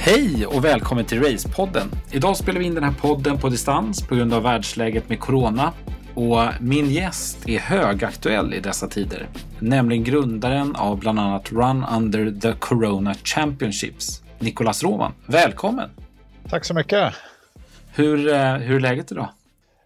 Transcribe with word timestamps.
Hej 0.00 0.46
och 0.46 0.64
välkommen 0.64 1.04
till 1.04 1.22
Racepodden. 1.22 1.90
Idag 2.10 2.36
spelar 2.36 2.58
vi 2.58 2.66
in 2.66 2.74
den 2.74 2.84
här 2.84 2.92
podden 2.92 3.38
på 3.38 3.48
distans 3.48 4.06
på 4.06 4.14
grund 4.14 4.34
av 4.34 4.42
världsläget 4.42 5.08
med 5.08 5.20
corona. 5.20 5.72
Och 6.14 6.42
min 6.60 6.90
gäst 6.90 7.48
är 7.48 7.58
högaktuell 7.58 8.54
i 8.54 8.60
dessa 8.60 8.88
tider, 8.88 9.28
nämligen 9.58 10.04
grundaren 10.04 10.76
av 10.76 10.98
bland 10.98 11.20
annat 11.20 11.52
Run 11.52 11.84
Under 11.96 12.40
the 12.40 12.52
Corona 12.52 13.14
Championships, 13.14 14.22
Nicolas 14.38 14.82
Roman. 14.82 15.12
Välkommen! 15.26 15.90
Tack 16.48 16.64
så 16.64 16.74
mycket! 16.74 17.14
Hur, 17.92 18.28
eh, 18.28 18.54
hur 18.54 18.76
är 18.76 18.80
läget 18.80 19.12
idag? 19.12 19.28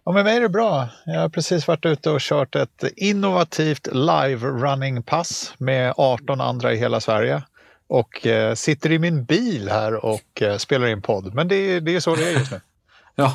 Ja, 0.05 0.11
med 0.11 0.23
mig 0.23 0.37
är 0.37 0.41
det 0.41 0.49
bra. 0.49 0.87
Jag 1.05 1.21
har 1.21 1.29
precis 1.29 1.67
varit 1.67 1.85
ute 1.85 2.09
och 2.09 2.21
kört 2.21 2.55
ett 2.55 2.83
innovativt 2.95 3.87
live-running-pass 3.91 5.53
med 5.57 5.93
18 5.97 6.41
andra 6.41 6.73
i 6.73 6.77
hela 6.77 6.99
Sverige 6.99 7.41
och 7.93 8.27
eh, 8.27 8.53
sitter 8.53 8.91
i 8.91 8.99
min 8.99 9.23
bil 9.23 9.69
här 9.69 10.05
och 10.05 10.41
eh, 10.41 10.57
spelar 10.57 10.87
in 10.87 11.01
podd. 11.01 11.33
Men 11.33 11.47
det, 11.47 11.79
det 11.79 11.95
är 11.95 11.99
så 11.99 12.15
det 12.15 12.29
är 12.29 12.31
just 12.31 12.51
nu. 12.51 12.61
ja, 13.15 13.33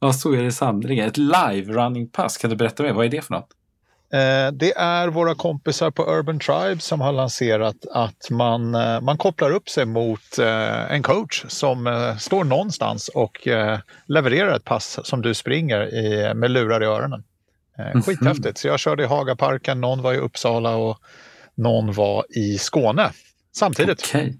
ja, 0.00 0.12
så 0.12 0.32
är 0.32 0.42
det 0.42 0.52
sannerligen. 0.52 1.08
Ett 1.08 1.16
live-running-pass, 1.16 2.36
kan 2.36 2.50
du 2.50 2.56
berätta 2.56 2.82
mer? 2.82 2.92
Vad 2.92 3.06
är 3.06 3.08
det 3.08 3.22
för 3.22 3.34
något? 3.34 3.48
Eh, 4.12 4.52
det 4.52 4.72
är 4.76 5.08
våra 5.08 5.34
kompisar 5.34 5.90
på 5.90 6.02
Urban 6.02 6.38
Tribe 6.38 6.78
som 6.80 7.00
har 7.00 7.12
lanserat 7.12 7.76
att 7.92 8.30
man, 8.30 8.70
man 9.04 9.18
kopplar 9.18 9.50
upp 9.50 9.68
sig 9.68 9.86
mot 9.86 10.38
en 10.88 11.02
coach 11.02 11.44
som 11.48 12.14
står 12.20 12.44
någonstans 12.44 13.08
och 13.08 13.48
levererar 14.06 14.56
ett 14.56 14.64
pass 14.64 14.98
som 15.04 15.22
du 15.22 15.34
springer 15.34 15.94
i, 15.94 16.34
med 16.34 16.50
lurar 16.50 16.82
i 16.82 16.86
öronen. 16.86 17.24
Mhm. 17.94 18.02
Skithäftigt. 18.02 18.58
Så 18.58 18.68
jag 18.68 18.80
körde 18.80 19.02
i 19.02 19.06
Hagaparken, 19.06 19.80
någon 19.80 20.02
var 20.02 20.14
i 20.14 20.18
Uppsala 20.18 20.76
och 20.76 20.98
någon 21.54 21.92
var 21.92 22.24
i 22.30 22.58
Skåne 22.58 23.10
samtidigt. 23.56 24.02
Okej. 24.08 24.20
Okay. 24.20 24.38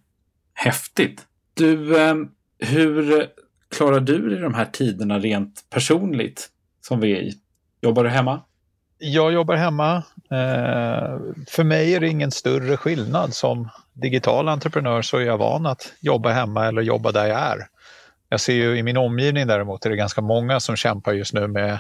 Häftigt. 0.55 1.27
Du, 1.55 1.97
hur 2.59 3.27
klarar 3.77 4.01
du 4.01 4.29
dig 4.29 4.39
i 4.39 4.41
de 4.41 4.55
här 4.55 4.65
tiderna 4.65 5.19
rent 5.19 5.65
personligt 5.71 6.49
som 6.81 7.01
vi 7.01 7.13
är 7.13 7.21
i? 7.21 7.35
Jobbar 7.83 8.05
du 8.05 8.11
hemma? 8.11 8.41
Jag 8.99 9.33
jobbar 9.33 9.55
hemma. 9.55 9.97
Eh, 10.31 11.19
för 11.49 11.65
mig 11.65 11.95
är 11.95 12.01
det 12.01 12.09
ingen 12.09 12.31
större 12.31 12.77
skillnad. 12.77 13.35
Som 13.35 13.69
digital 13.93 14.49
entreprenör 14.49 15.03
så 15.03 15.17
är 15.17 15.23
jag 15.23 15.39
van 15.39 15.67
att 15.67 15.93
jobba 16.01 16.31
hemma 16.31 16.67
eller 16.67 16.83
jobba 16.83 17.13
där 17.13 17.27
jag 17.27 17.41
är. 17.41 17.67
Jag 18.29 18.41
ser 18.41 18.55
ju 18.55 18.79
i 18.79 18.83
min 18.83 18.97
omgivning 18.97 19.47
däremot 19.47 19.87
är 19.87 19.91
det 19.91 19.97
ganska 19.97 20.21
många 20.21 20.61
som 20.61 20.77
kämpar 20.77 21.13
just 21.13 21.35
nu 21.35 21.47
med 21.47 21.79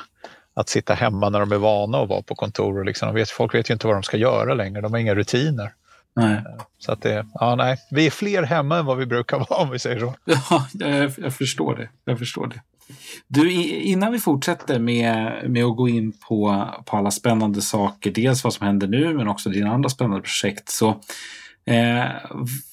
att 0.54 0.68
sitta 0.68 0.94
hemma 0.94 1.28
när 1.28 1.40
de 1.40 1.52
är 1.52 1.56
vana 1.56 1.98
att 1.98 2.08
vara 2.08 2.22
på 2.22 2.34
kontor. 2.34 2.78
Och 2.78 2.84
liksom, 2.84 3.14
vet, 3.14 3.30
folk 3.30 3.54
vet 3.54 3.70
ju 3.70 3.74
inte 3.74 3.86
vad 3.86 3.96
de 3.96 4.02
ska 4.02 4.16
göra 4.16 4.54
längre, 4.54 4.80
de 4.80 4.92
har 4.92 5.00
inga 5.00 5.14
rutiner. 5.14 5.72
Nej. 6.16 6.44
Så 6.78 6.92
att 6.92 7.02
det, 7.02 7.26
ja, 7.34 7.54
nej. 7.54 7.76
Vi 7.90 8.06
är 8.06 8.10
fler 8.10 8.42
hemma 8.42 8.78
än 8.78 8.86
vad 8.86 8.98
vi 8.98 9.06
brukar 9.06 9.38
vara 9.38 9.62
om 9.62 9.70
vi 9.70 9.78
säger 9.78 10.00
så. 10.00 10.14
Ja, 10.50 10.66
jag, 10.72 11.12
jag 11.16 11.34
förstår 11.34 11.76
det. 11.76 11.88
Jag 12.04 12.18
förstår 12.18 12.46
det. 12.46 12.60
Du, 13.28 13.52
innan 13.62 14.12
vi 14.12 14.18
fortsätter 14.18 14.78
med, 14.78 15.32
med 15.50 15.64
att 15.64 15.76
gå 15.76 15.88
in 15.88 16.12
på, 16.28 16.68
på 16.84 16.96
alla 16.96 17.10
spännande 17.10 17.62
saker, 17.62 18.10
dels 18.10 18.44
vad 18.44 18.54
som 18.54 18.66
händer 18.66 18.86
nu 18.86 19.14
men 19.14 19.28
också 19.28 19.50
dina 19.50 19.70
andra 19.70 19.88
spännande 19.88 20.22
projekt, 20.22 20.68
så 20.68 20.88
eh, 21.66 22.04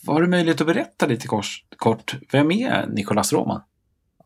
har 0.07 0.21
du 0.21 0.27
möjlighet 0.27 0.61
att 0.61 0.67
berätta 0.67 1.05
lite 1.05 1.27
kort, 1.27 1.45
kort 1.77 2.15
vem 2.31 2.51
är 2.51 2.87
Nicolas 2.87 3.33
Roman? 3.33 3.61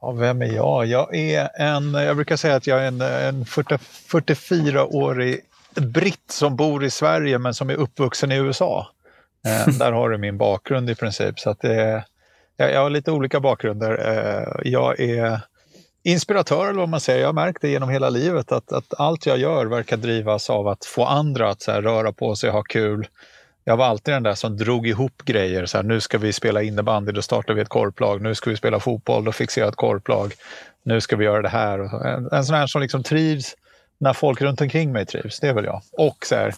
Ja, 0.02 0.12
vem 0.12 0.42
är 0.42 0.54
jag? 0.54 0.86
Jag 0.86 1.16
är 1.16 1.50
en, 1.62 1.94
jag 1.94 2.16
brukar 2.16 2.36
säga 2.36 2.56
att 2.56 2.68
jag 2.68 2.84
är 2.84 2.88
en, 2.88 3.02
en 3.02 3.46
40, 3.46 3.76
44-årig 3.76 5.40
britt 5.76 6.32
som 6.32 6.56
bor 6.56 6.84
i 6.84 6.90
Sverige 6.90 7.40
men 7.40 7.54
som 7.54 7.70
är 7.70 7.74
uppvuxen 7.74 8.32
i 8.32 8.36
USA. 8.36 8.88
Eh, 9.46 9.68
där 9.80 9.92
har 9.92 10.10
du 10.10 10.18
min 10.18 10.38
bakgrund 10.38 10.90
i 10.90 10.96
princip. 10.96 11.40
Så 11.40 11.50
att 11.50 11.62
det, 11.62 12.04
jag, 12.58 12.74
jag 12.74 12.82
har 12.82 12.90
lite 12.90 13.12
olika 13.12 13.40
bakgrunder. 13.40 13.92
Eh, 14.08 14.72
jag 14.72 15.00
är 15.00 15.40
inspiratör 16.04 16.70
eller 16.70 16.80
vad 16.80 16.90
man 16.90 17.00
säger. 17.00 17.20
Jag 17.20 17.28
har 17.28 17.34
märkt 17.34 17.62
det 17.62 17.70
genom 17.70 17.90
hela 17.90 18.10
livet 18.10 18.52
att, 18.52 18.72
att 18.72 18.94
allt 18.98 19.26
jag 19.26 19.38
gör 19.38 19.66
verkar 19.66 19.98
drivas 19.98 20.50
av 20.50 20.68
att 20.68 20.86
få 20.86 21.06
andra 21.06 21.50
att 21.50 21.62
så 21.62 21.72
här, 21.72 21.82
röra 21.82 22.12
på 22.12 22.36
sig, 22.36 22.50
ha 22.50 22.64
kul. 22.64 23.08
Jag 23.64 23.78
var 23.78 23.86
alltid 23.86 24.14
den 24.14 24.24
där 24.24 24.34
som 24.36 24.58
drog 24.58 24.88
ihop 24.88 25.22
grejer. 25.26 25.66
Så 25.66 25.78
här, 25.78 25.84
nu 25.84 26.02
ska 26.02 26.18
vi 26.18 26.34
spela 26.34 26.62
innebandy, 26.62 27.12
då 27.12 27.22
startar 27.22 27.54
vi 27.54 27.62
ett 27.62 27.70
korplag. 27.70 28.22
Nu 28.22 28.36
ska 28.36 28.50
vi 28.50 28.58
spela 28.58 28.80
fotboll, 28.80 29.24
då 29.24 29.32
fixar 29.32 29.62
jag 29.62 29.70
ett 29.70 29.76
korplag. 29.76 30.34
Nu 30.84 31.02
ska 31.02 31.16
vi 31.16 31.26
göra 31.26 31.42
det 31.42 31.50
här. 31.50 32.06
En, 32.08 32.30
en 32.32 32.46
sån 32.46 32.56
här 32.56 32.68
som 32.68 32.82
liksom 32.82 33.04
trivs 33.04 33.56
när 33.98 34.14
folk 34.14 34.42
runt 34.42 34.62
omkring 34.62 34.92
mig 34.92 35.06
trivs. 35.06 35.40
Det 35.40 35.48
är 35.48 35.54
väl 35.54 35.66
jag. 35.66 35.82
Och 35.92 36.26
så 36.26 36.36
här, 36.36 36.54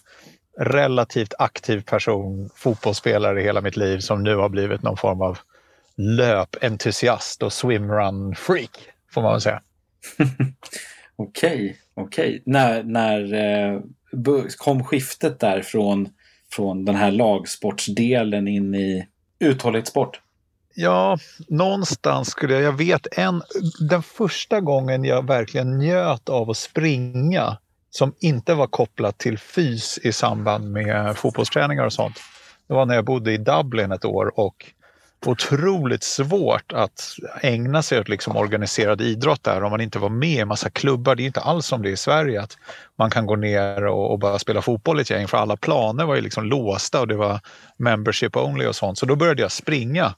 relativt 0.59 1.33
aktiv 1.39 1.81
person, 1.81 2.49
fotbollsspelare 2.55 3.41
i 3.41 3.43
hela 3.43 3.61
mitt 3.61 3.77
liv 3.77 3.99
som 3.99 4.23
nu 4.23 4.35
har 4.35 4.49
blivit 4.49 4.81
någon 4.81 4.97
form 4.97 5.21
av 5.21 5.39
löpentusiast 5.95 7.43
och 7.43 7.51
swimrun-freak 7.51 8.77
får 9.13 9.21
man 9.21 9.31
väl 9.31 9.41
säga. 9.41 9.61
okej, 11.15 11.77
okej. 11.93 12.41
När, 12.45 12.83
när 12.83 13.33
eh, 13.33 13.81
kom 14.57 14.83
skiftet 14.83 15.39
där 15.39 15.61
från, 15.61 16.09
från 16.51 16.85
den 16.85 16.95
här 16.95 17.11
lagsportsdelen 17.11 18.47
in 18.47 18.75
i 18.75 19.07
uthållighetssport? 19.39 20.21
Ja, 20.75 21.17
någonstans 21.47 22.29
skulle 22.29 22.53
jag, 22.53 22.63
jag 22.63 22.77
vet 22.77 23.17
en, 23.17 23.41
den 23.89 24.03
första 24.03 24.61
gången 24.61 25.03
jag 25.03 25.27
verkligen 25.27 25.77
njöt 25.77 26.29
av 26.29 26.49
att 26.49 26.57
springa 26.57 27.57
som 27.89 28.13
inte 28.19 28.53
var 28.53 28.67
kopplat 28.67 29.17
till 29.17 29.37
fys 29.37 29.99
i 30.03 30.11
samband 30.11 30.71
med 30.71 31.17
fotbollsträningar 31.17 31.85
och 31.85 31.93
sånt. 31.93 32.19
Det 32.67 32.73
var 32.73 32.85
när 32.85 32.95
jag 32.95 33.05
bodde 33.05 33.33
i 33.33 33.37
Dublin 33.37 33.91
ett 33.91 34.05
år 34.05 34.39
och 34.39 34.65
otroligt 35.25 36.03
svårt 36.03 36.73
att 36.73 37.15
ägna 37.41 37.81
sig 37.81 37.99
åt 37.99 38.09
liksom 38.09 38.35
organiserad 38.35 39.01
idrott 39.01 39.43
där 39.43 39.63
om 39.63 39.71
man 39.71 39.81
inte 39.81 39.99
var 39.99 40.09
med 40.09 40.39
i 40.39 40.45
massa 40.45 40.69
klubbar. 40.69 41.15
Det 41.15 41.23
är 41.23 41.25
inte 41.25 41.41
alls 41.41 41.65
som 41.65 41.81
det 41.81 41.89
är 41.89 41.93
i 41.93 41.97
Sverige 41.97 42.41
att 42.41 42.57
man 42.97 43.09
kan 43.09 43.25
gå 43.25 43.35
ner 43.35 43.85
och, 43.85 44.11
och 44.11 44.19
bara 44.19 44.39
spela 44.39 44.61
fotboll 44.61 44.99
i 44.99 45.01
ett 45.01 45.09
gäng 45.09 45.27
för 45.27 45.37
alla 45.37 45.57
planer 45.57 46.05
var 46.05 46.15
ju 46.15 46.21
liksom 46.21 46.45
låsta 46.45 47.01
och 47.01 47.07
det 47.07 47.15
var 47.15 47.39
membership 47.77 48.35
only 48.35 48.65
och 48.65 48.75
sånt. 48.75 48.97
Så 48.97 49.05
då 49.05 49.15
började 49.15 49.41
jag 49.41 49.51
springa 49.51 50.15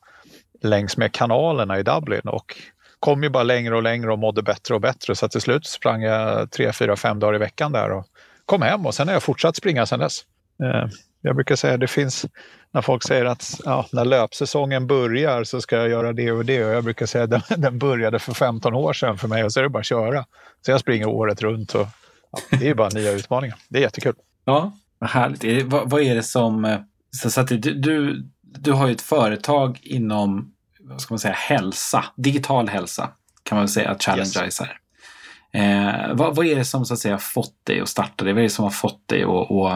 längs 0.62 0.98
med 0.98 1.12
kanalerna 1.12 1.80
i 1.80 1.84
Dublin 1.84 2.22
och 2.26 2.56
kom 3.00 3.24
ju 3.24 3.30
bara 3.30 3.44
längre 3.44 3.76
och 3.76 3.84
längre 3.84 4.12
och 4.12 4.20
mådde 4.20 4.42
bättre 4.42 4.76
och 4.76 4.82
bättre. 4.82 5.16
Så 5.16 5.30
till 5.30 5.42
slut 5.42 5.66
sprang 5.66 6.02
jag 6.02 6.52
tre, 6.52 6.74
fyra, 6.74 6.96
fem 6.96 7.20
dagar 7.20 7.36
i 7.36 7.38
veckan 7.38 7.72
där 7.72 7.92
och 7.92 8.06
kom 8.46 8.62
hem 8.62 8.86
och 8.86 8.96
sen 8.96 9.08
har 9.08 9.14
jag 9.14 9.24
fortsatt 9.24 9.56
springa 9.56 9.86
sedan 9.86 10.00
dess. 10.00 10.26
Eh, 10.64 10.90
jag 11.22 11.36
brukar 11.36 11.56
säga 11.56 11.74
att 11.74 11.80
det 11.80 11.88
finns, 11.88 12.26
när 12.72 12.82
folk 12.82 13.04
säger 13.04 13.26
att 13.26 13.60
ja, 13.66 13.86
när 13.92 14.06
löpsäsongen 14.06 14.88
börjar 14.88 15.44
så 15.44 15.62
ska 15.62 15.76
jag 15.76 15.90
göra 15.90 16.14
det 16.14 16.32
och 16.32 16.46
det. 16.46 16.66
Och 16.66 16.72
jag 16.72 16.84
brukar 16.84 17.06
säga 17.06 17.24
att 17.24 17.30
den, 17.30 17.42
den 17.58 17.80
började 17.80 18.20
för 18.20 18.34
15 18.34 18.74
år 18.74 18.94
sedan 18.94 19.18
för 19.18 19.28
mig 19.28 19.44
och 19.44 19.54
så 19.54 19.60
är 19.60 19.64
det 19.64 19.70
bara 19.70 19.80
att 19.80 19.86
köra. 19.86 20.26
Så 20.66 20.72
jag 20.72 20.80
springer 20.80 21.08
året 21.08 21.42
runt 21.42 21.76
och 21.76 21.88
ja, 22.32 22.58
det 22.60 22.70
är 22.70 22.74
bara 22.74 22.90
nya 22.90 23.12
utmaningar. 23.12 23.58
Det 23.70 23.78
är 23.78 23.82
jättekul. 23.82 24.16
Ja, 24.46 24.72
vad 25.00 25.10
härligt. 25.10 25.44
Eh, 25.44 25.66
vad, 25.66 25.90
vad 25.90 26.02
är 26.02 26.16
det 26.16 26.24
som... 26.24 26.66
Eh, 26.66 26.80
så, 27.12 27.30
så 27.30 27.42
att 27.42 27.48
du, 27.48 27.58
du, 27.58 28.24
du 28.42 28.72
har 28.72 28.88
ju 28.88 28.94
ett 28.94 29.02
företag 29.02 29.80
inom 29.84 30.54
vad 30.90 31.02
ska 31.02 31.14
man 31.14 31.20
säga, 31.20 31.34
hälsa, 31.34 32.06
digital 32.16 32.70
hälsa 32.70 33.10
kan 33.44 33.56
man 33.56 33.64
väl 33.64 33.70
säga 33.70 33.90
att 33.92 34.04
Challenge 34.04 34.44
yes. 34.44 34.62
är. 34.62 34.80
Eh, 35.52 36.14
vad, 36.14 36.36
vad, 36.36 36.46
är 36.46 36.56
det 36.56 36.66
som 36.66 36.86
så 36.86 36.94
att 36.94 37.00
säga 37.00 37.18
fått 37.18 37.66
dig 37.66 37.82
att 37.82 37.90
starta 37.90 38.26
det? 38.26 38.34
Vad 38.34 38.40
är 38.40 38.44
det 38.44 38.50
som 38.50 38.64
har 38.64 38.72
fått 38.72 39.08
dig 39.08 39.24
att 39.24 39.30
och, 39.30 39.52
och, 39.52 39.72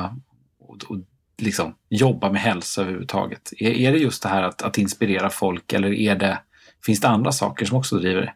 och, 0.88 0.98
liksom 1.38 1.76
jobba 1.90 2.32
med 2.32 2.42
hälsa 2.42 2.82
överhuvudtaget? 2.82 3.54
Är, 3.58 3.72
är 3.72 3.92
det 3.92 3.98
just 3.98 4.24
det 4.24 4.30
här 4.30 4.44
att, 4.44 4.62
att 4.62 4.78
inspirera 4.78 5.30
folk 5.30 5.74
eller 5.74 5.94
är 5.94 6.16
det, 6.16 6.40
finns 6.86 7.02
det 7.02 7.08
andra 7.08 7.32
saker 7.32 7.66
som 7.66 7.78
också 7.78 7.96
driver 7.96 8.22
det? 8.22 8.34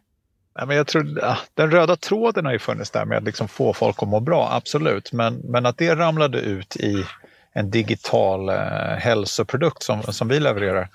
Ja, 0.54 0.66
men 0.66 0.76
jag 0.76 0.86
tror, 0.86 1.18
ja, 1.22 1.38
den 1.54 1.70
röda 1.70 1.96
tråden 1.96 2.44
har 2.44 2.52
ju 2.52 2.58
funnits 2.58 2.90
där 2.90 3.04
med 3.04 3.18
att 3.18 3.24
liksom 3.24 3.48
få 3.48 3.72
folk 3.72 4.02
att 4.02 4.08
må 4.08 4.20
bra, 4.20 4.48
absolut. 4.52 5.12
Men, 5.12 5.34
men 5.34 5.66
att 5.66 5.78
det 5.78 5.96
ramlade 5.96 6.40
ut 6.40 6.76
i 6.76 7.04
en 7.52 7.70
digital 7.70 8.48
eh, 8.48 8.98
hälsoprodukt 8.98 9.82
som, 9.82 10.02
som 10.02 10.28
vi 10.28 10.40
levererar. 10.40 10.88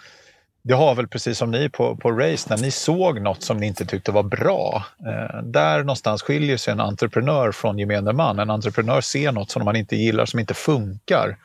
Det 0.64 0.74
har 0.74 0.96
väl 0.96 1.08
precis 1.08 1.38
som 1.38 1.52
ni 1.52 1.70
på, 1.70 1.96
på 1.96 2.12
Race, 2.12 2.48
när 2.50 2.58
ni 2.58 2.72
såg 2.72 3.22
något 3.22 3.44
som 3.44 3.58
ni 3.58 3.68
inte 3.68 3.86
tyckte 3.86 4.12
var 4.12 4.24
bra. 4.24 4.86
Eh, 5.08 5.44
där 5.44 5.80
någonstans 5.80 6.22
skiljer 6.22 6.58
sig 6.58 6.72
en 6.72 6.80
entreprenör 6.80 7.52
från 7.52 7.80
gemene 7.80 8.14
man. 8.14 8.40
En 8.40 8.50
entreprenör 8.50 9.02
ser 9.02 9.32
något 9.32 9.52
som 9.52 9.66
man 9.66 9.76
inte 9.76 9.96
gillar, 9.96 10.26
som 10.26 10.40
inte 10.40 10.54
funkar 10.54 11.38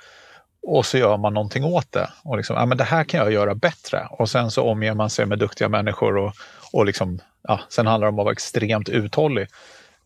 och 0.62 0.86
så 0.86 0.98
gör 0.98 1.16
man 1.16 1.34
någonting 1.34 1.64
åt 1.64 1.92
det. 1.92 2.10
Och 2.24 2.36
liksom, 2.36 2.56
ja, 2.56 2.66
men 2.66 2.78
det 2.78 2.84
här 2.84 3.04
kan 3.04 3.20
jag 3.20 3.32
göra 3.32 3.54
bättre. 3.54 4.06
Och 4.10 4.30
sen 4.30 4.50
så 4.50 4.62
omger 4.62 4.94
man 4.94 5.10
sig 5.10 5.26
med 5.26 5.38
duktiga 5.38 5.68
människor 5.68 6.16
och, 6.16 6.32
och 6.72 6.86
liksom, 6.86 7.18
ja, 7.48 7.60
sen 7.68 7.86
handlar 7.86 8.06
det 8.06 8.12
om 8.12 8.18
att 8.18 8.24
vara 8.24 8.32
extremt 8.32 8.88
uthållig. 8.88 9.48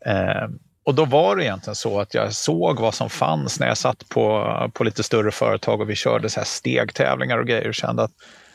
Eh, 0.06 0.48
och 0.84 0.94
då 0.94 1.04
var 1.04 1.36
det 1.36 1.44
egentligen 1.44 1.74
så 1.74 2.00
att 2.00 2.14
jag 2.14 2.32
såg 2.34 2.80
vad 2.80 2.94
som 2.94 3.10
fanns 3.10 3.60
när 3.60 3.66
jag 3.66 3.78
satt 3.78 4.08
på, 4.08 4.70
på 4.74 4.84
lite 4.84 5.02
större 5.02 5.30
företag 5.30 5.80
och 5.80 5.90
vi 5.90 5.94
körde 5.94 6.30
så 6.30 6.40
här 6.40 6.44
stegtävlingar 6.44 7.38
och 7.38 7.46
grejer 7.46 7.68
och 7.68 7.74
kände 7.74 8.02
att 8.02 8.12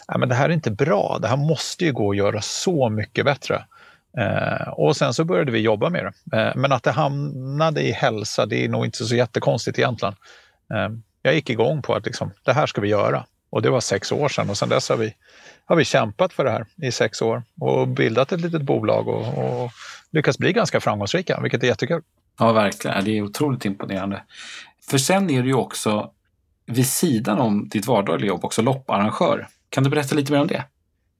ja, 0.08 0.18
men 0.18 0.30
det 0.30 0.36
här 0.36 0.50
är 0.50 0.54
inte 0.54 0.72
bra. 0.72 1.18
Det 1.22 1.28
här 1.28 1.38
måste 1.38 1.86
ju 1.86 1.94
gå 1.94 2.12
att 2.12 2.18
göra 2.18 2.42
så 2.42 2.90
mycket 2.90 3.26
bättre. 3.26 3.66
Eh, 4.18 4.68
och 4.68 4.98
sen 4.98 5.14
så 5.14 5.24
började 5.24 5.52
vi 5.52 5.60
jobba 5.60 5.90
med 5.90 6.06
det. 6.06 6.38
Eh, 6.38 6.56
men 6.56 6.72
att 6.72 6.84
det 6.84 6.92
hamnade 6.92 7.82
i 7.82 7.92
hälsa, 7.92 8.46
det 8.46 8.66
är 8.66 8.70
nog 8.70 8.86
inte 8.86 9.06
så 9.06 9.16
jättekonstigt 9.16 9.80
egentligen. 9.80 10.16
Eh, 10.74 10.90
jag 11.22 11.36
gick 11.36 11.50
igång 11.50 11.82
på 11.82 11.94
att 11.94 12.06
liksom, 12.06 12.32
det 12.44 12.54
här 12.54 12.68
ska 12.68 12.82
vi 12.82 12.88
göra. 12.88 13.26
Och 13.50 13.62
det 13.62 13.70
var 13.70 13.80
sex 13.80 14.12
år 14.12 14.30
sedan 14.30 14.50
och 14.50 14.58
sedan 14.58 14.70
dess 14.70 14.90
har 14.90 14.98
vi, 14.98 15.14
har 15.66 15.76
vi 15.76 15.86
kämpat 15.86 16.34
för 16.34 16.44
det 16.44 16.52
här 16.52 16.66
i 16.82 16.92
sex 16.92 17.22
år 17.22 17.44
och 17.60 17.88
bildat 17.88 18.32
ett 18.32 18.42
litet 18.42 18.62
bolag 18.62 19.08
och, 19.08 19.38
och 19.38 19.72
lyckats 20.12 20.38
bli 20.38 20.54
ganska 20.54 20.80
framgångsrika, 20.80 21.40
vilket 21.42 21.64
är 21.64 21.68
jättekul. 21.68 22.02
Ja, 22.40 22.52
verkligen. 22.52 23.06
Det 23.06 23.18
är 23.18 23.22
otroligt 23.22 23.66
imponerande. 23.66 24.24
För 24.90 24.98
sen 24.98 25.30
är 25.30 25.42
du 25.42 25.48
ju 25.48 25.56
också 25.56 26.12
vid 26.66 26.88
sidan 26.88 27.40
om 27.40 27.70
ditt 27.70 27.88
vardagliga 27.88 28.28
jobb 28.28 28.46
också 28.46 28.62
lopparrangör. 28.62 29.48
Kan 29.70 29.84
du 29.84 29.90
berätta 29.90 30.16
lite 30.16 30.32
mer 30.32 30.42
om 30.42 30.48
det? 30.48 30.64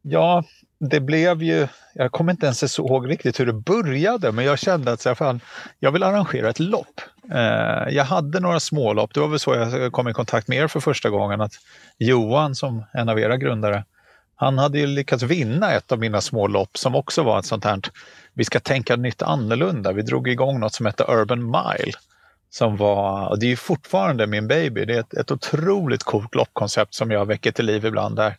Ja, 0.02 0.44
det 0.80 1.00
blev 1.00 1.44
ju, 1.44 1.68
jag 1.94 2.12
kommer 2.12 2.32
inte 2.32 2.46
ens 2.46 2.80
ihåg 2.80 3.10
riktigt 3.10 3.40
hur 3.40 3.46
det 3.46 3.54
började, 3.54 4.32
men 4.32 4.46
jag 4.46 4.60
kände 4.60 4.92
att 4.92 5.02
så 5.02 5.10
här, 5.10 5.16
fan, 5.16 5.40
jag 5.80 5.92
vill 5.92 6.04
arrangera 6.04 6.50
ett 6.50 6.60
lopp. 6.60 7.02
Eh, 7.32 7.96
jag 7.96 8.04
hade 8.04 8.40
några 8.40 8.60
smålopp, 8.60 9.14
det 9.14 9.20
var 9.20 9.28
väl 9.28 9.40
så 9.40 9.56
jag 9.56 9.92
kom 9.92 10.08
i 10.08 10.14
kontakt 10.14 10.48
med 10.48 10.58
er 10.58 10.68
för 10.68 10.80
första 10.80 11.10
gången, 11.10 11.42
att 11.42 11.54
Johan 11.98 12.56
som 12.56 12.84
en 12.94 13.10
av 13.10 13.20
era 13.20 13.38
grundare, 13.38 13.84
han 14.36 14.58
hade 14.58 14.80
ju 14.80 14.88
lyckats 14.88 15.24
vinna 15.24 15.72
ett 15.72 15.92
av 15.92 16.00
mina 16.00 16.22
smålopp 16.22 16.78
som 16.78 16.96
också 16.96 17.24
var 17.24 17.40
ett 17.40 17.46
sånt 17.46 17.66
här, 17.66 17.82
vi 18.34 18.44
ska 18.44 18.60
tänka 18.60 18.96
nytt 18.96 19.22
annorlunda. 19.22 19.94
Vi 19.94 20.02
drog 20.02 20.28
igång 20.28 20.60
något 20.60 20.74
som 20.74 20.86
hette 20.86 21.04
Urban 21.08 21.46
Mile. 21.46 21.94
Som 22.50 22.78
var, 22.78 23.28
och 23.28 23.40
det 23.40 23.46
är 23.46 23.50
ju 23.50 23.56
fortfarande 23.56 24.28
min 24.28 24.48
baby, 24.48 24.86
det 24.86 24.96
är 24.96 25.00
ett, 25.00 25.14
ett 25.14 25.32
otroligt 25.32 26.04
coolt 26.04 26.36
loppkoncept 26.36 26.94
som 26.94 27.12
jag 27.12 27.26
väcker 27.26 27.52
till 27.52 27.66
liv 27.66 27.86
ibland. 27.86 28.16
Där 28.16 28.36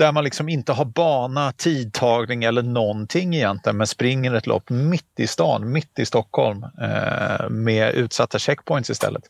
där 0.00 0.12
man 0.12 0.24
liksom 0.24 0.48
inte 0.48 0.72
har 0.72 0.84
bana, 0.84 1.52
tidtagning 1.52 2.44
eller 2.44 2.62
någonting 2.62 3.34
egentligen, 3.34 3.76
men 3.76 3.86
springer 3.86 4.34
ett 4.34 4.46
lopp 4.46 4.70
mitt 4.70 5.20
i 5.20 5.26
stan, 5.26 5.72
mitt 5.72 5.98
i 5.98 6.04
Stockholm 6.06 6.66
eh, 6.82 7.48
med 7.48 7.94
utsatta 7.94 8.38
checkpoints 8.38 8.90
istället. 8.90 9.22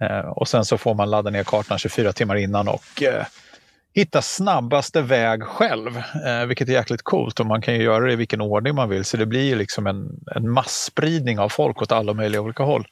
Eh, 0.00 0.18
och 0.18 0.48
sen 0.48 0.64
så 0.64 0.78
får 0.78 0.94
man 0.94 1.10
ladda 1.10 1.30
ner 1.30 1.44
kartan 1.44 1.78
24 1.78 2.12
timmar 2.12 2.36
innan 2.36 2.68
och 2.68 3.02
eh, 3.02 3.24
hitta 3.94 4.22
snabbaste 4.22 5.02
väg 5.02 5.42
själv, 5.42 6.02
eh, 6.26 6.46
vilket 6.46 6.68
är 6.68 6.72
jäkligt 6.72 7.02
coolt 7.02 7.40
och 7.40 7.46
man 7.46 7.62
kan 7.62 7.74
ju 7.74 7.82
göra 7.82 8.06
det 8.06 8.12
i 8.12 8.16
vilken 8.16 8.40
ordning 8.40 8.74
man 8.74 8.88
vill 8.88 9.04
så 9.04 9.16
det 9.16 9.26
blir 9.26 9.44
ju 9.44 9.54
liksom 9.54 9.86
en, 9.86 10.24
en 10.36 10.50
masspridning 10.50 11.38
av 11.38 11.48
folk 11.48 11.82
åt 11.82 11.92
alla 11.92 12.14
möjliga 12.14 12.40
olika 12.40 12.62
håll. 12.62 12.86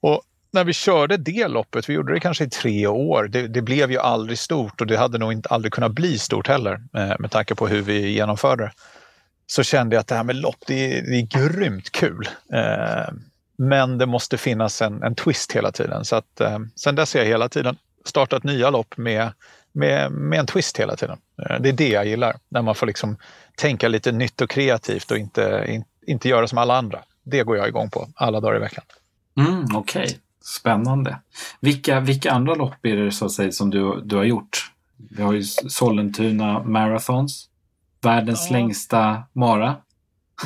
Och 0.00 0.22
när 0.52 0.64
vi 0.64 0.72
körde 0.72 1.16
det 1.16 1.48
loppet, 1.48 1.88
vi 1.88 1.94
gjorde 1.94 2.12
det 2.12 2.20
kanske 2.20 2.44
i 2.44 2.50
tre 2.50 2.86
år, 2.86 3.28
det, 3.28 3.48
det 3.48 3.62
blev 3.62 3.90
ju 3.90 3.98
aldrig 3.98 4.38
stort 4.38 4.80
och 4.80 4.86
det 4.86 4.96
hade 4.96 5.18
nog 5.18 5.32
inte 5.32 5.48
aldrig 5.48 5.72
kunnat 5.72 5.92
bli 5.92 6.18
stort 6.18 6.48
heller 6.48 6.80
eh, 6.94 7.14
med 7.18 7.30
tanke 7.30 7.54
på 7.54 7.68
hur 7.68 7.82
vi 7.82 8.10
genomförde 8.10 8.64
det. 8.64 8.72
Så 9.46 9.62
kände 9.62 9.96
jag 9.96 10.00
att 10.00 10.06
det 10.06 10.14
här 10.14 10.24
med 10.24 10.36
lopp, 10.36 10.64
det 10.66 10.98
är, 10.98 11.02
det 11.02 11.16
är 11.16 11.48
grymt 11.48 11.90
kul. 11.90 12.28
Eh, 12.52 13.14
men 13.56 13.98
det 13.98 14.06
måste 14.06 14.38
finnas 14.38 14.82
en, 14.82 15.02
en 15.02 15.14
twist 15.14 15.52
hela 15.52 15.72
tiden. 15.72 16.04
Så 16.04 16.16
att, 16.16 16.40
eh, 16.40 16.58
sen 16.76 16.94
dess 16.94 17.14
har 17.14 17.20
jag 17.20 17.28
hela 17.28 17.48
tiden 17.48 17.76
startat 18.04 18.44
nya 18.44 18.70
lopp 18.70 18.96
med, 18.96 19.32
med, 19.72 20.12
med 20.12 20.40
en 20.40 20.46
twist 20.46 20.80
hela 20.80 20.96
tiden. 20.96 21.18
Eh, 21.42 21.60
det 21.60 21.68
är 21.68 21.72
det 21.72 21.88
jag 21.88 22.06
gillar, 22.06 22.36
när 22.48 22.62
man 22.62 22.74
får 22.74 22.86
liksom 22.86 23.16
tänka 23.56 23.88
lite 23.88 24.12
nytt 24.12 24.40
och 24.40 24.50
kreativt 24.50 25.10
och 25.10 25.18
inte, 25.18 25.64
in, 25.68 25.84
inte 26.06 26.28
göra 26.28 26.48
som 26.48 26.58
alla 26.58 26.76
andra. 26.76 27.00
Det 27.24 27.42
går 27.42 27.56
jag 27.56 27.68
igång 27.68 27.90
på 27.90 28.08
alla 28.14 28.40
dagar 28.40 28.56
i 28.56 28.60
veckan. 28.60 28.84
Mm, 29.36 29.64
Okej, 29.74 30.02
okay. 30.02 30.16
Spännande. 30.44 31.18
Vilka, 31.60 32.00
vilka 32.00 32.32
andra 32.32 32.54
lopp 32.54 32.86
är 32.86 32.96
det 32.96 33.12
så 33.12 33.24
att 33.24 33.32
säga, 33.32 33.52
som 33.52 33.70
du, 33.70 34.00
du 34.04 34.16
har 34.16 34.24
gjort? 34.24 34.72
Vi 35.10 35.22
har 35.22 35.32
ju 35.32 35.42
Sollentuna 35.44 36.62
Marathons. 36.62 37.48
Världens 38.02 38.46
ja. 38.50 38.56
längsta 38.56 39.22
mara. 39.32 39.76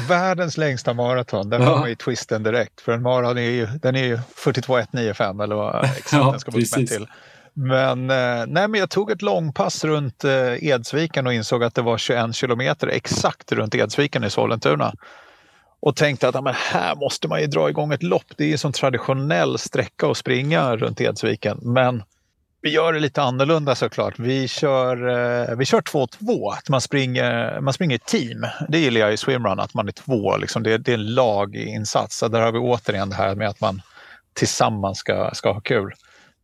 Världens 0.08 0.56
längsta 0.56 0.94
maraton, 0.94 1.50
den 1.50 1.62
ja. 1.62 1.78
var 1.78 1.88
i 1.88 1.96
twisten 1.96 2.42
direkt. 2.42 2.80
För 2.80 2.92
en 2.92 3.02
maraton 3.02 3.38
är 3.38 3.50
ju, 3.50 3.66
den 3.66 3.96
är 3.96 4.04
ju 4.04 4.18
42,195 4.36 5.40
eller 5.40 5.56
vad 5.56 5.84
exakt 5.96 6.12
ja, 6.12 6.30
den 6.30 6.40
ska 6.40 6.50
vara 6.50 6.86
till. 6.86 7.06
Men, 7.52 8.10
eh, 8.10 8.46
nej, 8.46 8.68
men 8.68 8.74
jag 8.74 8.90
tog 8.90 9.10
ett 9.10 9.22
långpass 9.22 9.84
runt 9.84 10.24
eh, 10.24 10.64
Edsviken 10.64 11.26
och 11.26 11.32
insåg 11.32 11.64
att 11.64 11.74
det 11.74 11.82
var 11.82 11.98
21 11.98 12.34
kilometer 12.34 12.86
exakt 12.86 13.52
runt 13.52 13.74
Edsviken 13.74 14.24
i 14.24 14.30
Sollentuna 14.30 14.94
och 15.84 15.96
tänkte 15.96 16.28
att 16.28 16.34
ja, 16.34 16.40
men 16.40 16.54
här 16.54 16.94
måste 16.94 17.28
man 17.28 17.40
ju 17.40 17.46
dra 17.46 17.68
igång 17.68 17.92
ett 17.92 18.02
lopp. 18.02 18.24
Det 18.36 18.44
är 18.44 18.48
ju 18.48 18.58
som 18.58 18.72
traditionell 18.72 19.58
sträcka 19.58 20.06
att 20.06 20.16
springa 20.16 20.76
runt 20.76 21.00
Edsviken. 21.00 21.58
Men 21.62 22.02
vi 22.62 22.70
gör 22.70 22.92
det 22.92 23.00
lite 23.00 23.22
annorlunda 23.22 23.74
såklart. 23.74 24.18
Vi 24.18 24.48
kör, 24.48 25.08
eh, 25.50 25.56
vi 25.56 25.64
kör 25.64 25.80
2-2, 25.80 26.52
att 26.52 26.68
man 26.68 26.80
springer, 26.80 27.60
man 27.60 27.72
springer 27.72 27.98
team. 27.98 28.46
Det 28.68 28.78
gillar 28.78 29.00
jag 29.00 29.12
i 29.12 29.16
swimrun, 29.16 29.60
att 29.60 29.74
man 29.74 29.88
är 29.88 29.92
två. 29.92 30.36
Liksom. 30.36 30.62
Det, 30.62 30.78
det 30.78 30.90
är 30.90 30.94
en 30.94 31.14
laginsats. 31.14 32.18
Så 32.18 32.28
där 32.28 32.40
har 32.40 32.52
vi 32.52 32.58
återigen 32.58 33.10
det 33.10 33.16
här 33.16 33.34
med 33.34 33.48
att 33.48 33.60
man 33.60 33.82
tillsammans 34.34 34.98
ska, 34.98 35.30
ska 35.34 35.52
ha 35.52 35.60
kul. 35.60 35.92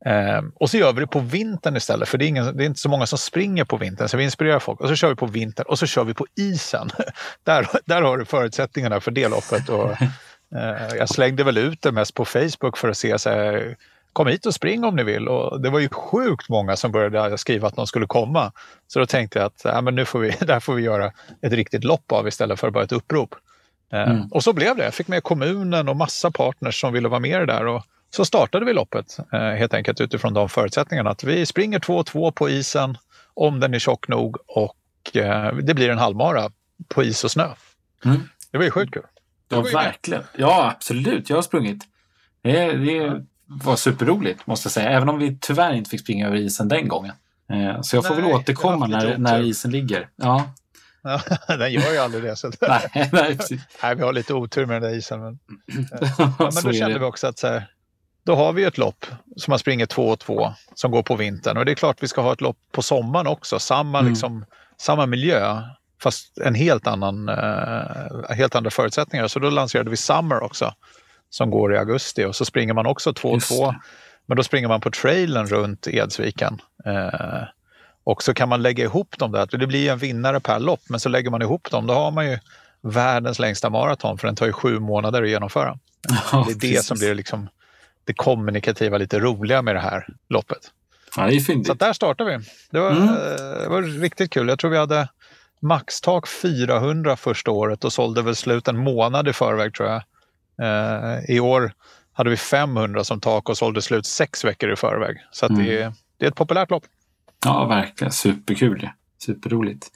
Eh, 0.07 0.43
och 0.55 0.71
så 0.71 0.77
gör 0.77 0.93
vi 0.93 1.01
det 1.01 1.07
på 1.07 1.21
vintern 1.21 1.77
istället, 1.77 2.09
för 2.09 2.19
det 2.19 2.25
är, 2.25 2.29
ingen, 2.29 2.57
det 2.57 2.65
är, 2.65 2.67
inte 2.67 2.81
så 2.81 2.89
många 2.89 3.07
som 3.07 3.19
springer 3.19 3.65
på 3.65 3.77
vintern, 3.77 4.09
så 4.09 4.17
vi 4.17 4.25
inspirerar 4.25 4.59
folk. 4.59 4.81
Och 4.81 4.89
så 4.89 4.95
kör 4.95 5.09
vi 5.09 5.15
på 5.15 5.27
vintern 5.27 5.67
och 5.69 5.79
så 5.79 5.87
kör 5.87 6.05
vi 6.05 6.15
på 6.15 6.27
isen. 6.37 6.91
där, 7.45 7.69
där 7.85 8.03
har 8.03 8.19
du 8.19 8.25
förutsättningarna 8.25 9.01
för 9.01 9.11
det 9.11 9.29
loppet. 9.29 9.69
Och, 9.69 9.91
eh, 10.57 10.97
jag 10.99 11.09
slängde 11.09 11.45
väl 11.45 11.59
ut 11.59 11.83
det 11.83 11.93
mest 11.93 12.15
på 12.15 12.25
Facebook 12.25 12.77
för 12.77 12.89
att 12.89 12.97
se 12.97 13.19
så 13.19 13.31
här, 13.31 13.77
kom 14.13 14.27
hit 14.27 14.47
och 14.47 14.55
spring 14.55 14.85
om 14.85 14.97
ni 14.97 15.03
vill. 15.03 15.29
Och 15.29 15.61
det 15.61 15.71
var 15.71 15.79
ju 15.79 15.89
sjukt 15.89 16.49
många 16.49 16.77
som 16.77 16.93
började 16.93 17.39
skriva 17.39 17.69
att 17.69 17.77
de 17.77 17.87
skulle 17.87 18.07
komma. 18.07 18.53
Så 18.87 18.99
då 18.99 19.07
tänkte 19.07 19.39
jag 19.39 19.47
att 19.47 19.61
ja, 19.65 19.81
men 19.81 19.95
nu 19.95 20.05
får 20.05 20.19
vi, 20.19 20.31
där 20.41 20.61
får 20.61 20.75
vi 20.75 20.83
göra 20.83 21.13
ett 21.43 21.53
riktigt 21.53 21.85
lopp 21.85 22.13
av 22.13 22.29
istället 22.29 22.61
för 22.61 22.71
bara 22.71 22.85
ett 22.85 22.93
upprop. 22.93 23.35
Eh, 23.93 24.11
mm. 24.11 24.27
Och 24.31 24.45
så 24.45 24.53
blev 24.53 24.77
det. 24.77 24.85
Jag 24.85 24.95
fick 24.95 25.09
med 25.09 25.23
kommunen 25.23 25.89
och 25.89 25.97
massa 25.97 26.31
partners 26.31 26.81
som 26.81 26.93
ville 26.93 27.09
vara 27.09 27.21
med 27.21 27.47
där. 27.47 27.67
Och, 27.67 27.83
så 28.11 28.25
startade 28.25 28.65
vi 28.65 28.73
loppet 28.73 29.19
eh, 29.33 29.41
helt 29.41 29.75
enkelt 29.75 30.01
utifrån 30.01 30.35
de 30.35 30.49
förutsättningarna 30.49 31.11
att 31.11 31.25
vi 31.25 31.47
springer 31.47 31.79
2-2 31.79 32.33
på 32.33 32.51
isen 32.51 32.99
om 33.35 33.61
den 33.61 33.75
är 33.75 33.79
tjock 33.79 34.09
nog 34.09 34.37
och 34.47 35.17
eh, 35.17 35.55
det 35.55 35.75
blir 35.75 35.91
en 35.91 35.99
halvmara 35.99 36.51
på 36.89 37.03
is 37.05 37.25
och 37.25 37.31
snö. 37.31 37.49
Mm. 38.05 38.29
Det 38.51 38.59
var 38.59 38.65
ju 38.65 38.71
sjukt 38.71 38.95
kul. 38.95 39.03
Ja, 39.49 39.61
verkligen. 39.61 40.23
Ja, 40.37 40.71
absolut. 40.77 41.31
Jag 41.31 41.37
har 41.37 41.43
sprungit. 41.43 41.85
Det, 42.43 42.73
det 42.73 43.27
var 43.47 43.77
superroligt 43.77 44.47
måste 44.47 44.67
jag 44.67 44.73
säga, 44.73 44.91
även 44.91 45.09
om 45.09 45.19
vi 45.19 45.39
tyvärr 45.41 45.73
inte 45.73 45.91
fick 45.91 46.01
springa 46.01 46.27
över 46.27 46.37
isen 46.37 46.69
den 46.69 46.89
gången. 46.89 47.13
Eh, 47.53 47.81
så 47.81 47.97
jag 47.97 48.07
får 48.07 48.15
nej, 48.15 48.23
väl 48.23 48.33
återkomma 48.33 48.87
när, 48.87 49.19
när 49.19 49.43
isen 49.43 49.71
ligger. 49.71 50.09
Ja. 50.17 50.55
Ja, 51.03 51.21
den 51.49 51.73
gör 51.73 51.93
ju 51.93 51.99
aldrig 51.99 52.23
det. 52.23 52.37
Så 52.37 52.51
nej, 52.61 52.91
nej, 53.13 53.39
nej, 53.83 53.95
vi 53.95 54.03
har 54.03 54.13
lite 54.13 54.35
otur 54.35 54.67
med 54.67 54.83
den 54.83 54.91
där 54.91 54.99
isen. 54.99 55.21
Men, 55.21 55.39
ja, 56.19 56.51
men 56.55 56.65
då 56.65 56.73
kände 56.73 56.99
vi 56.99 57.05
också 57.05 57.27
att 57.27 57.39
så 57.39 57.47
här, 57.47 57.67
då 58.25 58.35
har 58.35 58.53
vi 58.53 58.65
ett 58.65 58.79
lopp 58.79 59.07
som 59.37 59.53
man 59.53 59.59
springer 59.59 59.87
2 59.87 60.09
och 60.09 60.19
2 60.19 60.53
som 60.75 60.91
går 60.91 61.03
på 61.03 61.17
vintern. 61.17 61.57
Och 61.57 61.65
det 61.65 61.73
är 61.73 61.75
klart 61.75 62.03
vi 62.03 62.09
ska 62.09 62.21
ha 62.21 62.33
ett 62.33 62.41
lopp 62.41 62.59
på 62.73 62.83
sommaren 62.83 63.27
också. 63.27 63.59
Samma, 63.59 63.99
mm. 63.99 64.11
liksom, 64.11 64.45
samma 64.77 65.07
miljö 65.07 65.63
fast 66.03 66.39
en 66.39 66.55
helt 66.55 66.87
annan, 66.87 67.29
uh, 67.29 68.31
helt 68.31 68.55
andra 68.55 68.71
förutsättningar. 68.71 69.29
Så 69.29 69.39
då 69.39 69.51
lanserade 69.51 69.91
vi 69.91 69.97
Summer 69.97 70.43
också 70.43 70.75
som 71.31 71.51
går 71.51 71.75
i 71.75 71.79
augusti 71.79 72.25
och 72.25 72.37
så 72.37 72.45
springer 72.45 72.75
man 72.75 72.87
också 72.87 73.13
2 73.13 73.29
och 73.29 73.43
2. 73.43 73.75
Men 74.27 74.37
då 74.37 74.43
springer 74.43 74.69
man 74.69 74.81
på 74.81 74.91
trailen 74.91 75.47
runt 75.47 75.87
Edsviken. 75.87 76.61
Uh, 76.87 77.45
och 78.05 78.23
så 78.23 78.35
kan 78.35 78.49
man 78.49 78.63
lägga 78.63 78.85
ihop 78.85 79.19
dem 79.19 79.33
där. 79.33 79.59
Det 79.59 79.67
blir 79.67 79.91
en 79.91 79.99
vinnare 79.99 80.41
per 80.41 80.59
lopp, 80.59 80.81
men 80.89 81.01
så 81.01 81.09
lägger 81.09 81.31
man 81.31 81.43
ihop 81.43 81.71
dem. 81.71 81.87
Då 81.87 81.95
har 81.95 82.11
man 82.11 82.31
ju 82.31 82.39
världens 82.83 83.39
längsta 83.39 83.71
maraton 83.71 84.19
för 84.19 84.27
den 84.27 84.37
tar 84.37 84.47
ju 84.47 84.53
sju 84.53 84.79
månader 84.79 85.23
att 85.23 85.29
genomföra. 85.29 85.79
Ja, 86.33 86.47
det 86.49 86.69
är 86.69 86.73
det 86.73 86.85
som 86.85 86.99
blir 86.99 87.15
liksom 87.15 87.49
det 88.11 88.15
kommunikativa, 88.15 88.99
lite 88.99 89.19
roliga 89.19 89.63
med 89.63 89.75
det 89.75 89.81
här 89.81 90.07
loppet. 90.29 90.59
Ja, 91.17 91.27
det 91.27 91.37
är 91.37 91.41
fyndigt. 91.41 91.67
Så 91.67 91.75
där 91.75 91.93
startade 91.93 92.39
vi. 92.39 92.45
Det 92.71 92.81
var, 92.81 92.91
mm. 92.91 93.07
det 93.63 93.69
var 93.69 93.83
riktigt 93.83 94.31
kul. 94.33 94.49
Jag 94.49 94.59
tror 94.59 94.71
vi 94.71 94.77
hade 94.77 95.09
maxtak 95.61 96.29
400 96.29 97.17
första 97.17 97.51
året 97.51 97.85
och 97.85 97.93
sålde 97.93 98.23
väl 98.23 98.37
slut 98.37 98.69
en 98.69 98.79
månad 98.79 99.29
i 99.29 99.33
förväg 99.33 99.75
tror 99.75 99.89
jag. 99.89 100.03
Eh, 100.63 101.21
I 101.29 101.41
år 101.41 101.73
hade 102.13 102.31
vi 102.31 102.37
500 102.37 103.05
som 103.05 103.21
tak 103.21 103.49
och 103.49 103.59
sålde 103.59 103.83
slut 103.83 104.07
sex 104.07 104.45
veckor 104.45 104.73
i 104.73 104.77
förväg. 104.77 105.17
Så 105.33 105.47
mm. 105.47 105.65
det, 105.65 105.83
är, 105.83 105.93
det 106.19 106.25
är 106.25 106.29
ett 106.29 106.37
populärt 106.37 106.71
lopp. 106.71 106.85
Ja, 107.45 107.67
verkligen. 107.67 108.13
Superkul. 108.13 108.89
Superroligt. 109.19 109.91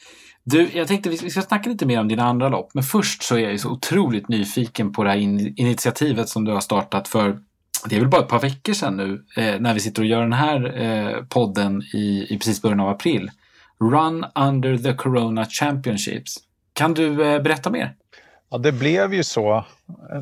Du, 0.44 0.70
jag 0.72 0.88
tänkte 0.88 1.10
vi 1.10 1.30
ska 1.30 1.42
snacka 1.42 1.70
lite 1.70 1.86
mer 1.86 2.00
om 2.00 2.08
dina 2.08 2.24
andra 2.24 2.48
lopp, 2.48 2.70
men 2.74 2.84
först 2.84 3.22
så 3.22 3.36
är 3.36 3.50
jag 3.50 3.60
så 3.60 3.70
otroligt 3.70 4.28
nyfiken 4.28 4.92
på 4.92 5.04
det 5.04 5.10
här 5.10 5.16
in 5.16 5.54
initiativet 5.56 6.28
som 6.28 6.44
du 6.44 6.52
har 6.52 6.60
startat 6.60 7.08
för 7.08 7.38
det 7.88 7.96
är 7.96 8.00
väl 8.00 8.08
bara 8.08 8.22
ett 8.22 8.28
par 8.28 8.40
veckor 8.40 8.72
sedan 8.72 8.96
nu 8.96 9.24
eh, 9.36 9.60
när 9.60 9.74
vi 9.74 9.80
sitter 9.80 10.02
och 10.02 10.08
gör 10.08 10.20
den 10.20 10.32
här 10.32 10.82
eh, 10.82 11.24
podden 11.24 11.82
i, 11.82 12.26
i 12.30 12.38
precis 12.38 12.62
början 12.62 12.80
av 12.80 12.88
april. 12.88 13.30
Run 13.80 14.24
under 14.34 14.78
the 14.78 14.94
Corona 14.94 15.46
Championships. 15.46 16.36
Kan 16.72 16.94
du 16.94 17.34
eh, 17.34 17.42
berätta 17.42 17.70
mer? 17.70 17.94
Ja, 18.50 18.58
det 18.58 18.72
blev 18.72 19.14
ju 19.14 19.24
så 19.24 19.64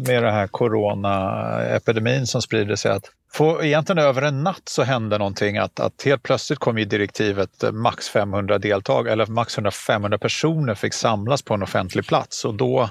med 0.06 0.22
den 0.22 0.34
här 0.34 0.46
coronaepidemin 0.46 2.26
som 2.26 2.42
sprider 2.42 2.76
sig 2.76 2.92
att 2.92 3.10
för 3.32 3.64
egentligen 3.64 3.98
över 3.98 4.22
en 4.22 4.42
natt 4.42 4.62
så 4.64 4.82
hände 4.82 5.18
någonting 5.18 5.58
att, 5.58 5.80
att 5.80 6.02
helt 6.04 6.22
plötsligt 6.22 6.58
kom 6.58 6.78
ju 6.78 6.84
direktivet 6.84 7.62
eh, 7.62 7.72
max 7.72 8.08
500 8.08 8.58
deltagare 8.58 9.12
eller 9.12 9.26
max 9.26 9.56
500 9.72 10.18
personer 10.18 10.74
fick 10.74 10.94
samlas 10.94 11.42
på 11.42 11.54
en 11.54 11.62
offentlig 11.62 12.06
plats 12.06 12.44
och 12.44 12.54
då 12.54 12.90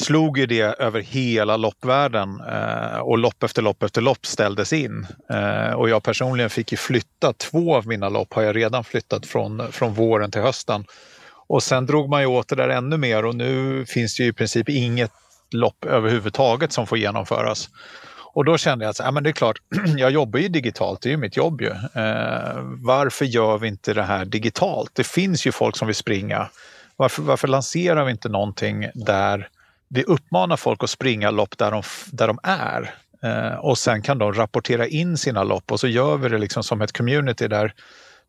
slog 0.00 0.38
ju 0.38 0.46
det 0.46 0.60
över 0.60 1.00
hela 1.00 1.56
loppvärlden 1.56 2.40
eh, 2.40 2.98
och 2.98 3.18
lopp 3.18 3.42
efter 3.42 3.62
lopp 3.62 3.82
efter 3.82 4.00
lopp 4.00 4.26
ställdes 4.26 4.72
in. 4.72 5.06
Eh, 5.30 5.72
och 5.72 5.88
jag 5.88 6.02
personligen 6.02 6.50
fick 6.50 6.72
ju 6.72 6.78
flytta, 6.78 7.32
två 7.32 7.76
av 7.76 7.86
mina 7.86 8.08
lopp 8.08 8.34
har 8.34 8.42
jag 8.42 8.56
redan 8.56 8.84
flyttat 8.84 9.26
från, 9.26 9.72
från 9.72 9.94
våren 9.94 10.30
till 10.30 10.40
hösten. 10.40 10.84
Och 11.48 11.62
sen 11.62 11.86
drog 11.86 12.08
man 12.10 12.20
ju 12.20 12.26
åt 12.26 12.48
det 12.48 12.56
där 12.56 12.68
ännu 12.68 12.96
mer 12.96 13.24
och 13.24 13.34
nu 13.34 13.84
finns 13.86 14.16
det 14.16 14.22
ju 14.22 14.28
i 14.28 14.32
princip 14.32 14.68
inget 14.68 15.12
lopp 15.50 15.84
överhuvudtaget 15.84 16.72
som 16.72 16.86
får 16.86 16.98
genomföras. 16.98 17.68
Och 18.34 18.44
då 18.44 18.58
kände 18.58 18.84
jag 18.84 18.90
att 18.90 18.98
ja, 18.98 19.10
men 19.10 19.22
det 19.22 19.30
är 19.30 19.32
klart, 19.32 19.58
jag 19.96 20.10
jobbar 20.10 20.38
ju 20.38 20.48
digitalt, 20.48 21.02
det 21.02 21.08
är 21.08 21.10
ju 21.10 21.16
mitt 21.16 21.36
jobb 21.36 21.60
ju. 21.60 21.70
Eh, 22.02 22.58
varför 22.82 23.24
gör 23.24 23.58
vi 23.58 23.68
inte 23.68 23.94
det 23.94 24.02
här 24.02 24.24
digitalt? 24.24 24.90
Det 24.94 25.06
finns 25.06 25.46
ju 25.46 25.52
folk 25.52 25.76
som 25.76 25.86
vill 25.86 25.94
springa. 25.94 26.48
Varför, 26.96 27.22
varför 27.22 27.48
lanserar 27.48 28.04
vi 28.04 28.10
inte 28.10 28.28
någonting 28.28 28.86
där 28.94 29.48
vi 29.88 30.04
uppmanar 30.04 30.56
folk 30.56 30.84
att 30.84 30.90
springa 30.90 31.30
lopp 31.30 31.58
där 31.58 31.70
de, 31.70 31.82
där 32.12 32.26
de 32.26 32.38
är? 32.42 32.94
Eh, 33.22 33.58
och 33.58 33.78
sen 33.78 34.02
kan 34.02 34.18
de 34.18 34.32
rapportera 34.32 34.86
in 34.86 35.16
sina 35.16 35.44
lopp 35.44 35.72
och 35.72 35.80
så 35.80 35.88
gör 35.88 36.16
vi 36.16 36.28
det 36.28 36.38
liksom 36.38 36.62
som 36.62 36.80
ett 36.80 36.92
community 36.92 37.48
där 37.48 37.74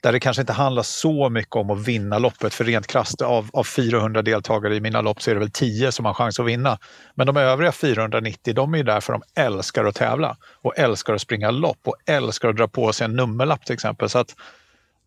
där 0.02 0.12
det 0.12 0.20
kanske 0.20 0.42
inte 0.42 0.54
handlar 0.54 0.84
så 0.84 1.30
mycket 1.30 1.56
om 1.56 1.70
att 1.70 1.88
vinna 1.88 2.20
loppet. 2.20 2.54
För 2.54 2.64
rent 2.64 2.88
krasst 2.88 3.22
av, 3.22 3.50
av 3.54 3.64
400 3.64 4.22
deltagare 4.22 4.76
i 4.76 4.82
mina 4.82 5.02
lopp 5.02 5.22
så 5.22 5.32
är 5.32 5.36
det 5.36 5.40
väl 5.40 5.52
10 5.52 5.92
som 5.92 6.06
har 6.06 6.14
chans 6.14 6.40
att 6.40 6.46
vinna. 6.46 6.80
Men 7.16 7.28
de 7.28 7.38
övriga 7.38 7.72
490 7.72 8.54
de 8.54 8.74
är 8.74 8.78
ju 8.78 8.84
där 8.84 9.02
för 9.02 9.14
de 9.14 9.22
älskar 9.36 9.86
att 9.86 9.96
tävla 9.96 10.38
och 10.62 10.78
älskar 10.78 11.14
att 11.14 11.22
springa 11.22 11.52
lopp 11.52 11.80
och 11.84 11.96
älskar 12.06 12.50
att 12.50 12.58
dra 12.58 12.68
på 12.68 12.94
sig 12.94 13.06
en 13.06 13.16
nummerlapp 13.16 13.66
till 13.66 13.74
exempel. 13.74 14.10
Så 14.10 14.20
att 14.20 14.36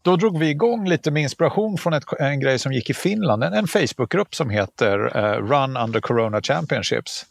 då 0.02 0.16
drog 0.16 0.38
vi 0.38 0.50
igång 0.50 0.88
lite 0.88 1.10
med 1.10 1.22
inspiration 1.22 1.78
från 1.78 1.92
ett, 1.92 2.04
en 2.18 2.40
grej 2.40 2.58
som 2.58 2.72
gick 2.72 2.90
i 2.90 2.94
Finland, 2.94 3.44
en, 3.44 3.52
en 3.52 3.66
Facebookgrupp 3.66 4.34
som 4.34 4.50
heter 4.50 5.16
eh, 5.16 5.46
Run 5.46 5.76
Under 5.76 6.00
Corona 6.00 6.42
Championships. 6.42 7.26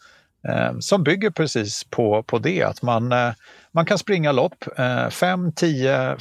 Eh, 0.48 0.80
som 0.80 1.04
bygger 1.04 1.30
precis 1.30 1.84
på, 1.84 2.24
på 2.24 2.40
det, 2.40 2.64
att 2.64 2.82
man 2.82 3.12
eh, 3.12 3.32
man 3.74 3.86
kan 3.86 3.98
springa 3.98 4.32
lopp, 4.32 4.66
5, 5.12 5.52
10, 5.52 6.16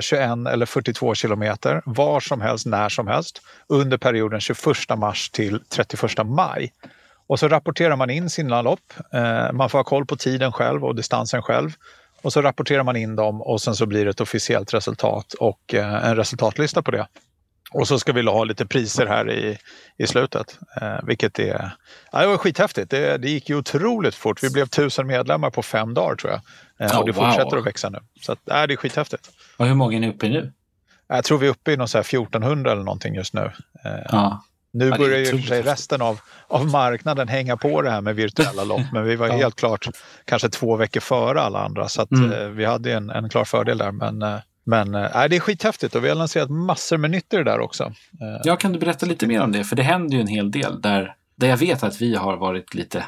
21 0.00 0.22
eller 0.52 0.66
42 0.66 1.14
kilometer 1.14 1.82
var 1.84 2.20
som 2.20 2.40
helst, 2.40 2.66
när 2.66 2.88
som 2.88 3.06
helst 3.06 3.42
under 3.68 3.98
perioden 3.98 4.40
21 4.40 4.98
mars 4.98 5.30
till 5.30 5.60
31 5.68 6.26
maj. 6.26 6.72
Och 7.30 7.38
så 7.38 7.48
rapporterar 7.48 7.96
man 7.96 8.10
in 8.10 8.30
sina 8.30 8.62
lopp. 8.62 8.92
Eh, 9.12 9.52
man 9.52 9.70
får 9.70 9.78
ha 9.78 9.84
koll 9.84 10.06
på 10.06 10.16
tiden 10.16 10.52
själv 10.52 10.84
och 10.84 10.94
distansen 10.94 11.42
själv. 11.42 11.70
Och 12.22 12.32
så 12.32 12.42
rapporterar 12.42 12.82
man 12.82 12.96
in 12.96 13.16
dem 13.16 13.42
och 13.42 13.60
sen 13.60 13.74
så 13.74 13.86
blir 13.86 14.04
det 14.04 14.10
ett 14.10 14.20
officiellt 14.20 14.74
resultat 14.74 15.34
och 15.34 15.74
eh, 15.74 16.08
en 16.08 16.16
resultatlista 16.16 16.82
på 16.82 16.90
det. 16.90 17.06
Och 17.72 17.88
så 17.88 17.98
ska 17.98 18.12
vi 18.12 18.22
ha 18.22 18.44
lite 18.44 18.66
priser 18.66 19.06
här 19.06 19.30
i, 19.30 19.58
i 19.98 20.06
slutet, 20.06 20.58
eh, 20.80 20.98
vilket 21.02 21.38
är, 21.38 21.72
ja, 22.12 22.20
det 22.20 22.26
var 22.26 22.36
skithäftigt. 22.36 22.90
Det, 22.90 23.18
det 23.18 23.30
gick 23.30 23.48
ju 23.48 23.56
otroligt 23.56 24.14
fort. 24.14 24.42
Vi 24.42 24.50
blev 24.50 24.66
tusen 24.66 25.06
medlemmar 25.06 25.50
på 25.50 25.62
fem 25.62 25.94
dagar 25.94 26.16
tror 26.16 26.32
jag. 26.32 26.40
Eh, 26.90 26.98
och 26.98 27.06
det 27.06 27.12
wow. 27.12 27.24
fortsätter 27.24 27.56
att 27.56 27.66
växa 27.66 27.88
nu. 27.88 27.98
Så 28.20 28.32
att, 28.32 28.38
ja, 28.44 28.66
det 28.66 28.74
är 28.74 28.76
skithäftigt. 28.76 29.30
Och 29.56 29.66
hur 29.66 29.74
många 29.74 29.96
är 29.96 30.00
ni 30.00 30.08
uppe 30.08 30.26
i 30.26 30.30
nu? 30.30 30.52
Jag 31.08 31.24
tror 31.24 31.38
vi 31.38 31.46
är 31.46 31.50
uppe 31.50 31.72
i 31.72 31.76
någon 31.76 31.88
så 31.88 31.98
här 31.98 32.02
1400 32.02 32.72
eller 32.72 32.82
någonting 32.82 33.14
just 33.14 33.34
nu. 33.34 33.52
Eh, 33.84 33.90
ja. 34.10 34.44
Nu 34.72 34.88
ja, 34.88 34.98
börjar 34.98 35.18
ju 35.18 35.42
sig 35.42 35.62
resten 35.62 36.02
av, 36.02 36.20
av 36.48 36.66
marknaden 36.66 37.28
hänga 37.28 37.56
på 37.56 37.82
det 37.82 37.90
här 37.90 38.00
med 38.00 38.16
virtuella 38.16 38.64
lopp, 38.64 38.92
men 38.92 39.04
vi 39.04 39.16
var 39.16 39.28
ja. 39.28 39.36
helt 39.36 39.56
klart 39.56 39.88
kanske 40.24 40.48
två 40.48 40.76
veckor 40.76 41.00
före 41.00 41.40
alla 41.40 41.58
andra, 41.58 41.88
så 41.88 42.02
att, 42.02 42.10
mm. 42.10 42.32
eh, 42.32 42.48
vi 42.48 42.64
hade 42.64 42.92
en, 42.92 43.10
en 43.10 43.28
klar 43.28 43.44
fördel 43.44 43.78
där. 43.78 43.92
Men 43.92 44.22
eh, 44.22 44.38
men 44.64 44.94
äh, 44.94 45.24
det 45.30 45.36
är 45.36 45.40
skithäftigt 45.40 45.94
och 45.94 46.04
vi 46.04 46.08
har 46.08 46.16
lanserat 46.16 46.50
massor 46.50 46.96
med 46.96 47.10
nytt 47.10 47.32
i 47.32 47.36
det 47.36 47.44
där 47.44 47.60
också. 47.60 47.84
Eh, 47.84 48.40
ja, 48.44 48.56
kan 48.56 48.72
du 48.72 48.78
berätta 48.78 49.06
lite 49.06 49.26
mer 49.26 49.42
om 49.42 49.52
det? 49.52 49.64
För 49.64 49.76
det 49.76 49.82
händer 49.82 50.16
ju 50.16 50.20
en 50.20 50.26
hel 50.26 50.50
del 50.50 50.80
där, 50.80 51.14
där 51.36 51.48
jag 51.48 51.56
vet 51.56 51.82
att 51.82 52.00
vi 52.00 52.14
har 52.14 52.36
varit 52.36 52.74
lite... 52.74 53.04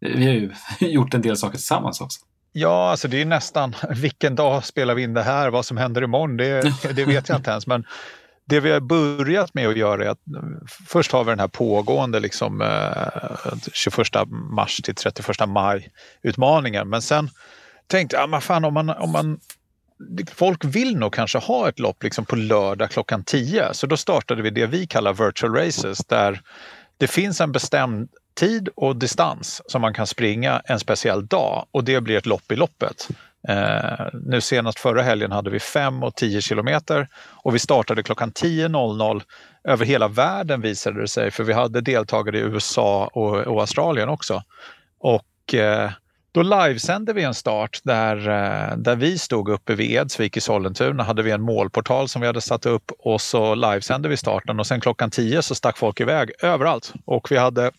Vi 0.00 0.26
har 0.26 0.32
ju 0.32 0.52
gjort 0.88 1.14
en 1.14 1.22
del 1.22 1.36
saker 1.36 1.56
tillsammans 1.56 2.00
också. 2.00 2.20
Ja, 2.52 2.90
alltså 2.90 3.08
det 3.08 3.20
är 3.20 3.24
nästan 3.24 3.74
vilken 3.90 4.34
dag 4.34 4.64
spelar 4.64 4.94
vi 4.94 5.02
in 5.02 5.14
det 5.14 5.22
här? 5.22 5.50
Vad 5.50 5.64
som 5.64 5.76
händer 5.76 6.02
imorgon, 6.02 6.36
det, 6.36 6.72
det 6.94 7.04
vet 7.04 7.28
jag 7.28 7.38
inte 7.38 7.50
ens. 7.50 7.66
Men 7.66 7.84
det 8.46 8.60
vi 8.60 8.70
har 8.70 8.80
börjat 8.80 9.54
med 9.54 9.68
att 9.68 9.76
göra 9.76 10.04
är 10.04 10.08
att 10.08 10.20
först 10.88 11.12
har 11.12 11.24
vi 11.24 11.30
den 11.30 11.40
här 11.40 11.48
pågående 11.48 12.20
liksom, 12.20 12.60
eh, 12.60 13.58
21 13.72 14.28
mars 14.28 14.76
till 14.76 14.94
31 14.94 15.46
maj 15.46 15.90
utmaningen. 16.22 16.88
Men 16.88 17.02
sen 17.02 17.30
tänkte 17.86 18.16
jag, 18.16 18.34
ah, 18.34 18.40
fan, 18.40 18.64
om 18.64 18.74
man, 18.74 18.90
om 18.90 19.12
man 19.12 19.40
folk 20.34 20.64
vill 20.64 20.96
nog 20.96 21.14
kanske 21.14 21.38
ha 21.38 21.68
ett 21.68 21.78
lopp 21.78 22.02
liksom 22.02 22.24
på 22.24 22.36
lördag 22.36 22.90
klockan 22.90 23.24
10. 23.24 23.74
Så 23.74 23.86
då 23.86 23.96
startade 23.96 24.42
vi 24.42 24.50
det 24.50 24.66
vi 24.66 24.86
kallar 24.86 25.12
virtual 25.12 25.54
races 25.54 25.98
där 25.98 26.40
det 26.98 27.06
finns 27.06 27.40
en 27.40 27.52
bestämd 27.52 28.08
tid 28.34 28.68
och 28.76 28.96
distans 28.96 29.62
som 29.66 29.80
man 29.80 29.94
kan 29.94 30.06
springa 30.06 30.62
en 30.64 30.80
speciell 30.80 31.26
dag 31.26 31.66
och 31.70 31.84
det 31.84 32.00
blir 32.00 32.16
ett 32.16 32.26
lopp 32.26 32.52
i 32.52 32.56
loppet. 32.56 33.08
Eh, 33.48 34.06
nu 34.12 34.40
senast 34.40 34.78
förra 34.78 35.02
helgen 35.02 35.32
hade 35.32 35.50
vi 35.50 35.60
5 35.60 36.02
och 36.02 36.14
10 36.14 36.40
kilometer 36.40 37.08
och 37.42 37.54
vi 37.54 37.58
startade 37.58 38.02
klockan 38.02 38.32
10.00 38.32 39.22
över 39.64 39.84
hela 39.84 40.08
världen 40.08 40.60
visade 40.60 41.00
det 41.00 41.08
sig 41.08 41.30
för 41.30 41.44
vi 41.44 41.52
hade 41.52 41.80
deltagare 41.80 42.38
i 42.38 42.40
USA 42.40 43.10
och, 43.12 43.36
och 43.36 43.60
Australien 43.60 44.08
också. 44.08 44.42
Och 44.98 45.54
eh, 45.54 45.90
då 46.36 46.42
livesände 46.42 47.12
vi 47.12 47.22
en 47.22 47.34
start 47.34 47.80
där, 47.82 48.16
eh, 48.16 48.76
där 48.76 48.96
vi 48.96 49.18
stod 49.18 49.48
uppe 49.48 49.74
vid 49.74 49.90
Edsvik 49.90 50.36
i 50.36 50.40
Sollentuna. 50.40 51.02
hade 51.02 51.22
vi 51.22 51.30
en 51.30 51.42
målportal 51.42 52.08
som 52.08 52.20
vi 52.20 52.26
hade 52.26 52.40
satt 52.40 52.66
upp 52.66 52.92
och 52.98 53.20
så 53.20 53.54
livesände 53.54 54.08
vi 54.08 54.16
starten 54.16 54.60
och 54.60 54.66
sen 54.66 54.80
klockan 54.80 55.10
10 55.10 55.42
så 55.42 55.54
stack 55.54 55.78
folk 55.78 56.00
iväg 56.00 56.30
överallt. 56.42 56.92
Och 57.04 57.30
vi 57.30 57.36
hade, 57.36 57.70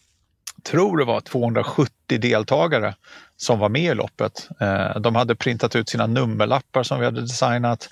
tror 0.67 0.97
det 0.97 1.05
var 1.05 1.21
270 1.21 1.91
deltagare 2.19 2.95
som 3.38 3.59
var 3.59 3.69
med 3.69 3.91
i 3.91 3.95
loppet. 3.95 4.50
Eh, 4.59 5.00
de 5.00 5.15
hade 5.15 5.36
printat 5.36 5.75
ut 5.75 5.89
sina 5.89 6.07
nummerlappar 6.07 6.83
som 6.83 7.00
vi 7.00 7.05
hade 7.05 7.21
designat. 7.21 7.89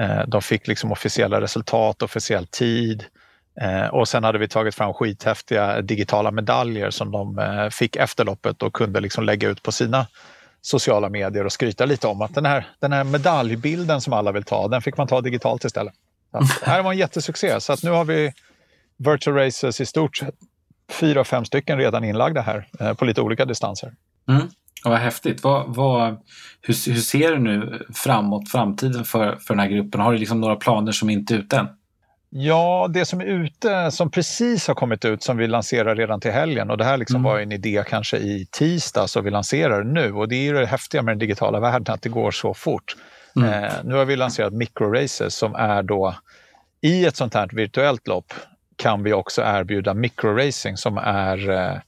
Eh, 0.00 0.26
de 0.26 0.42
fick 0.42 0.68
liksom 0.68 0.92
officiella 0.92 1.40
resultat, 1.40 2.02
officiell 2.02 2.46
tid. 2.46 3.04
Eh, 3.60 3.86
och 3.86 4.08
sen 4.08 4.24
hade 4.24 4.38
vi 4.38 4.48
tagit 4.48 4.74
fram 4.74 4.94
skithäftiga 4.94 5.82
digitala 5.82 6.30
medaljer 6.30 6.90
som 6.90 7.10
de 7.10 7.70
fick 7.72 7.96
efter 7.96 8.24
loppet 8.24 8.62
och 8.62 8.72
kunde 8.72 9.00
liksom 9.00 9.24
lägga 9.24 9.48
ut 9.48 9.62
på 9.62 9.72
sina 9.72 10.06
sociala 10.62 11.08
medier 11.08 11.44
och 11.44 11.52
skryta 11.52 11.84
lite 11.84 12.06
om 12.06 12.22
att 12.22 12.34
den 12.34 12.46
här, 12.46 12.66
den 12.80 12.92
här 12.92 13.04
medaljbilden 13.04 14.00
som 14.00 14.12
alla 14.12 14.32
vill 14.32 14.44
ta, 14.44 14.68
den 14.68 14.82
fick 14.82 14.96
man 14.96 15.06
ta 15.06 15.20
digitalt 15.20 15.64
istället. 15.64 15.94
Så 16.32 16.64
det 16.64 16.70
här 16.70 16.82
var 16.82 16.92
en 16.92 16.98
jättesuccé, 16.98 17.60
så 17.60 17.72
att 17.72 17.82
nu 17.82 17.90
har 17.90 18.04
vi 18.04 18.32
virtual 18.96 19.36
races 19.36 19.80
i 19.80 19.86
stort 19.86 20.16
sett 20.16 20.34
fyra, 20.92 21.24
fem 21.24 21.44
stycken 21.44 21.78
redan 21.78 22.04
inlagda 22.04 22.40
här 22.40 22.68
eh, 22.80 22.94
på 22.94 23.04
lite 23.04 23.20
olika 23.20 23.44
distanser. 23.44 23.92
Mm. 24.28 24.42
Ja, 24.84 24.90
vad 24.90 24.98
häftigt. 24.98 25.44
Vad, 25.44 25.74
vad, 25.74 26.08
hur, 26.60 26.92
hur, 26.92 27.00
ser 27.00 27.32
du 27.32 27.38
nu 27.38 27.86
framåt, 27.94 28.48
framtiden 28.48 29.04
för, 29.04 29.36
för 29.36 29.54
den 29.54 29.58
här 29.58 29.68
gruppen? 29.68 30.00
Har 30.00 30.12
du 30.12 30.18
liksom 30.18 30.40
några 30.40 30.56
planer 30.56 30.92
som 30.92 31.10
inte 31.10 31.34
är 31.34 31.38
ute 31.38 31.56
än? 31.56 31.68
Ja, 32.30 32.88
det 32.90 33.04
som 33.04 33.20
är 33.20 33.24
ute, 33.24 33.90
som 33.90 34.10
precis 34.10 34.68
har 34.68 34.74
kommit 34.74 35.04
ut, 35.04 35.22
som 35.22 35.36
vi 35.36 35.46
lanserar 35.46 35.96
redan 35.96 36.20
till 36.20 36.30
helgen 36.30 36.70
och 36.70 36.78
det 36.78 36.84
här 36.84 36.96
liksom 36.96 37.16
mm. 37.16 37.22
var 37.22 37.40
en 37.40 37.52
idé 37.52 37.84
kanske 37.88 38.16
i 38.16 38.46
tisdag 38.50 39.08
så 39.08 39.20
vi 39.20 39.30
lanserar 39.30 39.84
nu 39.84 40.12
och 40.12 40.28
det 40.28 40.36
är 40.36 40.42
ju 40.42 40.52
det 40.52 40.66
häftiga 40.66 41.02
med 41.02 41.12
den 41.12 41.18
digitala 41.18 41.60
världen 41.60 41.94
att 41.94 42.02
det 42.02 42.08
går 42.08 42.30
så 42.30 42.54
fort. 42.54 42.96
Mm. 43.36 43.64
Eh, 43.64 43.72
nu 43.84 43.94
har 43.94 44.04
vi 44.04 44.16
lanserat 44.16 44.52
microraces 44.52 45.34
som 45.34 45.54
är 45.54 45.82
då 45.82 46.14
i 46.80 47.04
ett 47.04 47.16
sånt 47.16 47.34
här 47.34 47.48
virtuellt 47.52 48.06
lopp 48.06 48.32
kan 48.76 49.02
vi 49.02 49.12
också 49.12 49.42
erbjuda 49.42 49.94
microracing 49.94 50.76
som 50.76 50.98
är 50.98 51.50
eh, 51.50 51.78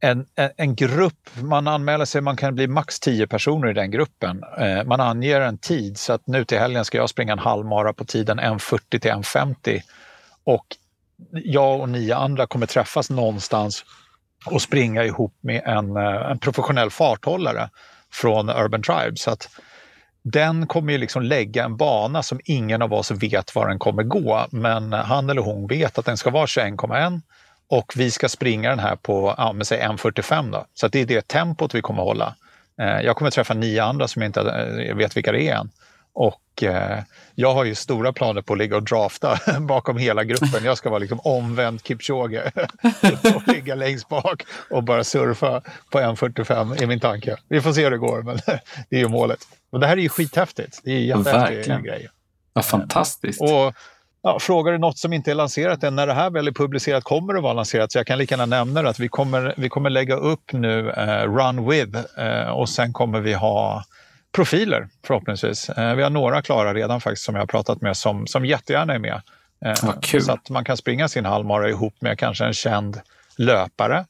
en, 0.00 0.26
en, 0.34 0.50
en, 0.56 0.74
grupp, 0.74 1.30
man 1.42 1.68
anmäler 1.68 2.04
sig, 2.04 2.20
man 2.20 2.36
kan 2.36 2.54
bli 2.54 2.66
max 2.66 3.00
10 3.00 3.26
personer 3.26 3.70
i 3.70 3.72
den 3.72 3.90
gruppen. 3.90 4.42
Eh, 4.58 4.84
man 4.84 5.00
anger 5.00 5.40
en 5.40 5.58
tid 5.58 5.98
så 5.98 6.12
att 6.12 6.26
nu 6.26 6.44
till 6.44 6.58
helgen 6.58 6.84
ska 6.84 6.98
jag 6.98 7.10
springa 7.10 7.32
en 7.32 7.38
halvmara 7.38 7.92
på 7.92 8.04
tiden 8.04 8.40
1.40 8.40 8.98
till 8.98 9.10
1.50 9.10 9.82
och 10.44 10.66
jag 11.32 11.80
och 11.80 11.88
nio 11.88 12.16
andra 12.16 12.46
kommer 12.46 12.66
träffas 12.66 13.10
någonstans 13.10 13.84
och 14.46 14.62
springa 14.62 15.04
ihop 15.04 15.34
med 15.40 15.62
en, 15.64 15.96
eh, 15.96 16.30
en 16.30 16.38
professionell 16.38 16.90
farthållare 16.90 17.70
från 18.12 18.50
Urban 18.50 18.82
Tribe. 18.82 19.16
Så 19.16 19.30
att 19.30 19.48
den 20.22 20.66
kommer 20.66 20.92
ju 20.92 20.98
liksom 20.98 21.22
lägga 21.22 21.64
en 21.64 21.76
bana 21.76 22.22
som 22.22 22.40
ingen 22.44 22.82
av 22.82 22.92
oss 22.92 23.10
vet 23.10 23.54
var 23.54 23.68
den 23.68 23.78
kommer 23.78 24.02
gå, 24.02 24.46
men 24.50 24.92
han 24.92 25.30
eller 25.30 25.42
hon 25.42 25.66
vet 25.66 25.98
att 25.98 26.04
den 26.04 26.16
ska 26.16 26.30
vara 26.30 26.46
21,1 26.46 27.20
och 27.68 27.92
vi 27.96 28.10
ska 28.10 28.28
springa 28.28 28.70
den 28.70 28.78
här 28.78 28.96
på 28.96 29.34
ja, 29.38 29.52
1.45 29.52 30.52
då. 30.52 30.64
Så 30.74 30.88
det 30.88 31.00
är 31.00 31.06
det 31.06 31.28
tempot 31.28 31.74
vi 31.74 31.82
kommer 31.82 32.02
hålla. 32.02 32.34
Eh, 32.80 33.00
jag 33.00 33.16
kommer 33.16 33.30
träffa 33.30 33.54
nio 33.54 33.84
andra 33.84 34.08
som 34.08 34.22
jag 34.22 34.28
inte 34.28 34.40
eh, 34.40 34.96
vet 34.96 35.16
vilka 35.16 35.32
det 35.32 35.48
är 35.48 35.56
än. 35.56 35.70
Och 36.14 36.62
eh, 36.62 37.02
jag 37.34 37.54
har 37.54 37.64
ju 37.64 37.74
stora 37.74 38.12
planer 38.12 38.42
på 38.42 38.52
att 38.52 38.58
ligga 38.58 38.76
och 38.76 38.82
drafta 38.82 39.38
bakom 39.60 39.96
hela 39.96 40.24
gruppen. 40.24 40.64
Jag 40.64 40.78
ska 40.78 40.90
vara 40.90 40.98
liksom 40.98 41.20
omvänd 41.20 41.80
Kipchoge 41.84 42.52
och 43.34 43.48
ligga 43.54 43.74
längst 43.74 44.08
bak 44.08 44.42
och 44.70 44.84
bara 44.84 45.04
surfa 45.04 45.62
på 45.90 45.98
1.45 45.98 46.82
i 46.82 46.86
min 46.86 47.00
tanke. 47.00 47.36
Vi 47.48 47.60
får 47.60 47.72
se 47.72 47.84
hur 47.84 47.90
det 47.90 47.98
går, 47.98 48.22
men 48.22 48.36
det 48.88 48.96
är 48.96 49.00
ju 49.00 49.08
målet. 49.08 49.40
Och 49.70 49.80
det 49.80 49.86
här 49.86 49.96
är 49.96 50.02
ju 50.02 50.08
skithäftigt. 50.08 50.80
Det 50.84 50.90
är 50.90 50.98
ju 50.98 51.06
jättehäftig 51.06 51.84
grej. 51.84 52.08
Ja, 52.54 52.62
fantastiskt. 52.62 53.40
Och 53.40 53.74
Ja, 54.24 54.38
frågar 54.40 54.72
du 54.72 54.78
något 54.78 54.98
som 54.98 55.12
inte 55.12 55.30
är 55.30 55.34
lanserat 55.34 55.84
än, 55.84 55.96
när 55.96 56.06
det 56.06 56.14
här 56.14 56.30
väl 56.30 56.48
är 56.48 56.52
publicerat 56.52 57.04
kommer 57.04 57.34
det 57.34 57.40
vara 57.40 57.52
lanserat. 57.52 57.92
Så 57.92 57.98
jag 57.98 58.06
kan 58.06 58.18
lika 58.18 58.32
gärna 58.34 58.46
nämna 58.46 58.82
det 58.82 58.88
att 58.88 58.98
vi 58.98 59.08
kommer, 59.08 59.54
vi 59.56 59.68
kommer 59.68 59.90
lägga 59.90 60.16
upp 60.16 60.52
nu 60.52 60.90
eh, 60.90 61.22
Run 61.22 61.68
With 61.68 61.98
eh, 62.18 62.48
och 62.48 62.68
sen 62.68 62.92
kommer 62.92 63.20
vi 63.20 63.32
ha 63.32 63.84
profiler 64.32 64.88
förhoppningsvis. 65.06 65.68
Eh, 65.70 65.94
vi 65.94 66.02
har 66.02 66.10
några 66.10 66.42
klara 66.42 66.74
redan 66.74 67.00
faktiskt 67.00 67.24
som 67.24 67.34
jag 67.34 67.42
har 67.42 67.46
pratat 67.46 67.80
med 67.80 67.96
som, 67.96 68.26
som 68.26 68.44
jättegärna 68.44 68.94
är 68.94 68.98
med. 68.98 69.22
Eh, 69.64 70.20
så 70.20 70.32
att 70.32 70.50
man 70.50 70.64
kan 70.64 70.76
springa 70.76 71.08
sin 71.08 71.24
halvmara 71.24 71.68
ihop 71.68 71.94
med 72.00 72.18
kanske 72.18 72.44
en 72.44 72.52
känd 72.52 73.00
löpare 73.36 74.04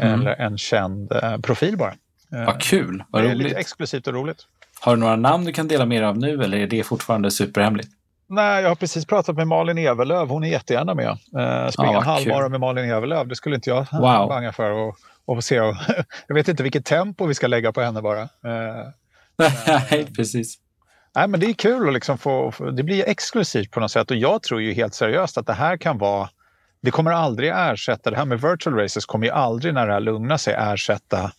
mm. 0.00 0.20
eller 0.20 0.40
en 0.40 0.58
känd 0.58 1.12
eh, 1.12 1.36
profil 1.38 1.76
bara. 1.76 1.94
Vad 2.28 2.60
kul, 2.60 3.04
vad 3.08 3.22
roligt. 3.22 3.38
Det 3.38 3.44
är 3.44 3.48
lite 3.48 3.60
exklusivt 3.60 4.06
och 4.06 4.14
roligt. 4.14 4.46
Har 4.80 4.96
du 4.96 5.00
några 5.00 5.16
namn 5.16 5.44
du 5.44 5.52
kan 5.52 5.68
dela 5.68 5.86
med 5.86 6.02
dig 6.02 6.08
av 6.08 6.18
nu 6.18 6.42
eller 6.42 6.58
är 6.58 6.66
det 6.66 6.82
fortfarande 6.82 7.30
superhemligt? 7.30 7.88
Nej, 8.28 8.62
jag 8.62 8.68
har 8.68 8.76
precis 8.76 9.06
pratat 9.06 9.36
med 9.36 9.48
Malin 9.48 9.78
Evelöv. 9.78 10.28
Hon 10.28 10.44
är 10.44 10.48
jättegärna 10.48 10.94
med. 10.94 11.08
Eh, 11.08 11.70
springa 11.70 11.96
en 11.96 12.02
halvmara 12.02 12.48
med 12.48 12.60
Malin 12.60 12.90
Evelöv, 12.90 13.28
det 13.28 13.36
skulle 13.36 13.54
inte 13.54 13.70
jag 13.70 13.86
wow. 13.92 14.28
banga 14.28 14.52
för. 14.52 14.70
Och, 14.70 14.96
och 15.24 15.44
se. 15.44 15.54
jag 16.26 16.34
vet 16.34 16.48
inte 16.48 16.62
vilket 16.62 16.84
tempo 16.84 17.26
vi 17.26 17.34
ska 17.34 17.46
lägga 17.46 17.72
på 17.72 17.80
henne 17.80 18.02
bara. 18.02 18.20
Eh, 18.20 18.88
Nej, 19.66 20.06
precis. 20.16 20.58
Nej, 21.14 21.28
men 21.28 21.40
det 21.40 21.46
är 21.46 21.52
kul 21.52 21.88
att 21.88 21.94
liksom 21.94 22.18
få, 22.18 22.54
det 22.72 22.82
blir 22.82 23.08
exklusivt 23.08 23.70
på 23.70 23.80
något 23.80 23.90
sätt 23.90 24.10
och 24.10 24.16
jag 24.16 24.42
tror 24.42 24.62
ju 24.62 24.72
helt 24.72 24.94
seriöst 24.94 25.38
att 25.38 25.46
det 25.46 25.52
här 25.52 25.76
kan 25.76 25.98
vara 25.98 26.28
det 26.82 26.90
kommer 26.90 27.10
aldrig 27.10 27.52
ersätta, 27.54 28.10
det 28.10 28.16
här 28.16 28.24
med 28.24 28.40
virtual 28.40 28.76
races 28.76 29.06
kommer 29.06 29.26
ju 29.26 29.32
aldrig 29.32 29.74
när 29.74 29.86
det 29.86 29.92
här 29.92 30.00
lugnar 30.00 30.36
sig 30.36 30.54
ersätta 30.58 31.32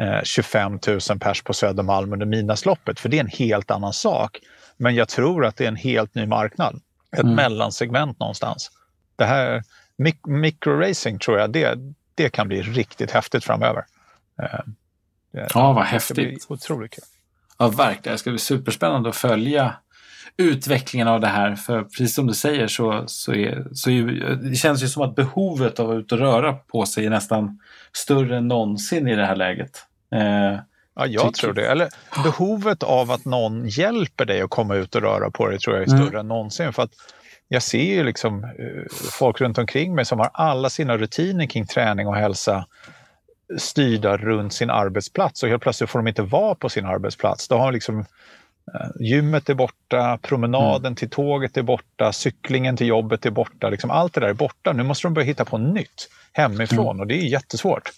eh, 0.00 0.22
25 0.24 0.78
000 0.86 1.00
pers 1.20 1.42
på 1.42 1.52
Södermalm 1.52 2.12
under 2.12 2.26
Midnattsloppet, 2.26 3.00
för 3.00 3.08
det 3.08 3.16
är 3.16 3.20
en 3.20 3.26
helt 3.26 3.70
annan 3.70 3.92
sak. 3.92 4.38
Men 4.76 4.94
jag 4.94 5.08
tror 5.08 5.46
att 5.46 5.56
det 5.56 5.64
är 5.64 5.68
en 5.68 5.76
helt 5.76 6.14
ny 6.14 6.26
marknad, 6.26 6.80
ett 7.12 7.20
mm. 7.20 7.34
mellansegment 7.34 8.20
någonstans. 8.20 8.70
Det 9.16 9.24
här 9.24 9.62
mik 9.96 10.26
microracing 10.26 11.18
tror 11.18 11.38
jag, 11.38 11.52
det, 11.52 11.78
det 12.14 12.30
kan 12.30 12.48
bli 12.48 12.62
riktigt 12.62 13.10
häftigt 13.10 13.44
framöver. 13.44 13.84
Eh, 14.42 14.60
ja, 15.54 15.72
vad 15.72 15.84
häftigt. 15.84 16.46
Otroligt 16.48 16.92
kul. 16.94 17.04
Ja, 17.58 17.68
verkligen. 17.68 18.14
Det 18.14 18.18
ska 18.18 18.30
bli 18.30 18.38
superspännande 18.38 19.08
att 19.08 19.16
följa 19.16 19.74
utvecklingen 20.36 21.08
av 21.08 21.20
det 21.20 21.26
här. 21.26 21.54
För 21.54 21.82
precis 21.82 22.14
som 22.14 22.26
du 22.26 22.34
säger 22.34 22.66
så, 22.66 23.04
så, 23.06 23.34
är, 23.34 23.66
så 23.72 23.90
är, 23.90 24.04
det 24.50 24.56
känns 24.56 24.82
ju 24.82 24.88
som 24.88 25.02
att 25.02 25.14
behovet 25.14 25.80
av 25.80 25.90
att 25.90 25.96
ut 25.96 26.12
och 26.12 26.18
röra 26.18 26.52
på 26.52 26.86
sig 26.86 27.06
är 27.06 27.10
nästan 27.10 27.60
större 27.92 28.36
än 28.36 28.48
någonsin 28.48 29.08
i 29.08 29.16
det 29.16 29.26
här 29.26 29.36
läget. 29.36 29.84
Eh, 30.14 30.60
ja, 30.94 31.06
jag 31.06 31.34
tror 31.34 31.52
det. 31.52 31.66
Eller 31.66 31.88
behovet 32.24 32.82
av 32.82 33.10
att 33.10 33.24
någon 33.24 33.68
hjälper 33.68 34.24
dig 34.24 34.42
att 34.42 34.50
komma 34.50 34.74
ut 34.74 34.94
och 34.94 35.02
röra 35.02 35.30
på 35.30 35.48
dig 35.48 35.58
tror 35.58 35.76
jag 35.76 35.82
är 35.82 35.88
större 35.88 36.08
mm. 36.08 36.20
än 36.20 36.28
någonsin. 36.28 36.72
För 36.72 36.82
att 36.82 36.92
jag 37.48 37.62
ser 37.62 37.94
ju 37.94 38.04
liksom 38.04 38.44
eh, 38.44 38.50
folk 39.12 39.40
runt 39.40 39.58
omkring 39.58 39.94
mig 39.94 40.04
som 40.04 40.18
har 40.18 40.30
alla 40.32 40.70
sina 40.70 40.96
rutiner 40.96 41.46
kring 41.46 41.66
träning 41.66 42.06
och 42.06 42.16
hälsa 42.16 42.66
styrda 43.56 44.16
runt 44.16 44.52
sin 44.52 44.70
arbetsplats 44.70 45.42
och 45.42 45.48
helt 45.48 45.62
plötsligt 45.62 45.90
får 45.90 45.98
de 45.98 46.08
inte 46.08 46.22
vara 46.22 46.54
på 46.54 46.68
sin 46.68 46.86
arbetsplats. 46.86 47.48
Då 47.48 47.56
har 47.56 47.72
liksom 47.72 48.04
Eh, 48.74 48.90
gymmet 49.00 49.48
är 49.48 49.54
borta, 49.54 50.18
promenaden 50.22 50.86
mm. 50.86 50.96
till 50.96 51.10
tåget 51.10 51.56
är 51.56 51.62
borta, 51.62 52.12
cyklingen 52.12 52.76
till 52.76 52.86
jobbet 52.86 53.26
är 53.26 53.30
borta. 53.30 53.68
Liksom 53.68 53.90
allt 53.90 54.14
det 54.14 54.20
där 54.20 54.28
är 54.28 54.34
borta. 54.34 54.72
Nu 54.72 54.82
måste 54.82 55.06
de 55.06 55.14
börja 55.14 55.26
hitta 55.26 55.44
på 55.44 55.58
nytt 55.58 56.08
hemifrån 56.32 56.86
mm. 56.86 57.00
och 57.00 57.06
det 57.06 57.14
är 57.14 57.24
jättesvårt. 57.24 57.90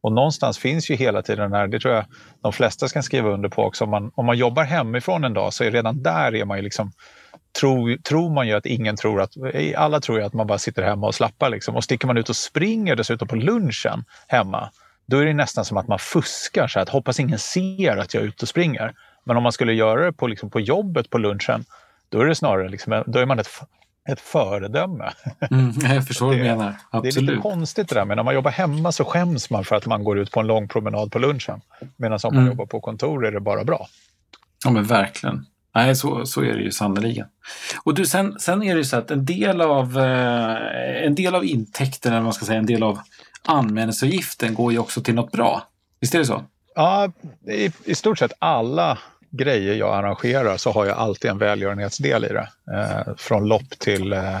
Och 0.00 0.12
någonstans 0.12 0.58
finns 0.58 0.90
ju 0.90 0.94
hela 0.94 1.22
tiden 1.22 1.50
den 1.50 1.60
här, 1.60 1.66
det 1.66 1.80
tror 1.80 1.94
jag 1.94 2.04
de 2.42 2.52
flesta 2.52 2.88
ska 2.88 3.02
skriva 3.02 3.30
under 3.30 3.48
på 3.48 3.64
också, 3.64 3.84
om 3.84 3.90
man, 3.90 4.10
om 4.14 4.26
man 4.26 4.38
jobbar 4.38 4.64
hemifrån 4.64 5.24
en 5.24 5.34
dag 5.34 5.52
så 5.52 5.64
är 5.64 5.70
redan 5.70 6.02
där 6.02 6.34
är 6.34 6.44
man 6.44 6.58
ju 6.58 6.62
liksom 6.62 6.92
Tror, 7.60 7.96
tror 7.96 8.30
man 8.30 8.46
ju 8.46 8.52
att 8.52 8.66
ingen 8.66 8.96
tror 8.96 9.20
att, 9.20 9.32
alla 9.76 10.00
tror 10.00 10.18
ju 10.18 10.24
att 10.24 10.32
man 10.32 10.46
bara 10.46 10.58
sitter 10.58 10.82
hemma 10.82 11.06
och 11.06 11.14
slappar 11.14 11.50
liksom. 11.50 11.76
Och 11.76 11.84
sticker 11.84 12.06
man 12.06 12.16
ut 12.16 12.28
och 12.28 12.36
springer 12.36 12.96
dessutom 12.96 13.28
på 13.28 13.36
lunchen 13.36 14.04
hemma, 14.28 14.70
då 15.06 15.18
är 15.18 15.26
det 15.26 15.34
nästan 15.34 15.64
som 15.64 15.76
att 15.76 15.88
man 15.88 15.98
fuskar 15.98 16.68
så 16.68 16.80
att 16.80 16.88
hoppas 16.88 17.20
ingen 17.20 17.38
ser 17.38 17.96
att 17.96 18.14
jag 18.14 18.22
är 18.22 18.26
ute 18.26 18.42
och 18.44 18.48
springer. 18.48 18.94
Men 19.24 19.36
om 19.36 19.42
man 19.42 19.52
skulle 19.52 19.72
göra 19.72 20.04
det 20.04 20.12
på, 20.12 20.26
liksom, 20.26 20.50
på 20.50 20.60
jobbet 20.60 21.10
på 21.10 21.18
lunchen, 21.18 21.64
då 22.08 22.20
är 22.20 22.26
det 22.26 22.34
snarare 22.34 22.68
liksom, 22.68 23.04
då 23.06 23.18
är 23.18 23.26
man 23.26 23.38
ett, 23.38 23.48
ett 24.08 24.20
föredöme. 24.20 25.12
Mm, 25.50 25.72
jag 25.82 26.06
förstår 26.06 26.26
vad 26.26 26.36
du 26.36 26.42
menar. 26.42 26.74
Absolut. 26.90 27.14
Det 27.14 27.20
är 27.20 27.22
lite 27.22 27.42
konstigt 27.42 27.88
det 27.88 27.94
där, 27.94 28.04
men 28.04 28.16
när 28.16 28.24
man 28.24 28.34
jobbar 28.34 28.50
hemma 28.50 28.92
så 28.92 29.04
skäms 29.04 29.50
man 29.50 29.64
för 29.64 29.76
att 29.76 29.86
man 29.86 30.04
går 30.04 30.18
ut 30.18 30.30
på 30.30 30.40
en 30.40 30.46
lång 30.46 30.68
promenad 30.68 31.12
på 31.12 31.18
lunchen. 31.18 31.60
Medan 31.96 32.18
om 32.22 32.34
man 32.34 32.42
mm. 32.42 32.48
jobbar 32.48 32.66
på 32.66 32.80
kontor 32.80 33.26
är 33.26 33.32
det 33.32 33.40
bara 33.40 33.64
bra. 33.64 33.88
Ja 34.64 34.70
men 34.70 34.84
verkligen. 34.84 35.46
Nej, 35.78 35.96
så, 35.96 36.26
så 36.26 36.40
är 36.40 36.54
det 36.54 36.62
ju 36.62 36.70
sannerligen. 36.70 37.26
Och 37.84 37.94
du, 37.94 38.06
sen, 38.06 38.36
sen 38.40 38.62
är 38.62 38.74
det 38.74 38.78
ju 38.78 38.84
så 38.84 38.96
att 38.96 39.10
en 39.10 39.24
del 39.24 39.60
av, 39.60 39.98
eh, 39.98 41.06
en 41.06 41.14
del 41.14 41.34
av 41.34 41.44
intäkterna, 41.44 42.16
eller 42.16 42.24
man 42.24 42.32
ska 42.32 42.46
säga 42.46 42.58
en 42.58 42.66
del 42.66 42.82
av 42.82 42.98
anmälningsavgiften 43.44 44.54
går 44.54 44.72
ju 44.72 44.78
också 44.78 45.00
till 45.00 45.14
något 45.14 45.32
bra. 45.32 45.62
Visst 46.00 46.14
är 46.14 46.18
det 46.18 46.24
så? 46.24 46.44
Ja, 46.74 47.12
i, 47.48 47.70
i 47.84 47.94
stort 47.94 48.18
sett 48.18 48.32
alla 48.38 48.98
grejer 49.30 49.74
jag 49.74 49.94
arrangerar 49.94 50.56
så 50.56 50.72
har 50.72 50.86
jag 50.86 50.98
alltid 50.98 51.30
en 51.30 51.38
välgörenhetsdel 51.38 52.24
i 52.24 52.28
det. 52.28 52.48
Eh, 52.74 53.14
från 53.16 53.48
lopp 53.48 53.78
till 53.78 54.12
eh, 54.12 54.38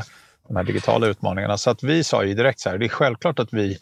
de 0.48 0.56
här 0.56 0.64
digitala 0.64 1.06
utmaningarna. 1.06 1.58
Så 1.58 1.70
att 1.70 1.82
vi 1.82 2.04
sa 2.04 2.24
ju 2.24 2.34
direkt 2.34 2.60
så 2.60 2.70
här, 2.70 2.78
det 2.78 2.86
är 2.86 2.88
självklart 2.88 3.38
att 3.38 3.52
vi 3.52 3.78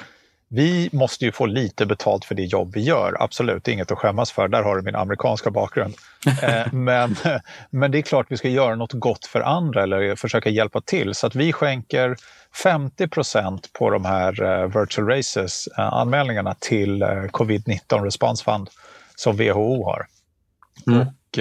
vi 0.49 0.91
måste 0.93 1.25
ju 1.25 1.33
få 1.33 1.47
lite 1.47 1.87
betalt 1.87 2.25
för 2.25 2.35
det 2.35 2.45
jobb 2.45 2.73
vi 2.75 2.81
gör, 2.81 3.17
absolut, 3.21 3.69
inget 3.69 3.93
att 3.93 3.99
skämmas 3.99 4.33
för. 4.33 4.49
Där 4.49 4.63
har 4.63 4.77
du 4.77 4.83
min 4.83 4.97
amerikanska 4.97 5.51
bakgrund. 5.51 5.95
Eh, 6.43 6.73
men, 6.73 7.17
men 7.71 7.91
det 7.91 7.99
är 7.99 8.03
klart 8.03 8.27
vi 8.29 8.37
ska 8.37 8.49
göra 8.49 8.75
något 8.75 8.93
gott 8.93 9.27
för 9.27 9.41
andra 9.41 9.83
eller 9.83 10.17
försöka 10.17 10.51
hjälpa 10.51 10.81
till. 10.81 11.15
Så 11.15 11.27
att 11.27 11.35
vi 11.35 11.53
skänker 11.53 12.17
50% 12.65 13.59
på 13.73 13.91
de 13.91 14.05
här 14.05 14.43
uh, 14.43 14.81
virtual 14.81 15.09
races 15.09 15.69
uh, 15.79 15.95
anmälningarna 15.95 16.55
till 16.55 17.03
uh, 17.03 17.09
Covid-19 17.09 18.05
Response 18.05 18.45
Fund 18.45 18.71
som 19.17 19.37
WHO 19.37 19.85
har. 19.85 20.07
Mm. 20.87 21.01
Och, 21.01 21.39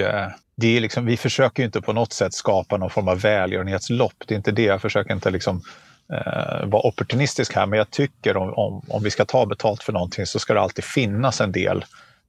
det 0.56 0.76
är 0.76 0.80
liksom, 0.80 1.06
vi 1.06 1.16
försöker 1.16 1.64
inte 1.64 1.80
på 1.80 1.92
något 1.92 2.12
sätt 2.12 2.34
skapa 2.34 2.76
någon 2.76 2.90
form 2.90 3.08
av 3.08 3.20
välgörenhetslopp. 3.20 4.14
Det 4.26 4.34
är 4.34 4.36
inte 4.36 4.52
det. 4.52 4.62
Jag 4.62 4.82
försöker 4.82 5.14
inte 5.14 5.30
liksom 5.30 5.62
eh, 6.12 6.66
vara 6.66 6.86
opportunistisk 6.86 7.54
här, 7.54 7.66
men 7.66 7.78
jag 7.78 7.90
tycker 7.90 8.36
om, 8.36 8.54
om, 8.54 8.82
om 8.88 9.02
vi 9.02 9.10
ska 9.10 9.24
ta 9.24 9.46
betalt 9.46 9.82
för 9.82 9.92
någonting 9.92 10.26
så 10.26 10.38
ska 10.38 10.54
det 10.54 10.60
alltid 10.60 10.84
finnas 10.84 11.40
en 11.40 11.52
del 11.52 11.84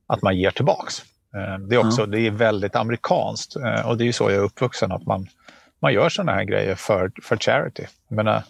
att 0.07 0.21
man 0.21 0.37
ger 0.37 0.51
tillbaks. 0.51 1.03
Eh, 1.35 1.59
det, 1.59 1.75
är 1.75 1.87
också, 1.87 2.01
mm. 2.01 2.11
det 2.11 2.27
är 2.27 2.31
väldigt 2.31 2.75
amerikanskt 2.75 3.55
eh, 3.55 3.87
och 3.87 3.97
det 3.97 4.03
är 4.03 4.05
ju 4.05 4.13
så 4.13 4.23
jag 4.23 4.33
är 4.33 4.43
uppvuxen, 4.43 4.91
att 4.91 5.05
man, 5.05 5.27
man 5.79 5.93
gör 5.93 6.09
sådana 6.09 6.31
här 6.31 6.43
grejer 6.43 6.75
för, 6.75 7.11
för 7.23 7.37
charity. 7.37 7.83
Jag 8.07 8.15
menar, 8.15 8.43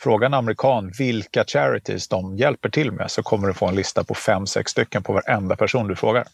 fråga 0.00 0.26
en 0.26 0.34
amerikan 0.34 0.92
vilka 0.98 1.44
charities 1.44 2.08
de 2.08 2.36
hjälper 2.36 2.68
till 2.68 2.92
med 2.92 3.10
så 3.10 3.22
kommer 3.22 3.48
du 3.48 3.54
få 3.54 3.66
en 3.66 3.74
lista 3.74 4.04
på 4.04 4.14
fem, 4.14 4.46
sex 4.46 4.70
stycken 4.70 5.02
på 5.02 5.12
varenda 5.12 5.56
person 5.56 5.88
du 5.88 5.96
frågar. 5.96 6.24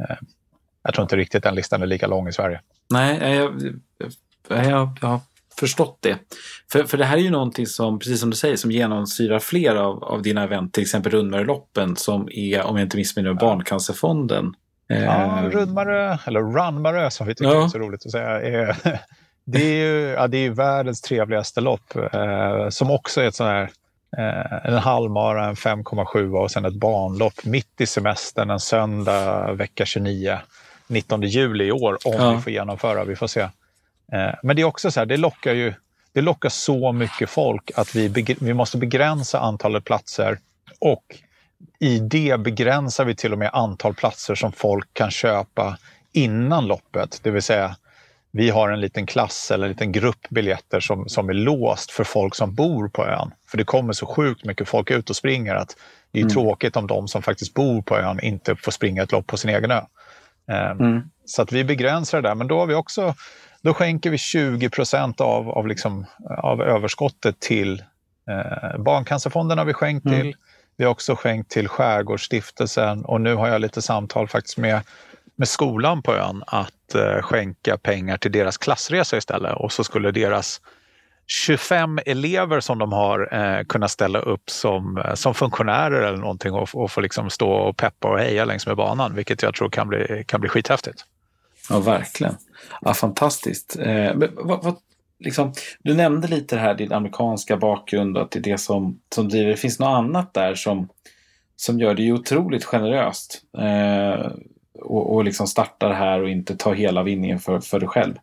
Eh, 0.00 0.16
jag 0.82 0.94
tror 0.94 1.02
inte 1.02 1.16
riktigt 1.16 1.42
den 1.42 1.54
listan 1.54 1.82
är 1.82 1.86
lika 1.86 2.06
lång 2.06 2.28
i 2.28 2.32
Sverige. 2.32 2.60
Nej, 2.90 3.36
jag, 3.36 3.78
jag, 4.48 4.64
jag, 4.66 4.98
jag 5.00 5.20
förstått 5.60 5.98
det. 6.00 6.18
För, 6.72 6.84
för 6.84 6.98
det 6.98 7.04
här 7.04 7.16
är 7.16 7.20
ju 7.20 7.30
någonting 7.30 7.66
som, 7.66 7.98
precis 7.98 8.20
som 8.20 8.30
du 8.30 8.36
säger, 8.36 8.56
som 8.56 8.70
genomsyrar 8.70 9.38
flera 9.38 9.86
av, 9.86 10.04
av 10.04 10.22
dina 10.22 10.44
event, 10.44 10.74
till 10.74 10.82
exempel 10.82 11.12
Rundmöreloppen 11.12 11.96
som 11.96 12.28
är, 12.32 12.62
om 12.62 12.76
jag 12.76 12.86
inte 12.86 12.96
missminner 12.96 13.30
mig. 13.30 13.40
Barncancerfonden. 13.40 14.54
Ja, 14.86 15.38
eh, 15.38 15.50
Rundmarö, 15.50 16.18
eller 16.26 16.40
Runmarö 16.40 17.10
som 17.10 17.26
vi 17.26 17.34
tycker 17.34 17.52
ja. 17.52 17.64
är 17.64 17.68
så 17.68 17.78
roligt 17.78 18.06
att 18.06 18.12
säga. 18.12 18.40
Är, 18.40 18.76
det 19.44 19.62
är 19.62 19.74
ju 19.74 20.08
ja, 20.08 20.26
det 20.26 20.38
är 20.38 20.50
världens 20.50 21.00
trevligaste 21.00 21.60
lopp 21.60 21.96
eh, 22.12 22.68
som 22.68 22.90
också 22.90 23.20
är 23.20 23.28
ett 23.28 23.34
sånt 23.34 23.48
här 23.48 23.70
eh, 24.18 24.72
en 24.72 24.78
halvmara, 24.78 25.46
en 25.46 25.54
5,7 25.54 26.36
och 26.36 26.50
sen 26.50 26.64
ett 26.64 26.74
barnlopp 26.74 27.44
mitt 27.44 27.80
i 27.80 27.86
semestern 27.86 28.50
en 28.50 28.60
söndag 28.60 29.52
vecka 29.52 29.84
29, 29.84 30.38
19 30.86 31.22
juli 31.22 31.64
i 31.64 31.72
år 31.72 31.98
om 32.04 32.14
ja. 32.18 32.34
vi 32.34 32.42
får 32.42 32.52
genomföra. 32.52 33.04
Vi 33.04 33.16
får 33.16 33.26
se. 33.26 33.48
Eh, 34.12 34.34
men 34.42 34.56
det 34.56 34.62
är 34.62 34.66
också 34.66 34.90
så 34.90 35.00
här, 35.00 35.06
det 35.06 35.16
lockar 35.16 35.54
ju 35.54 35.74
det 36.12 36.20
lockar 36.20 36.48
så 36.48 36.92
mycket 36.92 37.30
folk 37.30 37.70
att 37.74 37.94
vi, 37.94 38.36
vi 38.40 38.54
måste 38.54 38.76
begränsa 38.76 39.40
antalet 39.40 39.84
platser 39.84 40.38
och 40.78 41.04
i 41.78 41.98
det 41.98 42.40
begränsar 42.40 43.04
vi 43.04 43.14
till 43.14 43.32
och 43.32 43.38
med 43.38 43.50
antal 43.52 43.94
platser 43.94 44.34
som 44.34 44.52
folk 44.52 44.88
kan 44.92 45.10
köpa 45.10 45.78
innan 46.12 46.66
loppet. 46.66 47.20
Det 47.22 47.30
vill 47.30 47.42
säga, 47.42 47.76
vi 48.30 48.50
har 48.50 48.70
en 48.70 48.80
liten 48.80 49.06
klass 49.06 49.50
eller 49.50 49.64
en 49.64 49.72
liten 49.72 49.92
grupp 49.92 50.28
biljetter 50.30 50.80
som, 50.80 51.08
som 51.08 51.28
är 51.28 51.34
låst 51.34 51.90
för 51.90 52.04
folk 52.04 52.34
som 52.34 52.54
bor 52.54 52.88
på 52.88 53.06
ön. 53.06 53.30
För 53.50 53.58
det 53.58 53.64
kommer 53.64 53.92
så 53.92 54.06
sjukt 54.06 54.44
mycket 54.44 54.68
folk 54.68 54.90
ut 54.90 55.10
och 55.10 55.16
springer 55.16 55.54
att 55.54 55.76
det 56.12 56.18
är 56.18 56.22
mm. 56.22 56.32
tråkigt 56.32 56.76
om 56.76 56.86
de 56.86 57.08
som 57.08 57.22
faktiskt 57.22 57.54
bor 57.54 57.82
på 57.82 57.98
ön 57.98 58.20
inte 58.20 58.56
får 58.56 58.72
springa 58.72 59.02
ett 59.02 59.12
lopp 59.12 59.26
på 59.26 59.36
sin 59.36 59.50
egen 59.50 59.70
ö. 59.70 59.80
Um, 60.46 60.80
mm. 60.80 61.02
Så 61.24 61.42
att 61.42 61.52
vi 61.52 61.64
begränsar 61.64 62.22
det 62.22 62.28
där. 62.28 62.34
Men 62.34 62.46
då 62.46 62.58
har 62.58 62.66
vi 62.66 62.74
också 62.74 63.14
då 63.62 63.74
skänker 63.74 64.10
vi 64.10 64.18
20 64.18 64.70
procent 64.70 65.20
av, 65.20 65.50
av, 65.50 65.66
liksom, 65.66 66.06
av 66.38 66.62
överskottet 66.62 67.40
till 67.40 67.82
eh, 68.30 68.78
Barncancerfonden 68.78 69.58
har 69.58 69.64
vi 69.64 69.72
skänkt 69.72 70.06
mm. 70.06 70.20
till. 70.20 70.34
Vi 70.76 70.84
har 70.84 70.90
också 70.90 71.16
skänkt 71.16 71.50
till 71.50 71.68
Skärgårdsstiftelsen 71.68 73.04
och 73.04 73.20
nu 73.20 73.34
har 73.34 73.48
jag 73.48 73.60
lite 73.60 73.82
samtal 73.82 74.28
faktiskt 74.28 74.58
med, 74.58 74.80
med 75.36 75.48
skolan 75.48 76.02
på 76.02 76.14
ön 76.14 76.42
att 76.46 76.94
eh, 76.94 77.22
skänka 77.22 77.78
pengar 77.78 78.16
till 78.16 78.32
deras 78.32 78.58
klassresa 78.58 79.16
istället 79.16 79.56
och 79.56 79.72
så 79.72 79.84
skulle 79.84 80.10
deras 80.10 80.60
25 81.26 81.98
elever 82.06 82.60
som 82.60 82.78
de 82.78 82.92
har 82.92 83.28
eh, 83.32 83.64
kunnat 83.64 83.90
ställa 83.90 84.18
upp 84.18 84.50
som, 84.50 84.98
eh, 84.98 85.14
som 85.14 85.34
funktionärer 85.34 86.02
eller 86.02 86.18
någonting 86.18 86.52
och, 86.52 86.68
och 86.74 86.90
få 86.90 87.00
liksom 87.00 87.30
stå 87.30 87.50
och 87.50 87.76
peppa 87.76 88.08
och 88.08 88.18
heja 88.18 88.44
längs 88.44 88.66
med 88.66 88.76
banan, 88.76 89.14
vilket 89.14 89.42
jag 89.42 89.54
tror 89.54 89.70
kan 89.70 89.88
bli, 89.88 90.24
kan 90.26 90.40
bli 90.40 90.48
skithäftigt. 90.48 91.04
Ja, 91.70 91.80
verkligen. 91.80 92.34
Ja, 92.80 92.94
fantastiskt. 92.94 93.76
Eh, 93.80 94.14
vad, 94.36 94.64
vad, 94.64 94.76
liksom, 95.18 95.52
du 95.82 95.94
nämnde 95.94 96.28
lite 96.28 96.56
det 96.56 96.60
här 96.60 96.74
din 96.74 96.92
amerikanska 96.92 97.56
bakgrund 97.56 98.16
och 98.16 98.22
att 98.22 98.30
det 98.30 98.38
är 98.38 98.42
det 98.42 98.58
som, 98.58 99.00
som 99.14 99.28
driver. 99.28 99.50
Det 99.50 99.56
finns 99.56 99.78
något 99.78 99.96
annat 99.96 100.34
där 100.34 100.54
som, 100.54 100.88
som 101.56 101.80
gör 101.80 101.94
det 101.94 102.12
otroligt 102.12 102.64
generöst. 102.64 103.42
Eh, 103.58 104.32
och, 104.80 105.14
och 105.14 105.24
liksom 105.24 105.46
starta 105.46 105.88
det 105.88 105.94
här 105.94 106.22
och 106.22 106.30
inte 106.30 106.56
ta 106.56 106.72
hela 106.72 107.02
vinningen 107.02 107.38
för, 107.38 107.60
för 107.60 107.80
dig 107.80 107.88
själv. 107.88 108.14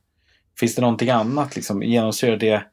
Finns 0.60 0.75
det 0.75 0.81
någonting 0.81 1.10
annat? 1.10 1.55
Liksom, 1.55 1.83
genomsyrar 1.83 2.38
det 2.38 2.63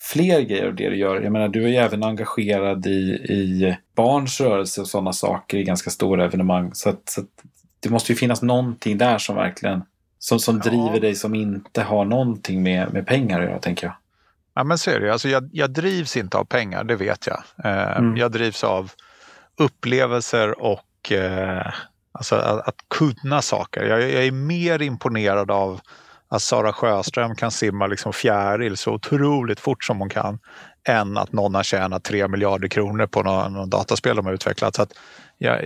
fler 0.00 0.40
grejer 0.40 0.66
av 0.66 0.74
det 0.74 0.90
du 0.90 0.96
gör? 0.96 1.20
Jag 1.20 1.32
menar, 1.32 1.48
du 1.48 1.64
är 1.64 1.68
ju 1.68 1.76
även 1.76 2.02
engagerad 2.02 2.86
i, 2.86 3.10
i 3.12 3.76
barns 3.94 4.40
rörelse 4.40 4.80
och 4.80 4.88
sådana 4.88 5.12
saker 5.12 5.58
i 5.58 5.64
ganska 5.64 5.90
stora 5.90 6.24
evenemang. 6.24 6.70
Så, 6.74 6.88
att, 6.88 7.08
så 7.08 7.20
att 7.20 7.26
det 7.80 7.90
måste 7.90 8.12
ju 8.12 8.16
finnas 8.16 8.42
någonting 8.42 8.98
där 8.98 9.18
som 9.18 9.36
verkligen 9.36 9.82
som, 10.18 10.38
som 10.38 10.60
ja. 10.64 10.70
driver 10.70 11.00
dig 11.00 11.14
som 11.14 11.34
inte 11.34 11.82
har 11.82 12.04
någonting 12.04 12.62
med, 12.62 12.92
med 12.92 13.06
pengar 13.06 13.40
att 13.40 13.48
göra, 13.48 13.58
tänker 13.58 13.86
jag. 13.86 13.94
Ja, 14.54 14.64
men 14.64 14.78
så 14.78 14.90
är 14.90 15.00
det. 15.00 15.12
Alltså, 15.12 15.28
jag, 15.28 15.50
jag 15.52 15.70
drivs 15.70 16.16
inte 16.16 16.38
av 16.38 16.44
pengar, 16.44 16.84
det 16.84 16.96
vet 16.96 17.26
jag. 17.26 17.42
Eh, 17.64 17.96
mm. 17.96 18.16
Jag 18.16 18.32
drivs 18.32 18.64
av 18.64 18.92
upplevelser 19.56 20.60
och 20.60 21.12
eh, 21.12 21.72
alltså, 22.12 22.34
att, 22.34 22.68
att, 22.68 22.76
kunna 22.88 23.42
saker. 23.42 23.84
Jag, 23.84 24.00
jag, 24.00 24.24
är 24.26 24.32
mer 24.32 24.82
imponerad 24.82 25.50
av 25.50 25.80
att 26.28 26.42
Sara 26.42 26.72
Sjöström 26.72 27.34
kan 27.34 27.50
simma 27.50 27.86
liksom 27.86 28.12
fjäril 28.12 28.76
så 28.76 28.92
otroligt 28.92 29.60
fort 29.60 29.84
som 29.84 29.98
hon 29.98 30.08
kan 30.08 30.38
än 30.88 31.16
att 31.16 31.32
någon 31.32 31.54
har 31.54 31.62
tjänat 31.62 32.04
3 32.04 32.28
miljarder 32.28 32.68
kronor 32.68 33.06
på 33.06 33.22
någon, 33.22 33.52
någon 33.52 33.70
dataspel 33.70 34.16
de 34.16 34.26
har 34.26 34.32
utvecklat. 34.32 34.76
Så 34.76 34.82
att 34.82 34.92
jag, 35.38 35.60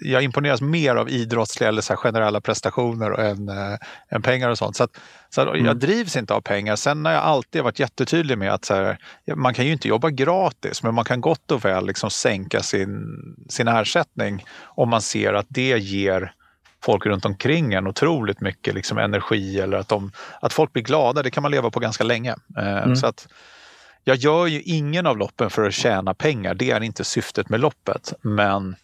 jag 0.00 0.22
imponeras 0.22 0.60
mer 0.60 0.96
av 0.96 1.08
idrottsliga 1.08 1.68
eller 1.68 1.82
så 1.82 1.96
generella 1.96 2.40
prestationer 2.40 3.10
än, 3.10 3.48
äh, 3.48 3.78
än 4.08 4.22
pengar 4.22 4.48
och 4.50 4.58
sånt. 4.58 4.76
Så, 4.76 4.84
att, 4.84 4.90
så 5.28 5.40
att 5.40 5.48
mm. 5.48 5.66
Jag 5.66 5.76
drivs 5.76 6.16
inte 6.16 6.34
av 6.34 6.40
pengar. 6.40 6.76
Sen 6.76 7.04
har 7.04 7.12
jag 7.12 7.22
alltid 7.22 7.62
varit 7.62 7.78
jättetydlig 7.78 8.38
med 8.38 8.52
att 8.52 8.68
här, 8.68 8.98
man 9.34 9.54
kan 9.54 9.66
ju 9.66 9.72
inte 9.72 9.88
jobba 9.88 10.10
gratis 10.10 10.82
men 10.82 10.94
man 10.94 11.04
kan 11.04 11.20
gott 11.20 11.50
och 11.50 11.64
väl 11.64 11.86
liksom 11.86 12.10
sänka 12.10 12.60
sin, 12.60 13.04
sin 13.48 13.68
ersättning 13.68 14.44
om 14.64 14.88
man 14.88 15.02
ser 15.02 15.34
att 15.34 15.46
det 15.48 15.78
ger 15.78 16.32
folk 16.84 17.06
runt 17.06 17.24
omkring 17.24 17.74
en 17.74 17.86
otroligt 17.86 18.40
mycket 18.40 18.74
liksom 18.74 18.98
energi 18.98 19.60
eller 19.60 19.76
att, 19.76 19.88
de, 19.88 20.12
att 20.40 20.52
folk 20.52 20.72
blir 20.72 20.82
glada. 20.82 21.22
Det 21.22 21.30
kan 21.30 21.42
man 21.42 21.52
leva 21.52 21.70
på 21.70 21.80
ganska 21.80 22.04
länge. 22.04 22.34
Eh, 22.58 22.82
mm. 22.82 22.96
Så 22.96 23.06
att, 23.06 23.28
jag 24.04 24.16
gör 24.16 24.46
ju 24.46 24.62
ingen 24.62 25.06
av 25.06 25.18
loppen 25.18 25.50
för 25.50 25.66
att 25.66 25.74
tjäna 25.74 26.14
pengar. 26.14 26.54
Det 26.54 26.70
är 26.70 26.80
inte 26.80 27.04
syftet 27.04 27.48
med 27.48 27.60
loppet. 27.60 28.12
Men 28.22 28.76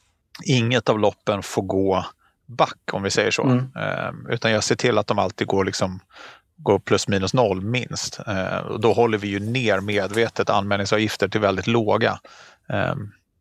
inget 0.45 0.89
av 0.89 0.99
loppen 0.99 1.43
får 1.43 1.63
gå 1.63 2.07
back 2.47 2.79
om 2.93 3.03
vi 3.03 3.11
säger 3.11 3.31
så. 3.31 3.43
Mm. 3.43 3.71
Eh, 3.77 4.35
utan 4.35 4.51
jag 4.51 4.65
ser 4.65 4.77
till 4.77 4.99
att 4.99 5.07
de 5.07 5.19
alltid 5.19 5.47
går, 5.47 5.65
liksom, 5.65 6.01
går 6.57 6.79
plus 6.79 7.09
minus 7.09 7.35
noll 7.35 7.61
minst. 7.61 8.21
Eh, 8.27 8.77
då 8.79 8.93
håller 8.93 9.19
vi 9.19 9.29
ju 9.29 9.41
ner 9.41 9.81
medvetet 9.81 10.51
anmälningsavgifter 10.51 11.29
till 11.29 11.41
väldigt 11.41 11.67
låga. 11.67 12.19
Eh, 12.69 12.95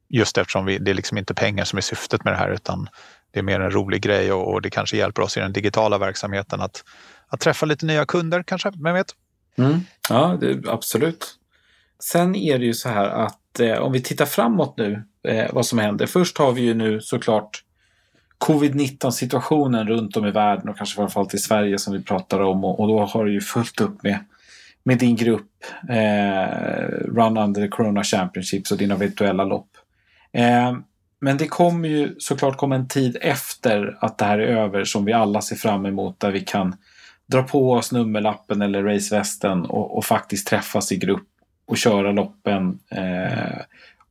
just 0.10 0.38
eftersom 0.38 0.66
vi, 0.66 0.78
det 0.78 0.92
är 0.92 0.96
liksom 0.96 1.18
inte 1.18 1.34
pengar 1.34 1.66
som 1.66 1.78
är 1.78 1.82
syftet 1.82 2.24
med 2.24 2.34
det 2.34 2.38
här 2.38 2.50
utan 2.50 2.90
det 3.32 3.40
är 3.40 3.44
mer 3.44 3.60
en 3.60 3.72
rolig 3.72 4.02
grej 4.02 4.32
och, 4.32 4.54
och 4.54 4.62
det 4.62 4.70
kanske 4.70 4.98
hjälper 4.98 5.22
oss 5.22 5.38
i 5.38 5.40
den 5.40 5.54
digitala 5.54 5.98
verksamheten 5.98 6.62
att, 6.62 6.84
att 7.28 7.40
träffa 7.40 7.66
lite 7.66 7.86
nya 7.86 8.06
kunder 8.06 8.44
kanske, 8.44 8.72
vem 8.84 8.94
vet? 8.94 9.08
Mm. 9.58 9.80
Ja, 10.10 10.38
det, 10.42 10.70
absolut. 10.70 11.36
Sen 12.00 12.36
är 12.36 12.60
det 12.60 12.66
ju 12.66 12.74
så 12.74 12.90
här 12.90 13.06
att 13.06 13.60
eh, 13.60 13.78
om 13.78 13.92
vi 13.92 14.02
tittar 14.02 14.26
framåt 14.26 14.78
nu, 14.78 15.04
eh, 15.28 15.54
vad 15.54 15.66
som 15.66 15.80
händer. 15.80 16.06
Först 16.06 16.38
har 16.38 16.52
vi 16.52 16.62
ju 16.62 16.74
nu 16.74 17.02
såklart 17.02 17.64
covid-19 18.38 19.12
situationen 19.12 19.88
runt 19.88 20.18
om 20.18 20.26
i 20.26 20.32
världen 20.32 20.70
och 20.70 20.78
kanske 20.78 20.96
framförallt 20.96 21.34
i 21.34 21.38
Sverige 21.38 21.80
som 21.80 21.94
vi 21.94 22.04
pratar 22.04 22.40
om 22.40 22.66
och, 22.66 22.80
och 22.80 22.88
då 22.88 23.06
har 23.06 23.26
du 23.26 23.34
ju 23.34 23.42
fullt 23.42 23.82
upp 23.82 24.04
med, 24.04 24.20
med 24.84 24.98
din 24.98 25.16
grupp 25.16 25.52
eh, 25.90 26.48
Run 27.16 27.38
Under 27.38 27.62
the 27.62 27.68
Corona 27.68 28.04
Championships 28.04 28.72
och 28.72 28.78
dina 28.78 28.96
virtuella 28.96 29.44
lopp. 29.44 29.70
Eh, 30.32 30.78
men 31.22 31.38
det 31.38 31.48
kommer 31.48 31.90
ju 31.90 32.16
såklart 32.18 32.58
komma 32.58 32.76
en 32.76 32.88
tid 32.88 33.18
efter 33.22 33.98
att 34.02 34.18
det 34.18 34.26
här 34.26 34.40
är 34.40 34.48
över 34.48 34.84
som 34.84 35.06
vi 35.06 35.14
alla 35.14 35.42
ser 35.42 35.56
fram 35.56 35.86
emot 35.86 36.20
där 36.20 36.32
vi 36.32 36.42
kan 36.42 36.76
dra 37.28 37.44
på 37.44 37.72
oss 37.72 37.92
nummerlappen 37.92 38.62
eller 38.62 38.84
racevästen 38.84 39.66
och, 39.66 39.98
och 39.98 40.06
faktiskt 40.06 40.48
träffas 40.48 40.92
i 40.92 40.98
grupp 40.98 41.28
och 41.68 41.78
köra 41.78 42.12
loppen. 42.12 42.80
Eh, 42.92 43.60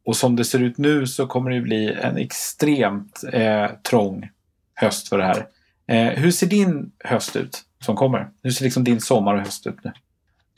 och 0.05 0.17
som 0.17 0.37
det 0.37 0.45
ser 0.45 0.63
ut 0.63 0.79
nu 0.79 1.07
så 1.07 1.27
kommer 1.27 1.51
det 1.51 1.61
bli 1.61 1.93
en 1.93 2.17
extremt 2.17 3.25
eh, 3.33 3.67
trång 3.91 4.29
höst 4.75 5.09
för 5.09 5.19
det 5.19 5.25
här. 5.25 5.47
Eh, 5.87 6.19
hur 6.19 6.31
ser 6.31 6.47
din 6.47 6.93
höst 7.05 7.37
ut 7.37 7.63
som 7.81 7.97
kommer? 7.97 8.29
Hur 8.43 8.51
ser 8.51 8.65
liksom 8.65 8.85
din 8.85 9.01
sommar 9.01 9.35
och 9.35 9.41
höst 9.41 9.67
ut 9.67 9.85
nu? 9.85 9.93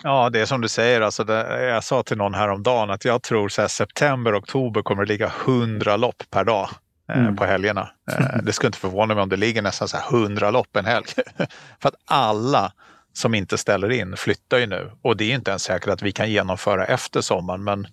Ja, 0.02 0.30
det 0.30 0.40
är 0.40 0.46
som 0.46 0.60
du 0.60 0.68
säger. 0.68 1.00
Alltså 1.00 1.24
det, 1.24 1.64
jag 1.64 1.84
sa 1.84 2.02
till 2.02 2.16
någon 2.16 2.34
häromdagen 2.34 2.90
att 2.90 3.04
jag 3.04 3.22
tror 3.22 3.48
så 3.48 3.68
september, 3.68 4.38
oktober 4.38 4.82
kommer 4.82 5.04
det 5.04 5.08
ligga 5.08 5.32
100 5.46 5.96
lopp 5.96 6.22
per 6.30 6.44
dag 6.44 6.68
eh, 7.12 7.18
mm. 7.18 7.36
på 7.36 7.44
helgerna. 7.44 7.90
Eh, 8.10 8.42
det 8.42 8.52
skulle 8.52 8.68
inte 8.68 8.78
förvåna 8.78 9.14
mig 9.14 9.22
om 9.22 9.28
det 9.28 9.36
ligger 9.36 9.62
nästan 9.62 9.88
så 9.88 9.96
100 10.10 10.50
lopp 10.50 10.76
en 10.76 10.84
helg. 10.84 11.06
För 11.80 11.88
att 11.88 11.94
alla 12.04 12.72
som 13.12 13.34
inte 13.34 13.58
ställer 13.58 13.90
in 13.90 14.16
flyttar 14.16 14.58
ju 14.58 14.66
nu 14.66 14.90
och 15.02 15.16
det 15.16 15.24
är 15.24 15.34
inte 15.34 15.50
ens 15.50 15.62
säkert 15.62 15.88
att 15.88 16.02
vi 16.02 16.12
kan 16.12 16.30
genomföra 16.30 16.84
efter 16.84 17.20
sommaren. 17.20 17.64
Men 17.64 17.86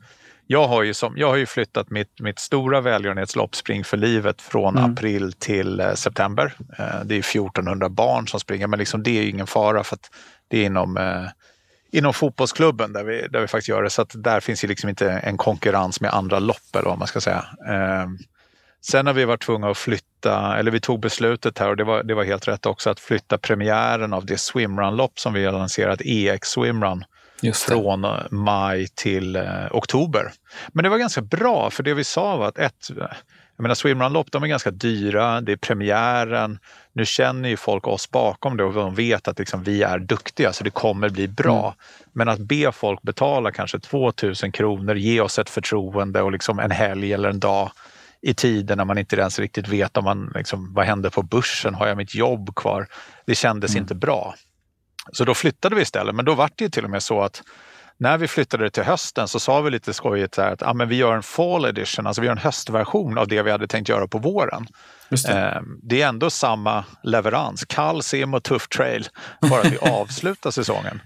jag 0.47 0.67
har 0.67 0.83
ju, 0.83 0.93
som, 0.93 1.17
jag 1.17 1.27
har 1.27 1.35
ju 1.35 1.45
flyttat 1.45 1.89
mitt, 1.89 2.19
mitt 2.19 2.39
stora 2.39 2.81
välgörenhetslopp 2.81 3.55
Spring 3.55 3.83
för 3.83 3.97
livet 3.97 4.41
från 4.41 4.77
mm. 4.77 4.91
april 4.91 5.33
till 5.33 5.79
eh, 5.79 5.93
september. 5.93 6.53
Eh, 6.79 7.05
det 7.05 7.15
är 7.15 7.19
1400 7.19 7.89
barn 7.89 8.27
som 8.27 8.39
springer 8.39 8.67
men 8.67 8.79
liksom 8.79 9.03
det 9.03 9.19
är 9.19 9.29
ingen 9.29 9.47
fara 9.47 9.83
för 9.83 9.95
att 9.95 10.09
det 10.47 10.57
är 10.57 10.65
inom 10.65 10.97
eh, 10.97 11.27
inom 11.91 12.13
fotbollsklubben 12.13 12.93
där 12.93 13.03
vi, 13.03 13.27
där 13.27 13.39
vi 13.39 13.47
faktiskt 13.47 13.69
gör 13.69 13.83
det. 13.83 13.89
Så 13.89 14.01
att 14.01 14.11
där 14.15 14.39
finns 14.39 14.63
ju 14.63 14.67
liksom 14.67 14.89
inte 14.89 15.11
en 15.11 15.37
konkurrens 15.37 16.01
med 16.01 16.13
andra 16.13 16.39
lopp 16.39 16.75
eller 16.75 16.89
vad 16.89 16.97
man 16.97 17.07
ska 17.07 17.21
säga. 17.21 17.45
Eh, 17.67 18.07
sen 18.81 19.07
har 19.07 19.13
vi 19.13 19.25
varit 19.25 19.41
tvungna 19.41 19.69
att 19.69 19.77
flytta, 19.77 20.57
eller 20.57 20.71
vi 20.71 20.79
tog 20.79 20.99
beslutet 20.99 21.59
här 21.59 21.69
och 21.69 21.77
det 21.77 21.83
var, 21.83 22.03
det 22.03 22.13
var 22.13 22.23
helt 22.23 22.47
rätt 22.47 22.65
också, 22.65 22.89
att 22.89 22.99
flytta 22.99 23.37
premiären 23.37 24.13
av 24.13 24.25
det 24.25 24.37
swimrun-lopp 24.37 25.19
som 25.19 25.33
vi 25.33 25.45
har 25.45 25.53
lanserat, 25.53 26.01
EX 26.03 26.47
Swimrun, 26.47 27.03
från 27.53 28.07
maj 28.31 28.87
till 28.87 29.35
eh, 29.35 29.43
oktober. 29.71 30.31
Men 30.67 30.83
det 30.83 30.89
var 30.89 30.97
ganska 30.97 31.21
bra 31.21 31.69
för 31.69 31.83
det 31.83 31.93
vi 31.93 32.03
sa 32.03 32.37
var 32.37 32.47
att 32.47 32.57
ett, 32.57 32.89
jag 33.57 33.63
menar 33.63 33.75
swimrun-lopp 33.75 34.31
de 34.31 34.43
är 34.43 34.47
ganska 34.47 34.71
dyra, 34.71 35.41
det 35.41 35.51
är 35.51 35.57
premiären. 35.57 36.59
Nu 36.93 37.05
känner 37.05 37.49
ju 37.49 37.57
folk 37.57 37.87
oss 37.87 38.11
bakom 38.11 38.57
det 38.57 38.63
och 38.63 38.73
de 38.73 38.95
vet 38.95 39.27
att 39.27 39.39
liksom 39.39 39.63
vi 39.63 39.83
är 39.83 39.99
duktiga 39.99 40.53
så 40.53 40.63
det 40.63 40.69
kommer 40.69 41.09
bli 41.09 41.27
bra. 41.27 41.63
Mm. 41.63 41.75
Men 42.13 42.29
att 42.29 42.39
be 42.39 42.71
folk 42.71 43.01
betala 43.01 43.51
kanske 43.51 43.79
2000 43.79 44.51
kronor, 44.51 44.95
ge 44.95 45.21
oss 45.21 45.39
ett 45.39 45.49
förtroende 45.49 46.21
och 46.21 46.31
liksom 46.31 46.59
en 46.59 46.71
helg 46.71 47.13
eller 47.13 47.29
en 47.29 47.39
dag 47.39 47.71
i 48.21 48.33
tiden 48.33 48.77
när 48.77 48.85
man 48.85 48.97
inte 48.97 49.15
ens 49.15 49.39
riktigt 49.39 49.67
vet 49.67 49.97
om 49.97 50.03
man, 50.03 50.31
liksom, 50.35 50.73
vad 50.73 50.85
händer 50.85 51.09
på 51.09 51.21
börsen, 51.21 51.75
har 51.75 51.87
jag 51.87 51.97
mitt 51.97 52.15
jobb 52.15 52.55
kvar? 52.55 52.87
Det 53.25 53.35
kändes 53.35 53.71
mm. 53.71 53.83
inte 53.83 53.95
bra. 53.95 54.35
Så 55.11 55.25
då 55.25 55.33
flyttade 55.33 55.75
vi 55.75 55.81
istället, 55.81 56.15
men 56.15 56.25
då 56.25 56.33
var 56.33 56.49
det 56.55 56.69
till 56.69 56.83
och 56.83 56.89
med 56.89 57.03
så 57.03 57.21
att 57.21 57.41
när 57.97 58.17
vi 58.17 58.27
flyttade 58.27 58.63
det 58.63 58.69
till 58.69 58.83
hösten 58.83 59.27
så 59.27 59.39
sa 59.39 59.61
vi 59.61 59.71
lite 59.71 59.93
skojigt 59.93 60.39
att 60.39 60.63
ah, 60.63 60.73
men 60.73 60.89
vi 60.89 60.95
gör 60.95 61.15
en 61.15 61.23
fall 61.23 61.65
edition, 61.65 62.07
alltså 62.07 62.21
vi 62.21 62.27
gör 62.27 62.31
en 62.31 62.37
höstversion 62.37 63.17
av 63.17 63.27
det 63.27 63.41
vi 63.41 63.51
hade 63.51 63.67
tänkt 63.67 63.89
göra 63.89 64.07
på 64.07 64.17
våren. 64.17 64.67
Det. 65.09 65.29
Eh, 65.29 65.61
det. 65.83 66.01
är 66.01 66.07
ändå 66.07 66.29
samma 66.29 66.85
leverans, 67.03 67.65
kall 67.65 68.03
sim 68.03 68.33
och 68.33 68.43
tuff 68.43 68.67
trail, 68.67 69.07
bara 69.41 69.61
att 69.61 69.71
vi 69.71 69.77
avslutar 69.91 70.51
säsongen. 70.51 71.01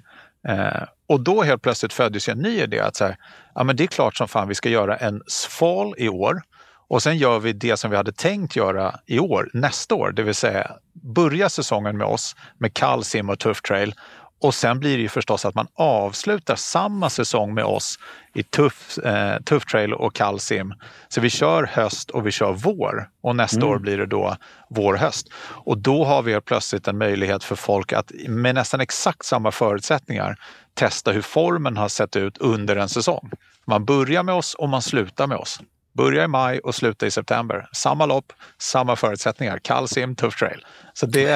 Eh, 0.48 0.84
och 1.08 1.20
då 1.20 1.44
helt 1.44 1.62
plötsligt 1.62 1.94
föddes 1.94 2.30
en 2.30 2.38
ny 2.38 2.62
idé 2.62 2.80
att 2.80 2.96
så 2.96 3.06
här, 3.06 3.18
ja, 3.56 3.64
men 3.64 3.76
det 3.76 3.84
är 3.84 3.88
klart 3.88 4.18
som 4.18 4.28
fan 4.28 4.48
vi 4.48 4.56
ska 4.56 4.70
göra 4.70 4.98
en 4.98 5.22
fall 5.50 5.94
i 5.98 6.10
år 6.10 6.42
och 6.88 7.04
sen 7.04 7.18
gör 7.18 7.40
vi 7.40 7.54
det 7.54 7.78
som 7.78 7.92
vi 7.92 7.98
hade 7.98 8.12
tänkt 8.12 8.56
göra 8.56 8.96
i 9.06 9.20
år, 9.20 9.50
nästa 9.54 9.96
år, 9.96 10.12
det 10.12 10.24
vill 10.24 10.36
säga 10.36 10.72
börja 10.94 11.50
säsongen 11.50 11.98
med 11.98 12.08
oss 12.08 12.36
med 12.58 12.74
kall 12.74 13.04
sim 13.04 13.30
och 13.30 13.40
tuff 13.40 13.62
trail 13.62 13.96
och 14.42 14.54
sen 14.54 14.80
blir 14.80 14.98
det 14.98 15.02
ju 15.02 15.10
förstås 15.10 15.46
att 15.46 15.56
man 15.56 15.68
avslutar 15.76 16.56
samma 16.56 17.10
säsong 17.10 17.54
med 17.54 17.64
oss 17.64 18.00
i 18.34 18.44
tuff, 18.44 18.98
eh, 18.98 19.42
tuff 19.42 19.66
trail 19.66 19.94
och 19.94 20.16
kallsim. 20.16 20.74
Så 21.08 21.22
vi 21.22 21.30
kör 21.30 21.64
höst 21.64 22.10
och 22.10 22.28
vi 22.28 22.32
kör 22.32 22.54
vår 22.54 23.10
och 23.22 23.36
nästa 23.36 23.58
mm. 23.58 23.70
år 23.70 23.80
blir 23.80 23.98
det 23.98 24.06
då 24.06 24.36
vår-höst. 24.70 25.28
Och 25.40 25.78
då 25.78 26.06
har 26.06 26.22
vi 26.22 26.42
plötsligt 26.42 26.88
en 26.88 26.98
möjlighet 26.98 27.44
för 27.44 27.56
folk 27.56 27.94
att 27.94 28.12
med 28.28 28.56
nästan 28.56 28.82
exakt 28.82 29.26
samma 29.26 29.52
förutsättningar 29.52 30.36
testa 30.74 31.12
hur 31.12 31.22
formen 31.22 31.78
har 31.78 31.90
sett 31.90 32.16
ut 32.16 32.38
under 32.38 32.76
en 32.76 32.90
säsong. 32.90 33.32
Man 33.66 33.86
börjar 33.86 34.24
med 34.24 34.36
oss 34.36 34.54
och 34.54 34.70
man 34.70 34.82
slutar 34.82 35.28
med 35.28 35.38
oss. 35.38 35.60
Börja 35.98 36.24
i 36.24 36.28
maj 36.28 36.60
och 36.60 36.76
sluta 36.76 37.08
i 37.08 37.12
september. 37.12 37.68
Samma 37.72 38.06
lopp, 38.06 38.34
samma 38.58 38.96
förutsättningar. 38.96 39.60
Kall 39.60 39.88
sim, 39.88 40.16
tuff 40.16 40.40
trail. 40.40 40.66
Så 40.94 41.06
det, 41.06 41.30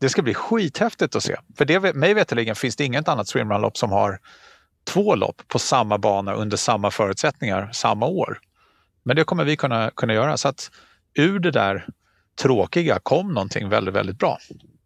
det 0.00 0.08
ska 0.08 0.22
bli 0.22 0.34
skithäftigt 0.34 1.16
att 1.16 1.22
se. 1.22 1.36
För 1.58 1.64
det, 1.64 1.94
mig 1.94 2.14
veterligen 2.14 2.56
finns 2.56 2.76
det 2.76 2.84
inget 2.84 3.08
annat 3.08 3.28
swimrun-lopp 3.28 3.76
som 3.76 3.92
har 3.92 4.18
två 4.84 5.14
lopp 5.14 5.42
på 5.48 5.58
samma 5.58 5.98
bana 5.98 6.34
under 6.34 6.56
samma 6.56 6.90
förutsättningar 6.90 7.70
samma 7.72 8.06
år. 8.06 8.38
Men 9.04 9.16
det 9.16 9.24
kommer 9.24 9.44
vi 9.44 9.56
kunna, 9.56 9.90
kunna 9.90 10.14
göra. 10.14 10.36
Så 10.36 10.48
att 10.48 10.70
ur 11.14 11.38
det 11.38 11.50
där 11.50 11.86
tråkiga 12.42 12.98
kom 13.02 13.34
någonting 13.34 13.68
väldigt, 13.68 13.94
väldigt 13.94 14.18
bra. 14.18 14.38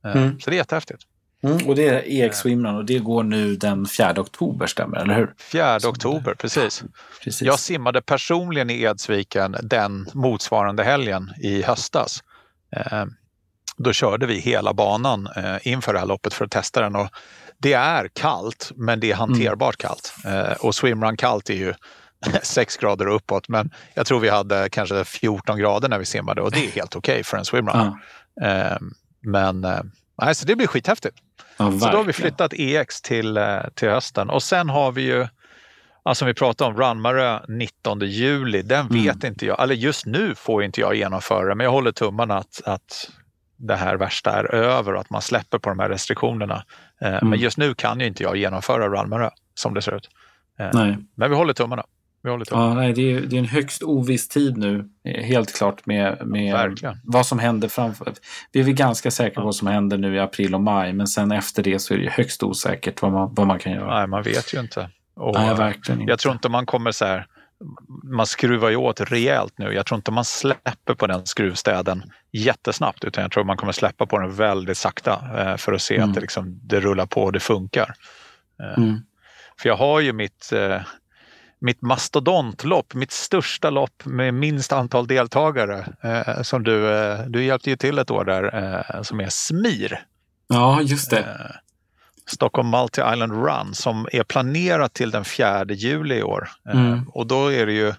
Eh, 0.04 0.16
mm. 0.16 0.40
Så 0.40 0.50
det 0.50 0.56
är 0.56 0.58
jättehäftigt. 0.58 1.02
Mm, 1.42 1.68
och 1.68 1.76
det 1.76 1.88
är 1.88 2.02
EX 2.06 2.38
Swimrun 2.38 2.76
och 2.76 2.84
det 2.84 2.98
går 2.98 3.22
nu 3.22 3.56
den 3.56 3.86
4 3.86 4.20
oktober, 4.20 4.66
stämmer 4.66 4.96
eller 4.98 5.14
hur? 5.14 5.34
4 5.38 5.76
oktober, 5.76 6.34
precis. 6.34 6.84
precis. 7.24 7.42
Jag 7.42 7.58
simmade 7.58 8.02
personligen 8.02 8.70
i 8.70 8.82
Edsviken 8.82 9.56
den 9.62 10.06
motsvarande 10.14 10.84
helgen 10.84 11.32
i 11.42 11.62
höstas. 11.62 12.22
Eh, 12.76 13.04
då 13.76 13.92
körde 13.92 14.26
vi 14.26 14.38
hela 14.38 14.74
banan 14.74 15.28
eh, 15.36 15.56
inför 15.62 15.92
det 15.92 15.98
här 15.98 16.06
loppet 16.06 16.34
för 16.34 16.44
att 16.44 16.50
testa 16.50 16.80
den. 16.80 16.96
Och 16.96 17.08
det 17.58 17.72
är 17.72 18.08
kallt, 18.08 18.72
men 18.76 19.00
det 19.00 19.10
är 19.10 19.14
hanterbart 19.14 19.82
mm. 19.82 19.88
kallt. 19.88 20.14
Eh, 20.24 20.66
och 20.66 20.74
swimrun 20.74 21.16
kallt 21.16 21.50
är 21.50 21.54
ju 21.54 21.74
6 22.42 22.76
grader 22.76 23.06
uppåt, 23.06 23.48
men 23.48 23.70
jag 23.94 24.06
tror 24.06 24.20
vi 24.20 24.28
hade 24.28 24.68
kanske 24.70 25.04
14 25.04 25.58
grader 25.58 25.88
när 25.88 25.98
vi 25.98 26.04
simmade 26.04 26.42
och 26.42 26.50
det 26.50 26.66
är 26.66 26.70
helt 26.70 26.96
okej 26.96 27.12
okay 27.12 27.24
för 27.24 27.36
en 27.36 27.44
swimrun. 27.44 27.92
Ja. 28.40 28.78
Men 29.22 29.60
nej, 30.22 30.34
så 30.34 30.46
det 30.46 30.56
blir 30.56 30.66
skithäftigt. 30.66 31.16
Ja, 31.58 31.72
så 31.72 31.90
då 31.90 31.96
har 31.96 32.04
vi 32.04 32.12
flyttat 32.12 32.52
EX 32.54 33.02
till, 33.02 33.38
till 33.74 33.88
hösten 33.88 34.30
och 34.30 34.42
sen 34.42 34.68
har 34.68 34.92
vi 34.92 35.02
ju 35.02 35.26
Alltså 36.02 36.24
vi 36.24 36.34
pratade 36.34 36.70
om 36.70 36.80
Ranmarö 36.80 37.40
19 37.48 38.00
juli, 38.00 38.62
den 38.62 38.86
mm. 38.86 39.02
vet 39.02 39.14
mm. 39.14 39.32
inte 39.32 39.46
jag, 39.46 39.62
eller 39.62 39.74
just 39.74 40.06
nu 40.06 40.34
får 40.34 40.64
inte 40.64 40.80
jag 40.80 40.94
genomföra 40.94 41.54
men 41.54 41.64
jag 41.64 41.70
håller 41.70 41.92
tummarna 41.92 42.38
att, 42.38 42.62
att 42.64 43.10
det 43.56 43.76
här 43.76 43.96
värsta 43.96 44.30
är 44.30 44.54
över 44.54 44.94
och 44.94 45.00
att 45.00 45.10
man 45.10 45.22
släpper 45.22 45.58
på 45.58 45.68
de 45.68 45.78
här 45.78 45.88
restriktionerna. 45.88 46.64
Eh, 47.00 47.08
mm. 47.08 47.30
Men 47.30 47.38
just 47.38 47.58
nu 47.58 47.74
kan 47.74 48.00
ju 48.00 48.06
inte 48.06 48.22
jag 48.22 48.36
genomföra 48.36 48.88
Ralmarö 48.88 49.30
som 49.54 49.74
det 49.74 49.82
ser 49.82 49.96
ut. 49.96 50.10
Eh, 50.58 50.70
nej. 50.72 50.96
Men 51.14 51.30
vi 51.30 51.36
håller 51.36 51.52
tummarna. 51.52 51.84
Ja, 52.50 52.74
nej, 52.74 52.92
det, 52.92 53.12
är, 53.12 53.20
det 53.20 53.36
är 53.36 53.38
en 53.38 53.44
högst 53.44 53.82
oviss 53.82 54.28
tid 54.28 54.56
nu, 54.56 54.88
eh, 55.04 55.24
helt 55.24 55.56
klart, 55.56 55.86
med, 55.86 56.26
med 56.26 56.78
vad 57.04 57.26
som 57.26 57.38
händer 57.38 57.68
framför. 57.68 58.12
Vi 58.52 58.60
är 58.60 58.64
väl 58.64 58.74
ganska 58.74 59.10
säkra 59.10 59.40
på 59.40 59.44
vad 59.44 59.54
som 59.54 59.68
händer 59.68 59.98
nu 59.98 60.14
i 60.14 60.18
april 60.18 60.54
och 60.54 60.60
maj, 60.60 60.92
men 60.92 61.06
sen 61.06 61.32
efter 61.32 61.62
det 61.62 61.78
så 61.78 61.94
är 61.94 61.98
det 61.98 62.10
högst 62.10 62.42
osäkert 62.42 63.02
vad 63.02 63.12
man, 63.12 63.34
vad 63.34 63.46
man 63.46 63.58
kan 63.58 63.72
göra. 63.72 63.98
Nej, 63.98 64.06
man 64.06 64.22
vet 64.22 64.54
ju 64.54 64.60
inte. 64.60 64.90
Och 65.14 65.34
nej, 65.34 65.54
verkligen 65.54 66.00
inte. 66.00 66.12
Jag 66.12 66.18
tror 66.18 66.34
inte 66.34 66.48
man 66.48 66.66
kommer 66.66 66.92
så 66.92 67.04
här 67.04 67.26
man 68.02 68.26
skruvar 68.26 68.70
ju 68.70 68.76
åt 68.76 69.00
rejält 69.00 69.58
nu. 69.58 69.72
Jag 69.72 69.86
tror 69.86 69.96
inte 69.96 70.10
man 70.10 70.24
släpper 70.24 70.94
på 70.94 71.06
den 71.06 71.26
skruvstäden 71.26 72.02
jättesnabbt 72.32 73.04
utan 73.04 73.22
jag 73.22 73.32
tror 73.32 73.44
man 73.44 73.56
kommer 73.56 73.72
släppa 73.72 74.06
på 74.06 74.18
den 74.18 74.34
väldigt 74.34 74.78
sakta 74.78 75.20
eh, 75.36 75.56
för 75.56 75.72
att 75.72 75.82
se 75.82 75.96
mm. 75.96 76.08
att 76.08 76.14
det, 76.14 76.20
liksom, 76.20 76.60
det 76.62 76.80
rullar 76.80 77.06
på 77.06 77.22
och 77.22 77.32
det 77.32 77.40
funkar. 77.40 77.94
Eh, 78.62 78.78
mm. 78.78 79.00
För 79.60 79.68
jag 79.68 79.76
har 79.76 80.00
ju 80.00 80.12
mitt, 80.12 80.52
mitt 81.60 81.82
mastodontlopp, 81.82 82.94
mitt 82.94 83.12
största 83.12 83.70
lopp 83.70 84.04
med 84.04 84.34
minst 84.34 84.72
antal 84.72 85.06
deltagare 85.06 85.86
som 86.42 86.62
du, 86.62 86.90
du 87.28 87.44
hjälpte 87.44 87.70
ju 87.70 87.76
till 87.76 87.98
ett 87.98 88.10
år 88.10 88.24
där, 88.24 89.02
som 89.02 89.20
är 89.20 89.28
SMIR. 89.30 90.04
Ja, 90.48 90.82
just 90.82 91.10
det. 91.10 91.26
Stockholm 92.30 92.74
Multi-Island 92.74 93.32
Run 93.32 93.74
som 93.74 94.08
är 94.12 94.22
planerat 94.22 94.94
till 94.94 95.10
den 95.10 95.24
4 95.24 95.64
juli 95.64 96.14
i 96.14 96.22
år. 96.22 96.48
Eh, 96.68 96.80
mm. 96.80 97.08
Och 97.08 97.26
då 97.26 97.52
är 97.52 97.66
det 97.66 97.72
ju, 97.72 97.94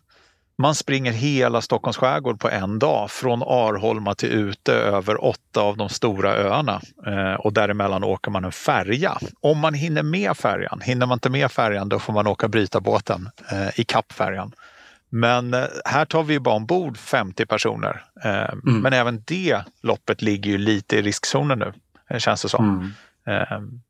man 0.60 0.76
springer 0.76 1.12
hela 1.12 1.62
Stockholms 1.62 1.98
skärgård 1.98 2.40
på 2.40 2.50
en 2.50 2.80
dag 2.80 3.12
från 3.12 3.44
Arholma 3.44 4.16
till 4.16 4.30
Ute 4.30 4.74
över 4.74 5.26
åtta 5.26 5.62
av 5.62 5.78
de 5.78 5.90
stora 5.90 6.36
öarna 6.36 6.82
eh, 7.08 7.34
och 7.34 7.54
däremellan 7.54 8.04
åker 8.04 8.32
man 8.32 8.46
en 8.46 8.52
färja. 8.52 9.18
Om 9.42 9.60
man 9.60 9.74
hinner 9.74 10.04
med 10.04 10.38
färjan, 10.38 10.82
hinner 10.82 11.06
man 11.06 11.16
inte 11.16 11.30
med 11.30 11.52
färjan 11.52 11.90
då 11.90 12.00
får 12.00 12.14
man 12.14 12.28
åka 12.28 12.48
bryta 12.48 12.80
båten 12.80 13.30
eh, 13.52 13.80
i 13.80 13.84
kappfärjan. 13.84 14.52
Men 15.10 15.56
här 15.86 16.06
tar 16.06 16.24
vi 16.24 16.40
bara 16.40 16.56
ombord 16.56 16.98
50 16.98 17.46
personer. 17.46 18.04
Mm. 18.24 18.82
Men 18.82 18.94
även 18.94 19.24
det 19.28 19.62
loppet 19.82 20.22
ligger 20.22 20.52
ju 20.52 20.58
lite 20.58 20.98
i 20.98 21.02
riskzonen 21.02 21.60
nu, 21.60 22.20
känns 22.20 22.42
det 22.42 22.50
som. 22.50 22.94
Mm. 23.26 23.82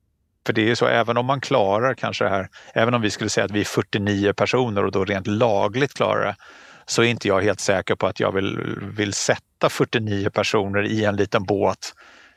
För 0.50 0.54
det 0.54 0.62
är 0.62 0.66
ju 0.66 0.76
så, 0.76 0.88
även 0.88 1.18
om 1.18 1.26
man 1.26 1.42
klarar 1.42 1.94
kanske 1.94 2.24
det 2.24 2.30
här, 2.30 2.50
även 2.74 2.94
om 2.94 3.02
vi 3.02 3.10
skulle 3.10 3.30
säga 3.30 3.46
att 3.46 3.52
vi 3.52 3.60
är 3.60 3.66
49 3.66 4.34
personer 4.34 4.86
och 4.86 4.92
då 4.92 5.06
rent 5.06 5.28
lagligt 5.28 5.94
klarar 5.94 6.26
det, 6.26 6.36
så 6.86 7.02
är 7.02 7.08
inte 7.08 7.28
jag 7.28 7.42
helt 7.42 7.60
säker 7.60 7.96
på 7.96 8.08
att 8.08 8.20
jag 8.20 8.32
vill, 8.32 8.60
vill 8.82 9.14
sätta 9.14 9.70
49 9.70 10.30
personer 10.30 10.84
i 10.86 11.06
en 11.06 11.16
liten 11.16 11.44
båt 11.44 11.94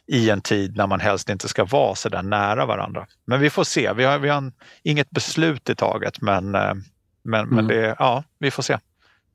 i 0.07 0.31
en 0.31 0.41
tid 0.41 0.77
när 0.77 0.87
man 0.87 1.01
helst 1.01 1.29
inte 1.29 1.49
ska 1.49 1.65
vara 1.65 1.95
så 1.95 2.09
där 2.09 2.23
nära 2.23 2.67
varandra. 2.67 3.07
Men 3.27 3.41
vi 3.41 3.51
får 3.51 3.65
se. 3.65 3.93
Vi 3.93 4.05
har, 4.05 4.19
vi 4.19 4.29
har 4.29 4.53
inget 4.83 5.11
beslut 5.11 5.71
i 5.71 5.75
taget, 5.75 6.21
men, 6.21 6.55
eh, 6.55 6.75
men, 7.25 7.41
mm. 7.41 7.55
men 7.55 7.67
det, 7.67 7.97
ja, 7.99 8.25
vi 8.39 8.51
får 8.51 8.63
se. 8.63 8.79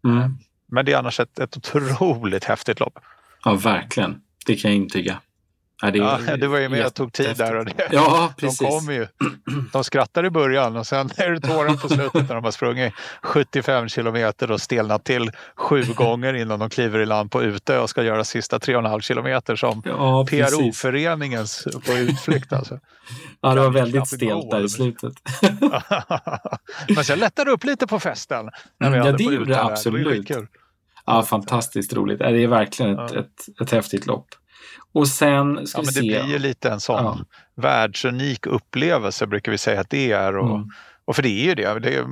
Mm. 0.05 0.37
Men 0.71 0.85
det 0.85 0.93
är 0.93 0.97
annars 0.97 1.19
ett, 1.19 1.39
ett 1.39 1.57
otroligt 1.57 2.43
häftigt 2.43 2.79
lopp. 2.79 2.99
Ja, 3.43 3.53
verkligen. 3.53 4.21
Det 4.45 4.55
kan 4.55 4.71
jag 4.71 4.77
intyga. 4.77 5.17
Ja, 5.81 5.91
det 5.91 5.97
ja, 5.97 6.37
du 6.37 6.47
var 6.47 6.59
ju 6.59 6.69
med 6.69 6.85
och 6.85 6.93
tog 6.93 7.13
tid 7.13 7.37
där. 7.37 7.55
Och 7.55 7.65
det. 7.65 7.89
Ja, 7.91 8.33
precis. 8.37 8.59
De 8.59 8.65
kom 8.65 8.93
ju. 8.93 9.07
De 9.73 9.83
skrattar 9.83 10.25
i 10.25 10.29
början 10.29 10.77
och 10.77 10.87
sen 10.87 11.09
är 11.15 11.31
det 11.31 11.39
tårar 11.39 11.73
på 11.73 11.89
slutet 11.89 12.27
när 12.27 12.35
de 12.35 12.43
har 12.43 12.51
sprungit 12.51 12.93
75 13.21 13.89
kilometer 13.89 14.51
och 14.51 14.61
stelnat 14.61 15.03
till 15.03 15.31
sju 15.55 15.83
gånger 15.95 16.33
innan 16.33 16.59
de 16.59 16.69
kliver 16.69 16.99
i 16.99 17.05
land 17.05 17.31
på 17.31 17.43
Utö 17.43 17.79
och 17.79 17.89
ska 17.89 18.03
göra 18.03 18.23
sista 18.23 18.57
3,5 18.57 19.01
kilometer 19.01 19.55
som 19.55 19.81
ja, 19.85 20.25
PRO-föreningens 20.29 21.67
på 21.85 21.93
utflykt. 21.93 22.53
Alltså. 22.53 22.79
Ja, 23.41 23.55
det 23.55 23.61
var 23.61 23.69
väldigt 23.69 24.07
stelt 24.07 24.51
där 24.51 24.65
i 24.65 24.69
slutet. 24.69 25.13
Men 26.95 27.03
sen 27.03 27.19
lättade 27.19 27.51
upp 27.51 27.63
lite 27.63 27.87
på 27.87 27.99
festen. 27.99 28.49
När 28.79 28.89
vi 28.89 28.97
mm, 28.97 29.07
ja, 29.07 29.17
det 29.17 29.23
gjorde 29.23 29.45
det 29.45 29.63
absolut. 29.63 30.27
Det 30.27 30.47
ja, 31.05 31.23
fantastiskt 31.23 31.93
roligt. 31.93 32.19
Det 32.19 32.43
är 32.43 32.47
verkligen 32.47 32.99
ett, 32.99 33.11
ja. 33.13 33.19
ett, 33.19 33.61
ett 33.61 33.71
häftigt 33.71 34.05
lopp. 34.05 34.27
Och 34.97 35.07
sen 35.07 35.67
ska 35.67 35.77
ja, 35.77 35.81
vi 35.81 35.85
men 35.85 35.93
se. 35.93 35.99
Det 35.99 36.23
blir 36.23 36.33
ju 36.33 36.39
lite 36.39 36.69
en 36.69 36.79
sån 36.79 37.03
ja. 37.03 37.17
världsunik 37.55 38.45
upplevelse 38.45 39.27
brukar 39.27 39.51
vi 39.51 39.57
säga 39.57 39.81
att 39.81 39.89
det 39.89 40.11
är. 40.11 40.37
Och, 40.37 40.55
mm. 40.55 40.69
och 41.05 41.15
för 41.15 41.23
det 41.23 41.29
är 41.29 41.45
ju 41.45 41.55
det. 41.55 41.79
det 41.79 41.95
är, 41.95 42.05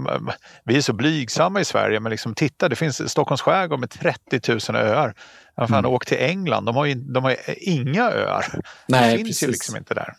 vi 0.63 0.77
är 0.77 0.81
så 0.81 0.93
blygsamma 0.93 1.61
i 1.61 1.65
Sverige 1.65 1.99
men 1.99 2.09
liksom 2.09 2.35
titta 2.35 2.69
det 2.69 2.75
finns 2.75 3.11
Stockholms 3.11 3.41
skärgård 3.41 3.79
med 3.79 3.89
30 3.89 4.71
000 4.71 4.81
öar. 4.81 5.13
Fan, 5.57 5.73
mm. 5.73 5.85
Åk 5.85 6.05
till 6.05 6.17
England, 6.17 6.65
de 6.65 6.75
har 6.75 6.85
ju, 6.85 6.93
de 6.93 7.23
har 7.23 7.35
inga 7.57 8.11
öar. 8.11 8.45
Nej, 8.87 9.11
det 9.11 9.17
finns 9.17 9.29
precis. 9.29 9.43
ju 9.43 9.51
liksom 9.51 9.77
inte 9.77 9.93
där. 9.93 10.13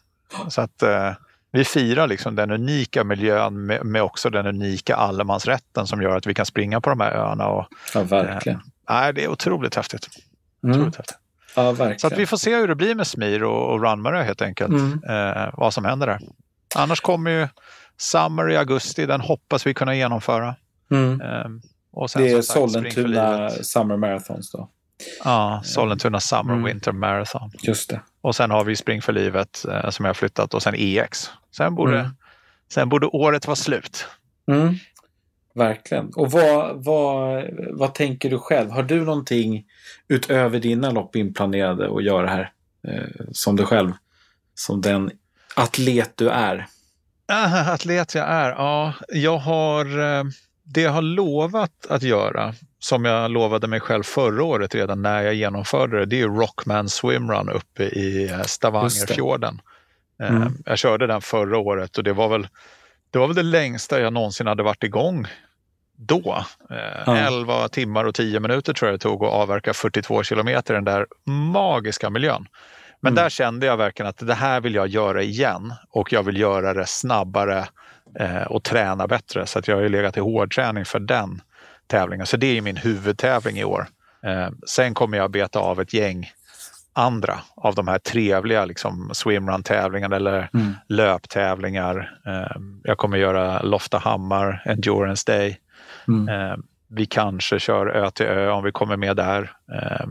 Så 0.48 0.60
att 0.60 0.82
eh, 0.82 1.12
vi 1.52 1.64
firar 1.64 2.06
liksom 2.06 2.34
den 2.34 2.50
unika 2.50 3.04
miljön 3.04 3.66
med, 3.66 3.86
med, 3.86 4.02
också 4.02 4.30
den 4.30 4.46
unika 4.46 4.96
allemansrätten 4.96 5.86
som 5.86 6.02
gör 6.02 6.16
att 6.16 6.26
vi 6.26 6.34
kan 6.34 6.46
springa 6.46 6.80
på 6.80 6.90
de 6.90 7.00
här 7.00 7.12
öarna. 7.12 7.46
Och, 7.46 7.66
ja, 7.94 8.02
verkligen. 8.02 8.60
Eh, 8.90 9.08
det 9.14 9.24
är 9.24 9.28
otroligt 9.28 9.74
häftigt. 9.74 10.08
Otroligt 10.62 10.76
mm. 10.76 10.92
häftigt. 10.96 11.25
Ja. 11.56 11.98
Så 11.98 12.06
att 12.06 12.18
vi 12.18 12.26
får 12.26 12.36
se 12.36 12.56
hur 12.56 12.68
det 12.68 12.74
blir 12.74 12.94
med 12.94 13.06
Smir 13.06 13.44
och, 13.44 13.72
och 13.72 13.82
Runmarö 13.82 14.22
helt 14.22 14.42
enkelt. 14.42 14.72
Mm. 14.72 15.00
Eh, 15.08 15.48
vad 15.52 15.74
som 15.74 15.84
händer 15.84 16.06
där. 16.06 16.20
Annars 16.74 17.00
kommer 17.00 17.30
ju 17.30 17.48
Summer 17.98 18.50
i 18.50 18.56
augusti, 18.56 19.06
den 19.06 19.20
hoppas 19.20 19.66
vi 19.66 19.74
kunna 19.74 19.94
genomföra. 19.94 20.54
Mm. 20.90 21.20
Eh, 21.20 21.46
och 21.92 22.10
sen, 22.10 22.22
det 22.22 22.30
är 22.30 22.42
Sollentuna 22.42 23.50
Summer 23.50 23.96
Marathons 23.96 24.50
då? 24.50 24.70
Ja, 25.24 25.62
Sollentuna 25.64 26.20
Summer 26.20 26.52
mm. 26.52 26.64
Winter 26.64 26.92
Marathon. 26.92 27.50
Just 27.62 27.90
det. 27.90 28.00
Och 28.20 28.36
sen 28.36 28.50
har 28.50 28.64
vi 28.64 28.76
Spring 28.76 29.02
för 29.02 29.12
livet 29.12 29.64
eh, 29.64 29.90
som 29.90 30.04
jag 30.04 30.10
har 30.10 30.14
flyttat 30.14 30.54
och 30.54 30.62
sen 30.62 30.74
EX. 30.76 31.30
Sen 31.56 31.74
borde, 31.74 32.00
mm. 32.00 32.10
sen 32.72 32.88
borde 32.88 33.06
året 33.06 33.46
vara 33.46 33.56
slut. 33.56 34.06
Verkligen. 35.56 36.12
Och 36.16 36.30
vad, 36.30 36.84
vad, 36.84 37.44
vad 37.72 37.94
tänker 37.94 38.30
du 38.30 38.38
själv? 38.38 38.70
Har 38.70 38.82
du 38.82 39.04
någonting 39.04 39.64
utöver 40.08 40.58
dina 40.58 40.90
lopp 40.90 41.16
inplanerade 41.16 41.96
att 41.96 42.04
göra 42.04 42.26
här? 42.26 42.52
Eh, 42.88 43.24
som 43.32 43.56
du 43.56 43.64
själv, 43.64 43.92
som 44.54 44.80
den 44.80 45.10
atlet 45.56 46.12
du 46.14 46.30
är? 46.30 46.66
Äh, 47.30 47.68
atlet 47.74 48.14
jag 48.14 48.28
är? 48.28 48.50
Ja, 48.50 48.94
jag 49.08 49.38
har 49.38 49.98
eh, 50.18 50.24
det 50.64 50.80
jag 50.80 50.90
har 50.90 51.02
lovat 51.02 51.86
att 51.88 52.02
göra, 52.02 52.54
som 52.78 53.04
jag 53.04 53.30
lovade 53.30 53.66
mig 53.66 53.80
själv 53.80 54.02
förra 54.02 54.44
året 54.44 54.74
redan 54.74 55.02
när 55.02 55.22
jag 55.22 55.34
genomförde 55.34 55.98
det, 55.98 56.06
det 56.06 56.20
är 56.20 56.28
Rockman 56.28 56.88
Swimrun 56.88 57.48
uppe 57.48 57.84
i 57.84 58.30
eh, 58.30 58.42
Stavangerfjorden. 58.42 59.60
Eh, 60.22 60.36
mm. 60.36 60.52
Jag 60.64 60.78
körde 60.78 61.06
den 61.06 61.20
förra 61.20 61.58
året 61.58 61.98
och 61.98 62.04
det 62.04 62.12
var 62.12 62.28
väl 62.28 62.48
det 63.10 63.18
var 63.18 63.26
väl 63.26 63.36
det 63.36 63.42
längsta 63.42 64.00
jag 64.00 64.12
någonsin 64.12 64.46
hade 64.46 64.62
varit 64.62 64.84
igång 64.84 65.26
då. 65.96 66.44
Eh, 66.70 67.02
ja. 67.06 67.16
11 67.16 67.68
timmar 67.68 68.04
och 68.04 68.14
10 68.14 68.40
minuter 68.40 68.72
tror 68.72 68.90
jag 68.90 68.94
det 68.98 69.02
tog 69.02 69.24
att 69.24 69.32
avverka 69.32 69.74
42 69.74 70.22
kilometer 70.22 70.74
i 70.74 70.76
den 70.76 70.84
där 70.84 71.06
magiska 71.24 72.10
miljön. 72.10 72.48
Men 73.00 73.12
mm. 73.12 73.22
där 73.22 73.30
kände 73.30 73.66
jag 73.66 73.76
verkligen 73.76 74.08
att 74.08 74.26
det 74.26 74.34
här 74.34 74.60
vill 74.60 74.74
jag 74.74 74.88
göra 74.88 75.22
igen 75.22 75.74
och 75.90 76.12
jag 76.12 76.22
vill 76.22 76.36
göra 76.36 76.74
det 76.74 76.86
snabbare 76.86 77.64
eh, 78.18 78.42
och 78.42 78.62
träna 78.62 79.06
bättre. 79.06 79.46
Så 79.46 79.58
att 79.58 79.68
jag 79.68 79.76
har 79.76 79.82
ju 79.82 79.88
legat 79.88 80.16
i 80.16 80.20
hårdträning 80.20 80.84
för 80.84 80.98
den 80.98 81.40
tävlingen. 81.86 82.26
Så 82.26 82.36
det 82.36 82.58
är 82.58 82.60
min 82.60 82.76
huvudtävling 82.76 83.58
i 83.58 83.64
år. 83.64 83.86
Eh, 84.26 84.48
sen 84.66 84.94
kommer 84.94 85.18
jag 85.18 85.30
beta 85.30 85.58
av 85.58 85.80
ett 85.80 85.94
gäng 85.94 86.30
andra 86.92 87.38
av 87.56 87.74
de 87.74 87.88
här 87.88 87.98
trevliga 87.98 88.64
liksom, 88.64 89.10
swimrun-tävlingarna 89.14 90.16
eller 90.16 90.48
mm. 90.54 90.74
löptävlingar. 90.88 92.18
Eh, 92.26 92.56
jag 92.82 92.98
kommer 92.98 93.18
göra 93.18 93.62
Loftahammar 93.62 94.62
Endurance 94.64 95.32
Day. 95.32 95.58
Mm. 96.08 96.28
Eh, 96.28 96.56
vi 96.88 97.06
kanske 97.06 97.58
kör 97.58 97.86
ö 97.86 98.10
till 98.10 98.26
ö 98.26 98.50
om 98.50 98.64
vi 98.64 98.72
kommer 98.72 98.96
med 98.96 99.16
där. 99.16 99.52
Eh, 99.72 100.06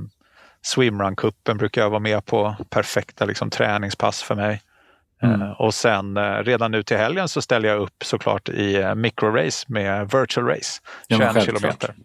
Swimrun-cupen 0.61 1.57
brukar 1.57 1.81
jag 1.81 1.89
vara 1.89 1.99
med 1.99 2.25
på. 2.25 2.55
Perfekta 2.69 3.25
liksom, 3.25 3.49
träningspass 3.49 4.23
för 4.23 4.35
mig. 4.35 4.61
Mm. 5.21 5.41
Eh, 5.41 5.51
och 5.51 5.73
sen 5.73 6.17
eh, 6.17 6.43
redan 6.43 6.71
nu 6.71 6.83
till 6.83 6.97
helgen 6.97 7.29
så 7.29 7.41
ställer 7.41 7.69
jag 7.69 7.79
upp 7.79 8.03
såklart 8.03 8.49
i 8.49 8.75
eh, 8.75 8.95
microrace 8.95 9.65
med 9.67 10.11
virtual 10.11 10.47
race, 10.47 10.81
21 11.09 11.43
kilometer. 11.43 11.95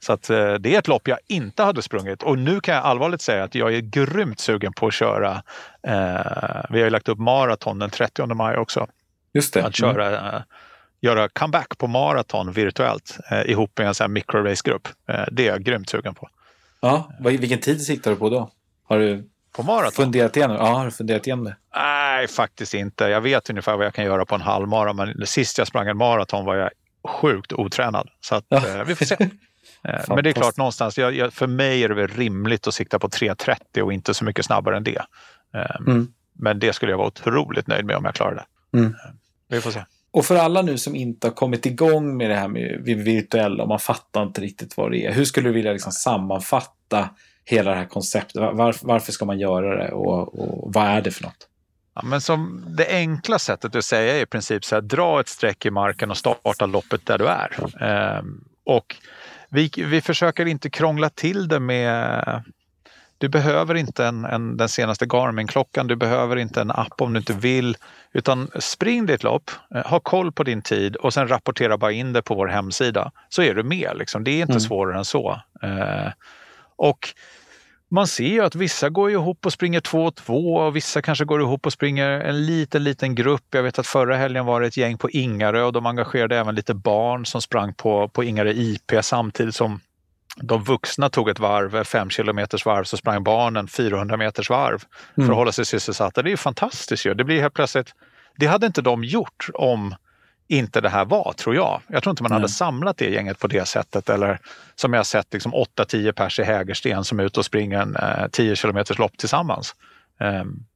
Så 0.00 0.12
att, 0.12 0.22
det 0.60 0.74
är 0.74 0.78
ett 0.78 0.88
lopp 0.88 1.08
jag 1.08 1.18
inte 1.26 1.62
hade 1.62 1.82
sprungit 1.82 2.22
och 2.22 2.38
nu 2.38 2.60
kan 2.60 2.74
jag 2.74 2.84
allvarligt 2.84 3.20
säga 3.20 3.44
att 3.44 3.54
jag 3.54 3.74
är 3.74 3.80
grymt 3.80 4.40
sugen 4.40 4.72
på 4.72 4.86
att 4.86 4.94
köra. 4.94 5.42
Eh, 5.82 6.64
vi 6.70 6.78
har 6.78 6.84
ju 6.84 6.90
lagt 6.90 7.08
upp 7.08 7.18
maraton 7.18 7.78
den 7.78 7.90
30 7.90 8.34
maj 8.34 8.56
också. 8.56 8.86
Just 9.34 9.54
det. 9.54 9.64
Att 9.64 9.76
köra, 9.76 10.20
mm. 10.20 10.42
Göra 11.04 11.28
comeback 11.28 11.78
på 11.78 11.86
maraton 11.86 12.52
virtuellt 12.52 13.18
eh, 13.30 13.50
ihop 13.50 13.78
med 13.78 13.86
en 13.86 13.94
sån 13.94 14.04
här 14.04 14.08
microrace-grupp. 14.08 14.88
Eh, 15.08 15.24
det 15.32 15.46
är 15.46 15.52
jag 15.52 15.62
grymt 15.62 15.88
sugen 15.88 16.14
på. 16.14 16.28
Ja, 16.80 17.10
vilken 17.20 17.60
tid 17.60 17.82
siktar 17.82 18.10
du 18.10 18.16
på 18.16 18.30
då? 18.30 18.50
Har 18.84 18.98
du 18.98 19.28
på 19.56 19.62
maraton? 19.62 19.92
Funderat 19.92 20.36
igenom? 20.36 20.56
Ja, 20.56 20.66
har 20.66 20.84
du 20.84 20.90
funderat 20.90 21.26
igenom 21.26 21.44
det? 21.44 21.56
Nej, 21.74 22.28
faktiskt 22.28 22.74
inte. 22.74 23.04
Jag 23.04 23.20
vet 23.20 23.50
ungefär 23.50 23.76
vad 23.76 23.86
jag 23.86 23.94
kan 23.94 24.04
göra 24.04 24.26
på 24.26 24.34
en 24.34 24.40
halvmara, 24.40 24.92
men 24.92 25.26
sist 25.26 25.58
jag 25.58 25.66
sprang 25.66 25.88
en 25.88 25.96
maraton 25.96 26.44
var 26.44 26.54
jag 26.54 26.70
sjukt 27.08 27.52
otränad. 27.52 28.08
Så 28.20 28.34
att, 28.34 28.44
ja. 28.48 28.66
eh, 28.66 28.84
vi 28.84 28.94
får 28.94 29.04
se. 29.04 29.16
Eh, 29.88 30.04
men 30.08 30.24
det 30.24 30.30
är 30.30 30.32
klart, 30.32 30.56
någonstans, 30.56 30.98
jag, 30.98 31.14
jag, 31.14 31.32
för 31.32 31.46
mig 31.46 31.84
är 31.84 31.88
det 31.88 31.94
väl 31.94 32.08
rimligt 32.08 32.66
att 32.66 32.74
sikta 32.74 32.98
på 32.98 33.08
3.30 33.08 33.80
och 33.80 33.92
inte 33.92 34.14
så 34.14 34.24
mycket 34.24 34.44
snabbare 34.44 34.76
än 34.76 34.84
det. 34.84 35.02
Eh, 35.54 35.76
mm. 35.86 36.08
Men 36.32 36.58
det 36.58 36.72
skulle 36.72 36.92
jag 36.92 36.96
vara 36.96 37.06
otroligt 37.06 37.66
nöjd 37.66 37.84
med 37.84 37.96
om 37.96 38.04
jag 38.04 38.14
klarar 38.14 38.34
det. 38.34 38.78
Mm. 38.78 38.90
Eh, 38.90 39.10
vi 39.48 39.60
får 39.60 39.70
se. 39.70 39.84
Och 40.14 40.24
för 40.24 40.36
alla 40.36 40.62
nu 40.62 40.78
som 40.78 40.96
inte 40.96 41.26
har 41.26 41.32
kommit 41.32 41.66
igång 41.66 42.16
med 42.16 42.30
det 42.30 42.36
här 42.36 42.48
med 42.48 42.82
virtuella 42.84 43.62
och 43.62 43.68
man 43.68 43.78
fattar 43.78 44.22
inte 44.22 44.40
riktigt 44.40 44.76
vad 44.76 44.90
det 44.90 45.06
är. 45.06 45.12
Hur 45.12 45.24
skulle 45.24 45.48
du 45.48 45.52
vilja 45.52 45.72
liksom 45.72 45.92
sammanfatta 45.92 47.10
hela 47.44 47.70
det 47.70 47.76
här 47.76 47.86
konceptet? 47.86 48.36
Var, 48.36 48.76
varför 48.82 49.12
ska 49.12 49.24
man 49.24 49.38
göra 49.38 49.84
det 49.84 49.92
och, 49.92 50.40
och 50.40 50.72
vad 50.74 50.84
är 50.84 51.02
det 51.02 51.10
för 51.10 51.22
något? 51.22 51.48
Ja, 51.94 52.02
men 52.04 52.20
som 52.20 52.64
det 52.76 52.88
enkla 52.88 53.38
sättet 53.38 53.74
att 53.74 53.84
säga 53.84 54.16
är 54.16 54.22
i 54.22 54.26
princip 54.26 54.64
så 54.64 54.74
här, 54.74 54.82
dra 54.82 55.20
ett 55.20 55.28
streck 55.28 55.66
i 55.66 55.70
marken 55.70 56.10
och 56.10 56.16
starta 56.16 56.66
loppet 56.66 57.06
där 57.06 57.18
du 57.18 57.26
är. 57.28 57.82
Ehm, 57.82 58.44
och 58.64 58.96
vi, 59.48 59.70
vi 59.76 60.00
försöker 60.00 60.46
inte 60.46 60.70
krångla 60.70 61.10
till 61.10 61.48
det 61.48 61.60
med 61.60 62.42
du 63.24 63.28
behöver 63.28 63.74
inte 63.74 64.06
en, 64.06 64.24
en, 64.24 64.56
den 64.56 64.68
senaste 64.68 65.06
Garmin-klockan, 65.06 65.86
du 65.86 65.96
behöver 65.96 66.36
inte 66.36 66.60
en 66.60 66.70
app 66.70 67.00
om 67.00 67.12
du 67.12 67.18
inte 67.18 67.32
vill. 67.32 67.76
Utan 68.12 68.50
spring 68.60 69.06
ditt 69.06 69.22
lopp, 69.22 69.50
eh, 69.74 69.86
ha 69.86 70.00
koll 70.00 70.32
på 70.32 70.42
din 70.42 70.62
tid 70.62 70.96
och 70.96 71.14
sen 71.14 71.28
rapportera 71.28 71.78
bara 71.78 71.92
in 71.92 72.12
det 72.12 72.22
på 72.22 72.34
vår 72.34 72.46
hemsida. 72.46 73.12
Så 73.28 73.42
är 73.42 73.54
du 73.54 73.62
med. 73.62 73.90
Liksom. 73.94 74.24
Det 74.24 74.30
är 74.30 74.40
inte 74.40 74.52
mm. 74.52 74.60
svårare 74.60 74.98
än 74.98 75.04
så. 75.04 75.40
Eh, 75.62 76.12
och 76.76 77.08
man 77.88 78.06
ser 78.06 78.28
ju 78.28 78.40
att 78.40 78.54
vissa 78.54 78.88
går 78.88 79.10
ihop 79.10 79.46
och 79.46 79.52
springer 79.52 79.80
två 79.80 80.04
och 80.04 80.14
två 80.14 80.54
och 80.54 80.76
vissa 80.76 81.02
kanske 81.02 81.24
går 81.24 81.40
ihop 81.40 81.66
och 81.66 81.72
springer 81.72 82.10
en 82.10 82.46
liten, 82.46 82.84
liten 82.84 83.14
grupp. 83.14 83.46
Jag 83.50 83.62
vet 83.62 83.78
att 83.78 83.86
förra 83.86 84.16
helgen 84.16 84.46
var 84.46 84.60
det 84.60 84.66
ett 84.66 84.76
gäng 84.76 84.98
på 84.98 85.10
Ingarö 85.10 85.62
och 85.62 85.72
de 85.72 85.86
engagerade 85.86 86.38
även 86.38 86.54
lite 86.54 86.74
barn 86.74 87.26
som 87.26 87.42
sprang 87.42 87.74
på, 87.74 88.08
på 88.08 88.24
Ingarö 88.24 88.50
IP 88.50 88.92
samtidigt 89.02 89.54
som 89.54 89.80
de 90.36 90.64
vuxna 90.64 91.08
tog 91.08 91.28
ett 91.28 91.38
varv, 91.38 91.84
fem 91.84 92.10
kilometers 92.10 92.66
varv, 92.66 92.84
så 92.84 92.96
sprang 92.96 93.24
barnen 93.24 93.68
400 93.68 94.16
meters 94.16 94.50
varv 94.50 94.78
för 94.78 95.22
att 95.22 95.26
mm. 95.26 95.36
hålla 95.36 95.52
sig 95.52 95.64
sysselsatta. 95.64 96.22
Det 96.22 96.28
är 96.28 96.30
ju 96.30 96.36
fantastiskt 96.36 97.06
ju. 97.06 97.14
Det 97.14 97.24
blir 97.24 97.40
helt 97.40 97.54
plötsligt, 97.54 97.94
det 98.36 98.46
hade 98.46 98.66
inte 98.66 98.82
de 98.82 99.04
gjort 99.04 99.48
om 99.54 99.94
inte 100.48 100.80
det 100.80 100.88
här 100.88 101.04
var, 101.04 101.32
tror 101.32 101.54
jag. 101.54 101.80
Jag 101.88 102.02
tror 102.02 102.10
inte 102.10 102.22
man 102.22 102.30
Nej. 102.30 102.36
hade 102.36 102.48
samlat 102.48 102.96
det 102.96 103.10
gänget 103.10 103.38
på 103.38 103.46
det 103.46 103.68
sättet. 103.68 104.08
Eller 104.08 104.38
som 104.74 104.92
jag 104.92 105.06
sett, 105.06 105.32
liksom 105.32 105.54
8-10 105.54 106.12
pers 106.12 106.38
i 106.38 106.42
Hägersten 106.42 107.04
som 107.04 107.20
är 107.20 107.24
ute 107.24 107.40
och 107.40 107.46
springer 107.46 107.80
en 107.80 107.96
eh, 107.96 108.28
10 108.32 108.56
kilometers 108.56 108.98
lopp 108.98 109.18
tillsammans. 109.18 109.74
Um, 110.20 110.66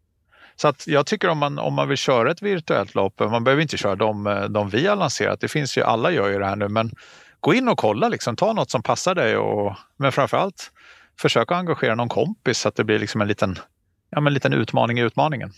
så 0.56 0.68
att 0.68 0.86
jag 0.86 1.06
tycker 1.06 1.28
om 1.28 1.38
man, 1.38 1.58
om 1.58 1.74
man 1.74 1.88
vill 1.88 1.96
köra 1.96 2.30
ett 2.30 2.42
virtuellt 2.42 2.94
lopp, 2.94 3.20
man 3.20 3.44
behöver 3.44 3.62
inte 3.62 3.76
köra 3.76 3.96
de, 3.96 4.26
eh, 4.26 4.42
de 4.42 4.68
vi 4.68 4.86
har 4.86 4.96
lanserat. 4.96 5.40
Det 5.40 5.48
finns 5.48 5.78
ju, 5.78 5.82
alla 5.82 6.10
gör 6.10 6.28
ju 6.28 6.38
det 6.38 6.46
här 6.46 6.56
nu, 6.56 6.68
men 6.68 6.90
gå 7.40 7.54
in 7.54 7.68
och 7.68 7.78
kolla, 7.78 8.08
liksom, 8.08 8.36
ta 8.36 8.52
något 8.52 8.70
som 8.70 8.82
passar 8.82 9.14
dig. 9.14 9.36
Och, 9.36 9.76
men 9.96 10.12
framförallt 10.12 10.70
försök 11.20 11.52
att 11.52 11.58
engagera 11.58 11.94
någon 11.94 12.08
kompis 12.08 12.58
så 12.58 12.68
att 12.68 12.76
det 12.76 12.84
blir 12.84 12.98
liksom 12.98 13.20
en 13.20 13.28
liten, 13.28 13.58
ja, 14.10 14.26
en 14.26 14.34
liten 14.34 14.52
utmaning 14.52 14.98
i 14.98 15.02
utmaningen. 15.02 15.52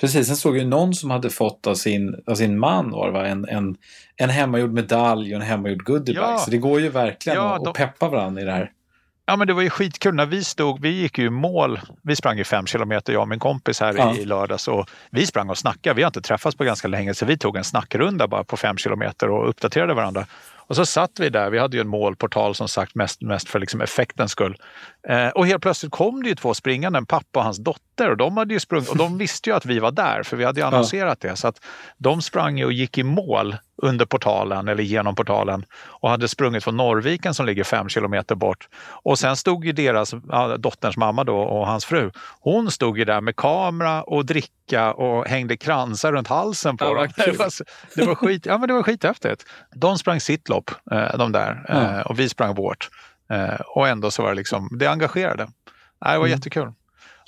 Precis, 0.00 0.26
sen 0.26 0.36
såg 0.36 0.58
jag 0.58 0.66
någon 0.66 0.94
som 0.94 1.10
hade 1.10 1.30
fått 1.30 1.66
av 1.66 1.74
sin, 1.74 2.22
av 2.26 2.34
sin 2.34 2.58
man 2.58 2.90
var 2.90 3.12
det, 3.12 3.28
en, 3.28 3.48
en, 3.48 3.76
en 4.16 4.30
hemmagjord 4.30 4.72
medalj 4.72 5.34
och 5.34 5.40
en 5.40 5.46
hemmagjord 5.46 5.82
goodiebag. 5.82 6.32
Ja. 6.32 6.38
Så 6.38 6.50
det 6.50 6.58
går 6.58 6.80
ju 6.80 6.88
verkligen 6.88 7.38
ja, 7.38 7.56
att, 7.56 7.64
de... 7.64 7.72
peppa 7.72 8.08
varandra 8.08 8.42
i 8.42 8.44
det 8.44 8.52
här. 8.52 8.70
Ja 9.26 9.36
men 9.36 9.46
det 9.46 9.52
var 9.52 9.62
ju 9.62 9.70
skitkul 9.70 10.14
när 10.14 10.26
vi 10.26 10.44
stod, 10.44 10.80
vi 10.80 10.88
gick 10.88 11.18
ju 11.18 11.26
i 11.26 11.30
mål, 11.30 11.80
vi 12.02 12.16
sprang 12.16 12.38
ju 12.38 12.44
fem 12.44 12.66
kilometer 12.66 13.12
jag 13.12 13.22
och 13.22 13.28
min 13.28 13.38
kompis 13.38 13.80
här 13.80 13.94
ja. 13.96 14.14
i 14.16 14.24
lördags 14.24 14.68
och 14.68 14.90
vi 15.10 15.26
sprang 15.26 15.50
och 15.50 15.58
snackade, 15.58 15.96
vi 15.96 16.02
har 16.02 16.08
inte 16.08 16.20
träffats 16.20 16.56
på 16.56 16.64
ganska 16.64 16.88
länge 16.88 17.14
så 17.14 17.26
vi 17.26 17.38
tog 17.38 17.56
en 17.56 17.64
snackrunda 17.64 18.28
bara 18.28 18.44
på 18.44 18.56
fem 18.56 18.76
kilometer 18.76 19.30
och 19.30 19.48
uppdaterade 19.48 19.94
varandra. 19.94 20.26
Och 20.66 20.76
så 20.76 20.86
satt 20.86 21.20
vi 21.20 21.28
där, 21.28 21.50
vi 21.50 21.58
hade 21.58 21.76
ju 21.76 21.80
en 21.80 21.88
målportal 21.88 22.54
som 22.54 22.68
sagt 22.68 22.94
mest, 22.94 23.22
mest 23.22 23.48
för 23.48 23.60
liksom 23.60 23.80
effektens 23.80 24.32
skull. 24.32 24.56
Eh, 25.08 25.28
och 25.28 25.46
helt 25.46 25.62
plötsligt 25.62 25.92
kom 25.92 26.22
det 26.22 26.28
ju 26.28 26.34
två 26.34 26.54
springande, 26.54 26.98
en 26.98 27.06
pappa 27.06 27.38
och 27.38 27.44
hans 27.44 27.58
dotter. 27.58 28.10
Och 28.10 28.16
de, 28.16 28.36
hade 28.36 28.54
ju 28.54 28.60
sprungit, 28.60 28.88
och 28.88 28.96
de 28.96 29.18
visste 29.18 29.50
ju 29.50 29.56
att 29.56 29.66
vi 29.66 29.78
var 29.78 29.90
där, 29.90 30.22
för 30.22 30.36
vi 30.36 30.44
hade 30.44 30.60
ju 30.60 30.66
annonserat 30.66 31.20
det. 31.20 31.36
Så 31.36 31.48
att 31.48 31.60
de 31.98 32.22
sprang 32.22 32.64
och 32.64 32.72
gick 32.72 32.98
i 32.98 33.02
mål 33.02 33.56
under 33.82 34.04
portalen 34.06 34.68
eller 34.68 34.82
genom 34.82 35.14
portalen 35.14 35.64
och 35.84 36.10
hade 36.10 36.28
sprungit 36.28 36.64
från 36.64 36.76
Norrviken 36.76 37.34
som 37.34 37.46
ligger 37.46 37.64
fem 37.64 37.88
kilometer 37.88 38.34
bort. 38.34 38.68
Och 39.02 39.18
sen 39.18 39.36
stod 39.36 39.64
ju 39.64 39.72
deras, 39.72 40.14
dotterns 40.58 40.96
mamma 40.96 41.24
då 41.24 41.38
och 41.38 41.66
hans 41.66 41.84
fru, 41.84 42.10
hon 42.40 42.70
stod 42.70 42.98
ju 42.98 43.04
där 43.04 43.20
med 43.20 43.36
kamera 43.36 44.02
och 44.02 44.26
dricka 44.26 44.92
och 44.92 45.26
hängde 45.26 45.56
kransar 45.56 46.12
runt 46.12 46.28
halsen 46.28 46.76
på 46.76 46.84
ja, 46.84 46.94
dem. 46.94 47.08
Det 47.16 47.38
var, 47.38 47.50
det 47.96 48.06
var, 48.06 48.14
skit, 48.14 48.46
ja, 48.46 48.58
men 48.58 48.68
det 48.68 48.74
var 48.74 48.82
skithäftigt. 48.82 49.44
De 49.74 49.98
sprang 49.98 50.20
sitt 50.20 50.48
lopp, 50.48 50.70
eh, 50.90 51.18
de 51.18 51.32
där. 51.32 51.64
Eh, 51.68 52.00
och 52.00 52.18
vi 52.18 52.28
sprang 52.28 52.54
vårt. 52.54 52.88
Eh, 53.30 53.60
och 53.60 53.88
ändå 53.88 54.10
så 54.10 54.22
var 54.22 54.28
det 54.28 54.36
liksom, 54.36 54.68
det 54.78 54.86
engagerade. 54.86 55.42
Det 56.00 56.08
var 56.08 56.16
mm. 56.16 56.30
jättekul. 56.30 56.72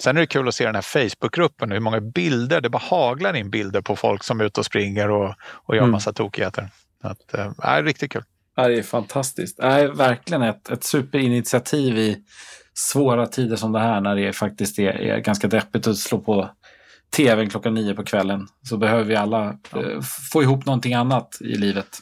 Sen 0.03 0.17
är 0.17 0.21
det 0.21 0.27
kul 0.27 0.49
att 0.49 0.55
se 0.55 0.67
den 0.67 0.75
här 0.75 0.83
Facebookgruppen, 0.83 1.73
hur 1.73 1.81
många 1.81 2.01
bilder, 2.01 2.61
det 2.61 2.71
bara 2.71 2.83
haglar 2.83 3.37
in 3.37 3.51
bilder 3.51 3.81
på 3.81 3.97
folk 3.97 4.25
som 4.25 4.41
är 4.41 4.45
ute 4.45 4.61
och 4.61 4.67
springer 4.67 5.11
och, 5.11 5.35
och 5.41 5.75
gör 5.75 5.83
mm. 5.83 5.93
massa 5.93 6.13
tokigheter. 6.13 6.71
Att, 7.03 7.35
äh, 7.35 7.53
är 7.59 7.83
riktigt 7.83 8.13
kul. 8.13 8.25
Ja, 8.57 8.69
det 8.69 8.79
är 8.79 8.83
fantastiskt. 8.83 9.57
Det 9.57 9.63
är 9.63 9.89
verkligen 9.89 10.43
ett, 10.43 10.71
ett 10.71 10.85
superinitiativ 10.85 11.99
i 11.99 12.25
svåra 12.75 13.27
tider 13.27 13.57
som 13.57 13.73
det 13.73 13.79
här 13.79 14.01
när 14.01 14.17
det 14.17 14.33
faktiskt 14.33 14.79
är, 14.79 14.91
är 14.91 15.19
ganska 15.19 15.49
deppigt 15.49 15.87
att 15.87 15.97
slå 15.97 16.19
på 16.19 16.51
tvn 17.17 17.51
klockan 17.51 17.75
nio 17.75 17.95
på 17.95 18.05
kvällen. 18.05 18.49
Så 18.63 18.77
behöver 18.77 19.05
vi 19.05 19.17
alla 19.17 19.59
ja. 19.73 19.83
eh, 19.83 20.01
få 20.33 20.43
ihop 20.43 20.67
någonting 20.67 20.95
annat 20.95 21.39
i 21.41 21.55
livet. 21.55 21.99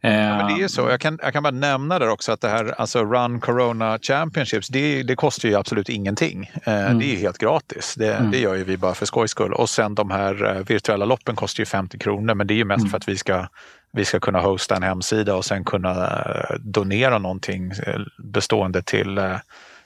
Ja, 0.00 0.10
men 0.10 0.58
det 0.58 0.64
är 0.64 0.68
så. 0.68 0.80
Jag 0.80 1.00
kan, 1.00 1.18
jag 1.22 1.32
kan 1.32 1.42
bara 1.42 1.50
nämna 1.50 1.98
där 1.98 2.08
också 2.08 2.32
att 2.32 2.40
det 2.40 2.48
här 2.48 2.74
alltså 2.80 3.04
Run 3.04 3.40
Corona 3.40 3.98
Championships, 4.02 4.68
det, 4.68 5.02
det 5.02 5.16
kostar 5.16 5.48
ju 5.48 5.54
absolut 5.54 5.88
ingenting. 5.88 6.50
Eh, 6.64 6.86
mm. 6.86 6.98
Det 6.98 7.04
är 7.04 7.16
helt 7.16 7.38
gratis. 7.38 7.94
Det, 7.94 8.14
mm. 8.14 8.30
det 8.30 8.38
gör 8.38 8.54
ju 8.54 8.64
vi 8.64 8.76
bara 8.76 8.94
för 8.94 9.06
skojs 9.06 9.30
skull. 9.30 9.52
Och 9.52 9.70
sen 9.70 9.94
de 9.94 10.10
här 10.10 10.56
eh, 10.56 10.62
virtuella 10.66 11.04
loppen 11.04 11.36
kostar 11.36 11.60
ju 11.60 11.66
50 11.66 11.98
kronor, 11.98 12.34
men 12.34 12.46
det 12.46 12.54
är 12.54 12.56
ju 12.56 12.64
mest 12.64 12.80
mm. 12.80 12.90
för 12.90 12.96
att 12.96 13.08
vi 13.08 13.16
ska, 13.16 13.46
vi 13.92 14.04
ska 14.04 14.20
kunna 14.20 14.40
hosta 14.40 14.76
en 14.76 14.82
hemsida 14.82 15.34
och 15.34 15.44
sen 15.44 15.64
kunna 15.64 16.06
eh, 16.06 16.56
donera 16.58 17.18
någonting 17.18 17.72
bestående 18.18 18.82
till, 18.82 19.20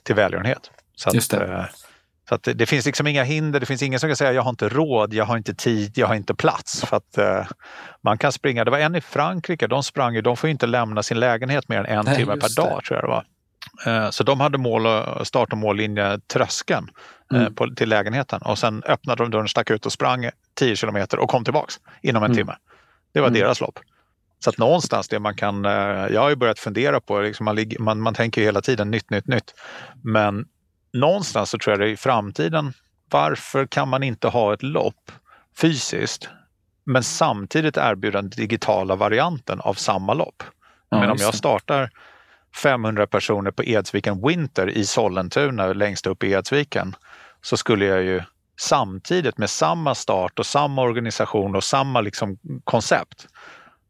till 0.02 0.14
välgörenhet. 0.14 0.70
Så 0.96 1.10
Just 1.14 1.30
det. 1.30 1.68
Så 2.32 2.36
att 2.36 2.42
det, 2.42 2.52
det, 2.52 2.66
finns 2.66 2.86
liksom 2.86 3.06
inga 3.06 3.22
hinder. 3.22 3.60
Det 3.60 3.66
finns 3.66 3.82
ingen 3.82 4.00
som 4.00 4.08
kan 4.08 4.16
säga 4.16 4.32
jag 4.32 4.42
har 4.42 4.50
inte 4.50 4.68
råd, 4.68 5.14
jag 5.14 5.24
har 5.24 5.36
inte 5.36 5.54
tid, 5.54 5.92
jag 5.98 6.06
har 6.06 6.14
inte 6.14 6.34
plats. 6.34 6.84
För 6.84 6.96
att 6.96 7.18
uh, 7.18 7.46
man 8.02 8.18
kan 8.18 8.32
springa. 8.32 8.64
Det 8.64 8.70
var 8.70 8.78
en 8.78 8.94
i 8.94 9.00
Frankrike, 9.00 9.66
de 9.66 9.82
sprang 9.82 10.14
ju, 10.14 10.20
de 10.20 10.36
får 10.36 10.50
inte 10.50 10.66
lämna 10.66 11.02
sin 11.02 11.20
lägenhet 11.20 11.68
mer 11.68 11.78
än 11.78 11.86
en 11.86 12.04
Nej, 12.04 12.16
timme 12.16 12.36
per 12.36 12.48
det. 12.48 12.54
dag 12.54 12.84
tror 12.84 13.00
jag 13.00 13.04
det 13.04 13.08
var. 13.08 14.04
Uh, 14.04 14.10
så 14.10 14.24
de 14.24 14.40
hade 14.40 14.58
mål, 14.58 14.86
start 15.26 15.52
och 15.52 15.58
mållinje 15.58 16.18
tröskeln 16.18 16.88
uh, 17.34 17.40
mm. 17.40 17.54
på, 17.54 17.74
till 17.76 17.88
lägenheten 17.88 18.42
och 18.42 18.58
sen 18.58 18.82
öppnade 18.86 19.22
de 19.24 19.30
dörren, 19.30 19.48
stack 19.48 19.70
ut 19.70 19.86
och 19.86 19.92
sprang 19.92 20.30
10 20.58 20.76
kilometer 20.76 21.18
och 21.18 21.30
kom 21.30 21.44
tillbaks 21.44 21.80
inom 22.02 22.22
en 22.22 22.30
mm. 22.30 22.36
timme. 22.36 22.56
Det 23.14 23.20
var 23.20 23.28
mm. 23.28 23.40
deras 23.40 23.60
lopp. 23.60 23.78
Så 24.44 24.50
att 24.50 24.58
någonstans 24.58 25.08
det 25.08 25.18
man 25.18 25.34
kan, 25.34 25.64
jag 25.64 26.20
har 26.20 26.28
ju 26.28 26.36
börjat 26.36 26.58
fundera 26.58 27.00
på, 27.00 27.20
liksom 27.20 27.44
man, 27.44 27.56
man, 27.78 28.00
man 28.00 28.14
tänker 28.14 28.40
ju 28.40 28.44
hela 28.44 28.60
tiden 28.60 28.90
nytt, 28.90 29.10
nytt, 29.10 29.26
nytt. 29.26 29.54
Men 30.02 30.44
någonstans 30.92 31.50
så 31.50 31.58
tror 31.58 31.72
jag 31.72 31.80
det 31.80 31.90
i 31.90 31.96
framtiden, 31.96 32.72
varför 33.10 33.66
kan 33.66 33.88
man 33.88 34.02
inte 34.02 34.28
ha 34.28 34.54
ett 34.54 34.62
lopp 34.62 35.12
fysiskt 35.56 36.28
men 36.84 37.02
samtidigt 37.02 37.76
erbjuda 37.76 38.22
den 38.22 38.30
digitala 38.30 38.96
varianten 38.96 39.60
av 39.60 39.74
samma 39.74 40.14
lopp? 40.14 40.42
Ja, 40.88 41.00
men 41.00 41.10
om 41.10 41.16
jag 41.20 41.34
startar 41.34 41.90
500 42.62 43.06
personer 43.06 43.50
på 43.50 43.62
Edsviken 43.62 44.26
Winter 44.26 44.70
i 44.70 44.84
Sollentuna 44.84 45.72
längst 45.72 46.06
upp 46.06 46.24
i 46.24 46.32
Edsviken 46.32 46.96
så 47.42 47.56
skulle 47.56 47.84
jag 47.84 48.02
ju 48.02 48.22
samtidigt 48.60 49.38
med 49.38 49.50
samma 49.50 49.94
start 49.94 50.38
och 50.38 50.46
samma 50.46 50.82
organisation 50.82 51.56
och 51.56 51.64
samma 51.64 52.00
liksom 52.00 52.38
koncept 52.64 53.26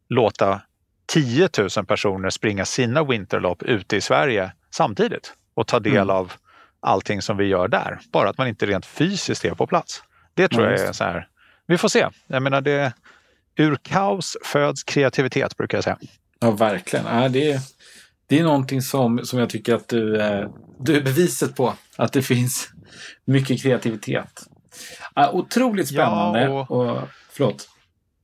låta 0.09 0.61
10 1.05 1.49
000 1.77 1.85
personer 1.85 2.29
springa 2.29 2.65
sina 2.65 3.03
vinterlopp 3.03 3.63
ute 3.63 3.95
i 3.95 4.01
Sverige 4.01 4.51
samtidigt 4.71 5.33
och 5.53 5.67
ta 5.67 5.79
del 5.79 5.93
mm. 5.93 6.09
av 6.09 6.33
allting 6.83 7.21
som 7.21 7.37
vi 7.37 7.45
gör 7.45 7.67
där. 7.67 7.99
Bara 8.11 8.29
att 8.29 8.37
man 8.37 8.47
inte 8.47 8.65
rent 8.65 8.85
fysiskt 8.85 9.45
är 9.45 9.51
på 9.55 9.67
plats. 9.67 10.03
Det 10.33 10.47
tror 10.47 10.61
mm. 10.61 10.73
jag 10.73 10.87
är 10.87 10.93
så 10.93 11.03
här. 11.03 11.27
Vi 11.67 11.77
får 11.77 11.87
se. 11.87 12.07
Jag 12.27 12.43
menar 12.43 12.61
det, 12.61 12.93
ur 13.55 13.75
kaos 13.75 14.37
föds 14.43 14.83
kreativitet 14.83 15.57
brukar 15.57 15.77
jag 15.77 15.83
säga. 15.83 15.97
Ja, 16.39 16.51
verkligen. 16.51 17.05
Ja, 17.05 17.29
det, 17.29 17.51
är, 17.51 17.59
det 18.27 18.39
är 18.39 18.43
någonting 18.43 18.81
som, 18.81 19.25
som 19.25 19.39
jag 19.39 19.49
tycker 19.49 19.75
att 19.75 19.87
du, 19.87 20.21
eh, 20.21 20.49
du 20.79 20.97
är 20.97 21.01
beviset 21.01 21.55
på. 21.55 21.73
Att 21.97 22.13
det 22.13 22.21
finns 22.21 22.69
mycket 23.25 23.61
kreativitet. 23.61 24.43
Ja, 25.15 25.31
otroligt 25.31 25.87
spännande. 25.87 26.41
Ja, 26.41 26.67
och... 26.69 26.87
Och, 26.87 27.01
förlåt. 27.31 27.69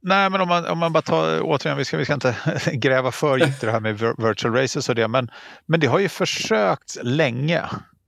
Nej, 0.01 0.30
men 0.30 0.41
om 0.41 0.47
man, 0.47 0.66
om 0.66 0.78
man 0.78 0.93
bara 0.93 1.01
tar, 1.01 1.41
återigen, 1.41 1.78
vi 1.78 1.86
ska, 1.86 1.97
vi 1.97 2.05
ska 2.05 2.14
inte 2.14 2.36
gräva 2.74 3.12
för 3.12 3.38
djupt 3.38 3.64
i 3.64 3.66
det 3.66 3.72
här 3.72 3.80
med 3.80 3.99
virtual 4.18 4.53
races 4.53 4.89
och 4.89 4.95
det, 4.95 5.07
men, 5.07 5.32
men 5.66 5.80
det 5.80 5.88
har 5.88 5.99
ju 5.99 6.10
försökt 6.10 6.97
länge. 7.03 7.62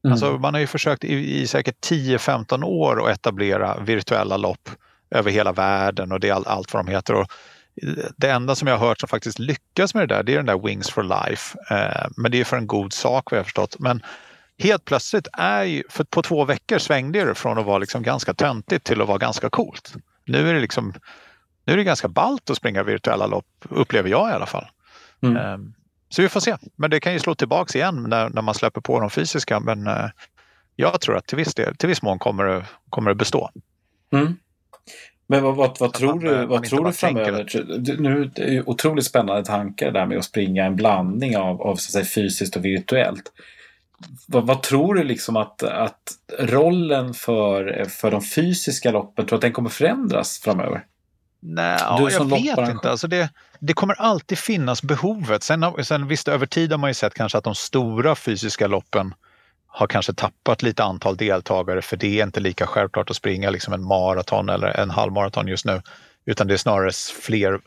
Mm. 0.03 0.11
Alltså, 0.11 0.31
man 0.31 0.53
har 0.53 0.61
ju 0.61 0.67
försökt 0.67 1.03
i, 1.03 1.41
i 1.41 1.47
säkert 1.47 1.85
10-15 1.85 2.63
år 2.63 3.09
att 3.09 3.15
etablera 3.15 3.79
virtuella 3.79 4.37
lopp 4.37 4.69
över 5.11 5.31
hela 5.31 5.51
världen 5.51 6.11
och 6.11 6.19
det 6.19 6.29
är 6.29 6.33
all, 6.33 6.47
allt 6.47 6.73
vad 6.73 6.85
de 6.85 6.91
heter. 6.91 7.13
Och 7.13 7.31
det 8.17 8.29
enda 8.29 8.55
som 8.55 8.67
jag 8.67 8.77
har 8.77 8.87
hört 8.87 8.99
som 8.99 9.09
faktiskt 9.09 9.39
lyckas 9.39 9.93
med 9.93 10.09
det 10.09 10.15
där, 10.15 10.23
det 10.23 10.33
är 10.33 10.37
den 10.37 10.45
där 10.45 10.67
Wings 10.67 10.89
for 10.89 11.03
Life. 11.03 11.57
Eh, 11.69 12.07
men 12.17 12.31
det 12.31 12.39
är 12.39 12.43
för 12.43 12.57
en 12.57 12.67
god 12.67 12.93
sak 12.93 13.31
vad 13.31 13.37
jag 13.37 13.45
förstått. 13.45 13.79
Men 13.79 14.01
helt 14.59 14.85
plötsligt 14.85 15.27
är 15.33 15.63
ju, 15.63 15.83
för 15.89 16.03
på 16.03 16.21
två 16.21 16.45
veckor 16.45 16.77
svängde 16.77 17.25
det 17.25 17.35
från 17.35 17.57
att 17.57 17.65
vara 17.65 17.77
liksom 17.77 18.03
ganska 18.03 18.33
töntigt 18.33 18.85
till 18.85 19.01
att 19.01 19.07
vara 19.07 19.17
ganska 19.17 19.49
coolt. 19.49 19.93
Nu 20.25 20.49
är 20.49 20.53
det 20.53 20.59
liksom 20.59 20.93
nu 21.65 21.73
är 21.73 21.77
det 21.77 21.83
ganska 21.83 22.07
ballt 22.07 22.49
att 22.49 22.57
springa 22.57 22.83
virtuella 22.83 23.27
lopp, 23.27 23.45
upplever 23.69 24.09
jag 24.09 24.29
i 24.29 24.33
alla 24.33 24.45
fall. 24.45 24.65
Mm. 25.23 25.73
Så 26.11 26.21
vi 26.21 26.29
får 26.29 26.39
se. 26.39 26.57
Men 26.75 26.89
det 26.89 26.99
kan 26.99 27.13
ju 27.13 27.19
slå 27.19 27.35
tillbaks 27.35 27.75
igen 27.75 28.05
när, 28.09 28.29
när 28.29 28.41
man 28.41 28.55
släpper 28.55 28.81
på 28.81 28.99
de 28.99 29.09
fysiska. 29.09 29.59
Men 29.59 29.87
eh, 29.87 30.09
jag 30.75 31.01
tror 31.01 31.17
att 31.17 31.27
till 31.27 31.37
viss, 31.37 31.55
del, 31.55 31.75
till 31.75 31.89
viss 31.89 32.01
mån 32.01 32.19
kommer 32.19 32.43
det, 32.43 32.65
kommer 32.89 33.11
det 33.11 33.15
bestå. 33.15 33.49
Mm. 34.13 34.35
Men 35.27 35.43
vad, 35.43 35.55
vad, 35.55 35.77
vad 35.79 35.93
tror 35.93 36.15
man, 36.15 36.19
du, 36.19 36.45
vad 36.45 36.63
tror 36.63 36.85
du 36.85 36.93
framöver? 36.93 37.43
Tänker. 37.43 38.01
Nu 38.01 38.21
är 38.21 38.31
det 38.35 38.63
otroligt 38.63 39.05
spännande 39.05 39.45
tankar 39.45 39.91
där 39.91 40.05
med 40.05 40.17
att 40.17 40.25
springa 40.25 40.65
en 40.65 40.75
blandning 40.75 41.37
av, 41.37 41.61
av 41.61 41.75
så 41.75 41.87
att 41.99 42.05
säga, 42.05 42.05
fysiskt 42.05 42.55
och 42.55 42.65
virtuellt. 42.65 43.31
Vad, 44.27 44.47
vad, 44.47 44.63
tror 44.63 44.95
du 44.95 45.03
liksom 45.03 45.35
att, 45.35 45.63
att 45.63 46.01
rollen 46.39 47.13
för, 47.13 47.85
för 47.89 48.11
de 48.11 48.21
fysiska 48.21 48.91
loppen, 48.91 49.25
tror 49.25 49.37
att 49.37 49.41
den 49.41 49.53
kommer 49.53 49.69
förändras 49.69 50.39
framöver? 50.39 50.85
Nej, 51.43 51.77
ja, 51.79 52.09
jag 52.11 52.25
vet 52.25 52.69
inte. 52.69 52.91
Alltså 52.91 53.07
det, 53.07 53.29
det 53.59 53.73
kommer 53.73 54.01
alltid 54.01 54.37
finnas 54.37 54.83
behovet. 54.83 55.43
Sen, 55.43 55.65
sen 55.83 56.07
visst, 56.07 56.27
över 56.27 56.45
tid 56.45 56.71
har 56.71 56.77
man 56.77 56.89
ju 56.89 56.93
sett 56.93 57.13
kanske 57.13 57.37
att 57.37 57.43
de 57.43 57.55
stora 57.55 58.15
fysiska 58.15 58.67
loppen 58.67 59.13
har 59.67 59.87
kanske 59.87 60.13
tappat 60.13 60.61
lite 60.61 60.83
antal 60.83 61.17
deltagare 61.17 61.81
för 61.81 61.97
det 61.97 62.19
är 62.19 62.23
inte 62.23 62.39
lika 62.39 62.67
självklart 62.67 63.09
att 63.09 63.15
springa 63.15 63.49
liksom 63.49 63.73
en 63.73 63.83
maraton 63.83 64.49
eller 64.49 64.67
en 64.67 64.89
halvmaraton 64.89 65.47
just 65.47 65.65
nu. 65.65 65.81
Utan 66.25 66.47
det 66.47 66.53
är 66.53 66.57
snarare 66.57 66.91
fler 67.21 67.59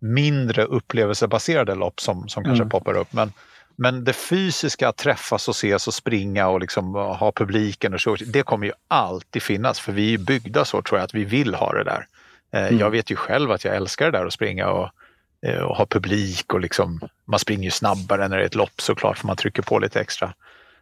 mindre 0.00 0.64
upplevelsebaserade 0.64 1.74
lopp 1.74 2.00
som, 2.00 2.28
som 2.28 2.44
kanske 2.44 2.62
mm. 2.62 2.70
poppar 2.70 2.96
upp. 2.96 3.12
Men, 3.12 3.32
men 3.76 4.04
det 4.04 4.12
fysiska 4.12 4.88
att 4.88 4.96
träffas 4.96 5.48
och 5.48 5.54
ses 5.54 5.86
och 5.86 5.94
springa 5.94 6.48
och 6.48 6.60
liksom 6.60 6.94
ha 6.94 7.32
publiken 7.32 7.94
och 7.94 8.00
så, 8.00 8.16
det 8.26 8.42
kommer 8.42 8.66
ju 8.66 8.72
alltid 8.88 9.42
finnas 9.42 9.80
för 9.80 9.92
vi 9.92 10.14
är 10.14 10.18
byggda 10.18 10.64
så 10.64 10.82
tror 10.82 10.98
jag 10.98 11.04
att 11.04 11.14
vi 11.14 11.24
vill 11.24 11.54
ha 11.54 11.72
det 11.72 11.84
där. 11.84 12.06
Eh, 12.52 12.66
mm. 12.66 12.78
Jag 12.78 12.90
vet 12.90 13.10
ju 13.10 13.16
själv 13.16 13.50
att 13.50 13.64
jag 13.64 13.76
älskar 13.76 14.10
det 14.10 14.18
där 14.18 14.26
att 14.26 14.32
springa 14.32 14.68
och, 14.68 14.90
eh, 15.46 15.60
och 15.60 15.76
ha 15.76 15.86
publik 15.86 16.54
och 16.54 16.60
liksom, 16.60 17.00
man 17.24 17.38
springer 17.38 17.64
ju 17.64 17.70
snabbare 17.70 18.28
när 18.28 18.36
det 18.36 18.42
är 18.42 18.46
ett 18.46 18.54
lopp 18.54 18.80
såklart 18.80 19.18
för 19.18 19.26
man 19.26 19.36
trycker 19.36 19.62
på 19.62 19.78
lite 19.78 20.00
extra. 20.00 20.34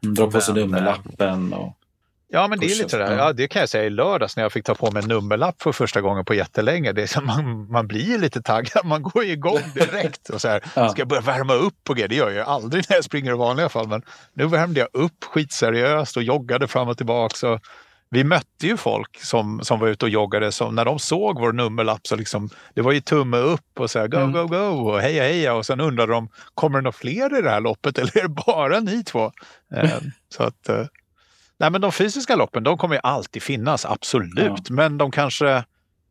Mm, 0.02 0.14
dra 0.14 0.30
på 0.30 0.40
sig 0.40 0.54
nummerlappen 0.54 1.52
och... 1.52 1.76
Ja, 2.32 2.48
men 2.48 2.58
det 2.58 2.66
är 2.66 2.82
lite 2.82 2.98
det. 2.98 3.14
Ja, 3.14 3.32
det 3.32 3.48
kan 3.48 3.60
jag 3.60 3.68
säga 3.68 3.84
i 3.84 3.90
lördags 3.90 4.36
när 4.36 4.42
jag 4.42 4.52
fick 4.52 4.64
ta 4.64 4.74
på 4.74 4.90
mig 4.90 5.02
en 5.02 5.08
nummerlapp 5.08 5.62
för 5.62 5.72
första 5.72 6.00
gången 6.00 6.24
på 6.24 6.34
jättelänge. 6.34 6.92
Det 6.92 7.02
är 7.02 7.06
så 7.06 7.20
man, 7.20 7.70
man 7.70 7.86
blir 7.86 8.18
lite 8.18 8.42
taggad, 8.42 8.84
man 8.86 9.02
går 9.02 9.24
igång 9.24 9.60
direkt. 9.74 10.28
Och 10.28 10.40
så 10.40 10.48
här, 10.48 10.62
ja. 10.74 10.88
Ska 10.88 11.00
jag 11.00 11.08
börja 11.08 11.22
värma 11.22 11.54
upp 11.54 11.90
och 11.90 11.96
grejer? 11.96 12.08
Det 12.08 12.14
gör 12.14 12.30
jag 12.30 12.48
aldrig 12.48 12.84
när 12.88 12.96
jag 12.96 13.04
springer 13.04 13.30
i 13.30 13.36
vanliga 13.36 13.68
fall. 13.68 13.88
Men 13.88 14.02
nu 14.32 14.46
värmde 14.46 14.80
jag 14.80 14.88
upp 14.92 15.24
skitseriöst 15.24 16.16
och 16.16 16.22
joggade 16.22 16.68
fram 16.68 16.88
och 16.88 16.96
tillbaka. 16.96 17.48
Och 17.48 17.60
vi 18.10 18.24
mötte 18.24 18.66
ju 18.66 18.76
folk 18.76 19.20
som, 19.20 19.60
som 19.62 19.80
var 19.80 19.88
ute 19.88 20.04
och 20.04 20.08
joggade. 20.08 20.52
Som, 20.52 20.74
när 20.74 20.84
de 20.84 20.98
såg 20.98 21.40
vår 21.40 21.52
nummerlapp 21.52 22.06
så 22.06 22.16
liksom, 22.16 22.50
det 22.74 22.82
var 22.82 22.92
ju 22.92 23.00
tumme 23.00 23.36
upp 23.36 23.80
och 23.80 23.90
så 23.90 23.98
här, 23.98 24.08
go, 24.08 24.16
mm. 24.16 24.32
go, 24.32 24.46
go 24.46 24.90
och 24.90 25.00
heja, 25.00 25.22
heja. 25.22 25.54
Och 25.54 25.66
sen 25.66 25.80
undrade 25.80 26.12
de, 26.12 26.28
kommer 26.54 26.78
det 26.78 26.82
några 26.82 26.92
fler 26.92 27.38
i 27.38 27.42
det 27.42 27.50
här 27.50 27.60
loppet 27.60 27.98
eller 27.98 28.18
är 28.18 28.22
det 28.22 28.42
bara 28.46 28.80
ni 28.80 29.04
två? 29.04 29.32
Eh, 29.74 29.90
så 30.28 30.42
att, 30.42 30.68
eh, 30.68 30.86
nej 31.58 31.70
men 31.70 31.80
de 31.80 31.92
fysiska 31.92 32.36
loppen, 32.36 32.62
de 32.62 32.78
kommer 32.78 32.94
ju 32.94 33.00
alltid 33.02 33.42
finnas, 33.42 33.86
absolut. 33.86 34.68
Ja. 34.68 34.74
Men 34.74 34.98
de 34.98 35.10
kanske, 35.10 35.64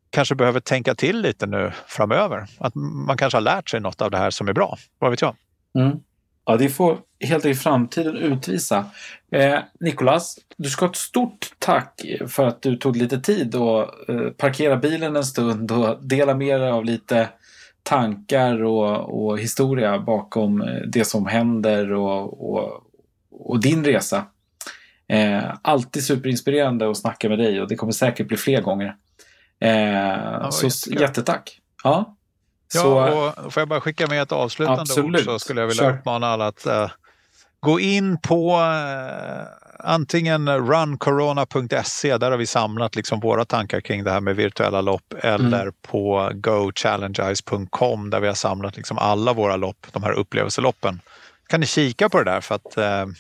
kanske 0.10 0.36
behöver 0.36 0.60
tänka 0.60 0.95
till 0.95 1.22
lite 1.22 1.47
nu 1.47 1.72
framöver. 1.88 2.47
Att 2.58 2.76
man 2.76 3.18
kanske 3.18 3.38
har 3.38 3.41
lärt 3.41 3.70
sig 3.70 3.80
något 3.80 4.02
av 4.02 4.12
det 4.12 4.18
här 4.18 4.32
som 4.32 4.47
är 4.47 4.54
bra. 4.54 4.78
Vad 5.00 5.12
vet 5.12 5.22
jag? 5.22 5.36
Mm. 5.76 5.97
Ja, 6.45 6.58
det 6.58 6.70
får 6.70 6.97
helt 7.20 7.45
enkelt 7.45 7.63
framtiden 7.63 8.17
utvisa. 8.17 8.86
Eh, 9.32 9.59
Nikolas, 9.80 10.39
du 10.57 10.70
ska 10.70 10.86
ha 10.86 10.91
ett 10.91 10.97
stort 10.97 11.51
tack 11.59 12.05
för 12.28 12.47
att 12.47 12.61
du 12.61 12.76
tog 12.76 12.95
lite 12.95 13.20
tid 13.20 13.55
och 13.55 14.09
eh, 14.09 14.30
parkera 14.38 14.78
bilen 14.78 15.15
en 15.15 15.24
stund 15.24 15.72
och 15.72 16.03
dela 16.03 16.34
med 16.34 16.61
dig 16.61 16.70
av 16.70 16.86
lite 16.86 17.30
tankar 17.84 18.63
och, 18.63 19.24
och 19.24 19.39
historia 19.39 19.99
bakom 19.99 20.61
eh, 20.61 20.82
det 20.88 21.05
som 21.05 21.26
händer 21.26 21.91
och, 21.93 22.49
och, 22.51 22.84
och 23.32 23.59
din 23.61 23.86
resa. 23.86 24.26
Eh, 25.07 25.43
alltid 25.61 26.03
superinspirerande 26.03 26.89
att 26.89 26.97
snacka 26.97 27.30
med 27.30 27.39
dig 27.39 27.61
och 27.61 27.67
det 27.67 27.76
kommer 27.76 27.93
säkert 27.93 28.28
bli 28.28 28.38
fler 28.38 28.61
gånger. 28.61 28.95
Eh, 29.59 29.72
ja, 29.72 30.51
så 30.51 30.65
jättekul. 30.65 31.01
jättetack! 31.01 31.59
Ja. 31.84 32.15
Ja, 32.74 32.82
så, 32.82 33.43
och 33.45 33.53
får 33.53 33.61
jag 33.61 33.67
bara 33.67 33.82
skicka 33.82 34.07
med 34.07 34.22
ett 34.22 34.32
avslutande 34.32 34.82
absolut. 34.82 35.20
ord 35.20 35.26
så 35.26 35.39
skulle 35.39 35.61
jag 35.61 35.67
vilja 35.67 35.84
Kör. 35.84 35.97
uppmana 35.97 36.28
alla 36.28 36.47
att 36.47 36.67
uh, 36.67 36.89
gå 37.60 37.80
in 37.80 38.18
på 38.22 38.51
uh, 38.51 39.43
antingen 39.80 40.49
runcorona.se, 40.49 42.18
där 42.18 42.32
har 42.32 42.38
vi 42.38 42.45
samlat 42.45 42.95
liksom 42.95 43.20
våra 43.20 43.45
tankar 43.45 43.82
kring 43.82 44.03
det 44.03 44.12
här 44.12 44.22
med 44.22 44.36
virtuella 44.36 44.82
lopp, 44.82 45.14
eller 45.20 45.62
mm. 45.62 45.74
på 45.82 46.32
gochallengize.com 46.34 48.10
där 48.10 48.20
vi 48.20 48.28
har 48.28 48.34
samlat 48.34 48.78
liksom 48.78 48.97
alla 48.97 49.34
våra 49.34 49.55
lopp, 49.55 49.88
de 49.91 50.03
här 50.03 50.12
upplevelseloppen. 50.12 50.99
Kan 51.47 51.60
ni 51.60 51.66
kika 51.66 52.10
på 52.10 52.18
det 52.18 52.32
där 52.32 52.41
för 52.41 52.55
att 52.55 52.78
uh, 52.78 53.14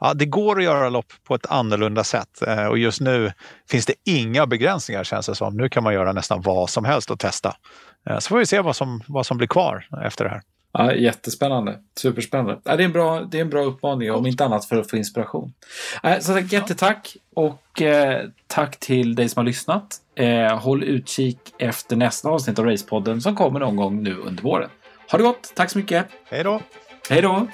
ja, 0.00 0.14
det 0.14 0.26
går 0.26 0.58
att 0.58 0.64
göra 0.64 0.88
lopp 0.88 1.12
på 1.24 1.34
ett 1.34 1.46
annorlunda 1.46 2.04
sätt 2.04 2.42
och 2.70 2.78
just 2.78 3.00
nu 3.00 3.32
finns 3.70 3.86
det 3.86 3.94
inga 4.04 4.46
begränsningar 4.46 5.04
känns 5.04 5.26
det 5.26 5.34
som. 5.34 5.56
Nu 5.56 5.68
kan 5.68 5.82
man 5.82 5.94
göra 5.94 6.12
nästan 6.12 6.42
vad 6.42 6.70
som 6.70 6.84
helst 6.84 7.10
och 7.10 7.18
testa. 7.18 7.56
Eh, 8.10 8.18
så 8.18 8.28
får 8.28 8.38
vi 8.38 8.46
se 8.46 8.60
vad 8.60 8.76
som, 8.76 9.02
vad 9.06 9.26
som 9.26 9.36
blir 9.36 9.48
kvar 9.48 9.86
efter 10.04 10.24
det 10.24 10.30
här. 10.30 10.42
Ja, 10.78 10.94
jättespännande. 10.94 11.78
Superspännande. 11.96 12.60
Ja, 12.64 12.76
det, 12.76 12.82
är 12.82 12.84
en 12.84 12.92
bra, 12.92 13.20
det 13.20 13.38
är 13.38 13.42
en 13.42 13.50
bra 13.50 13.64
uppmaning, 13.64 14.12
om 14.12 14.26
inte 14.26 14.44
annat 14.44 14.64
för 14.64 14.76
att 14.76 14.90
få 14.90 14.96
inspiration. 14.96 15.52
Eh, 16.02 16.18
så 16.18 16.38
jättetack 16.38 17.16
och 17.34 17.82
eh, 17.82 18.26
tack 18.46 18.76
till 18.76 19.14
dig 19.14 19.28
som 19.28 19.40
har 19.40 19.44
lyssnat. 19.44 19.96
Eh, 20.14 20.58
håll 20.58 20.84
utkik 20.84 21.38
efter 21.58 21.96
nästa 21.96 22.28
avsnitt 22.28 22.58
av 22.58 22.64
Racepodden 22.64 23.20
som 23.20 23.36
kommer 23.36 23.60
någon 23.60 23.76
gång 23.76 24.02
nu 24.02 24.16
under 24.16 24.42
våren. 24.42 24.70
Ha 25.10 25.18
det 25.18 25.24
gott! 25.24 25.52
Tack 25.54 25.70
så 25.70 25.78
mycket! 25.78 26.06
Hej 26.24 26.44
då! 26.44 26.60
Hej 27.10 27.22
då! 27.22 27.46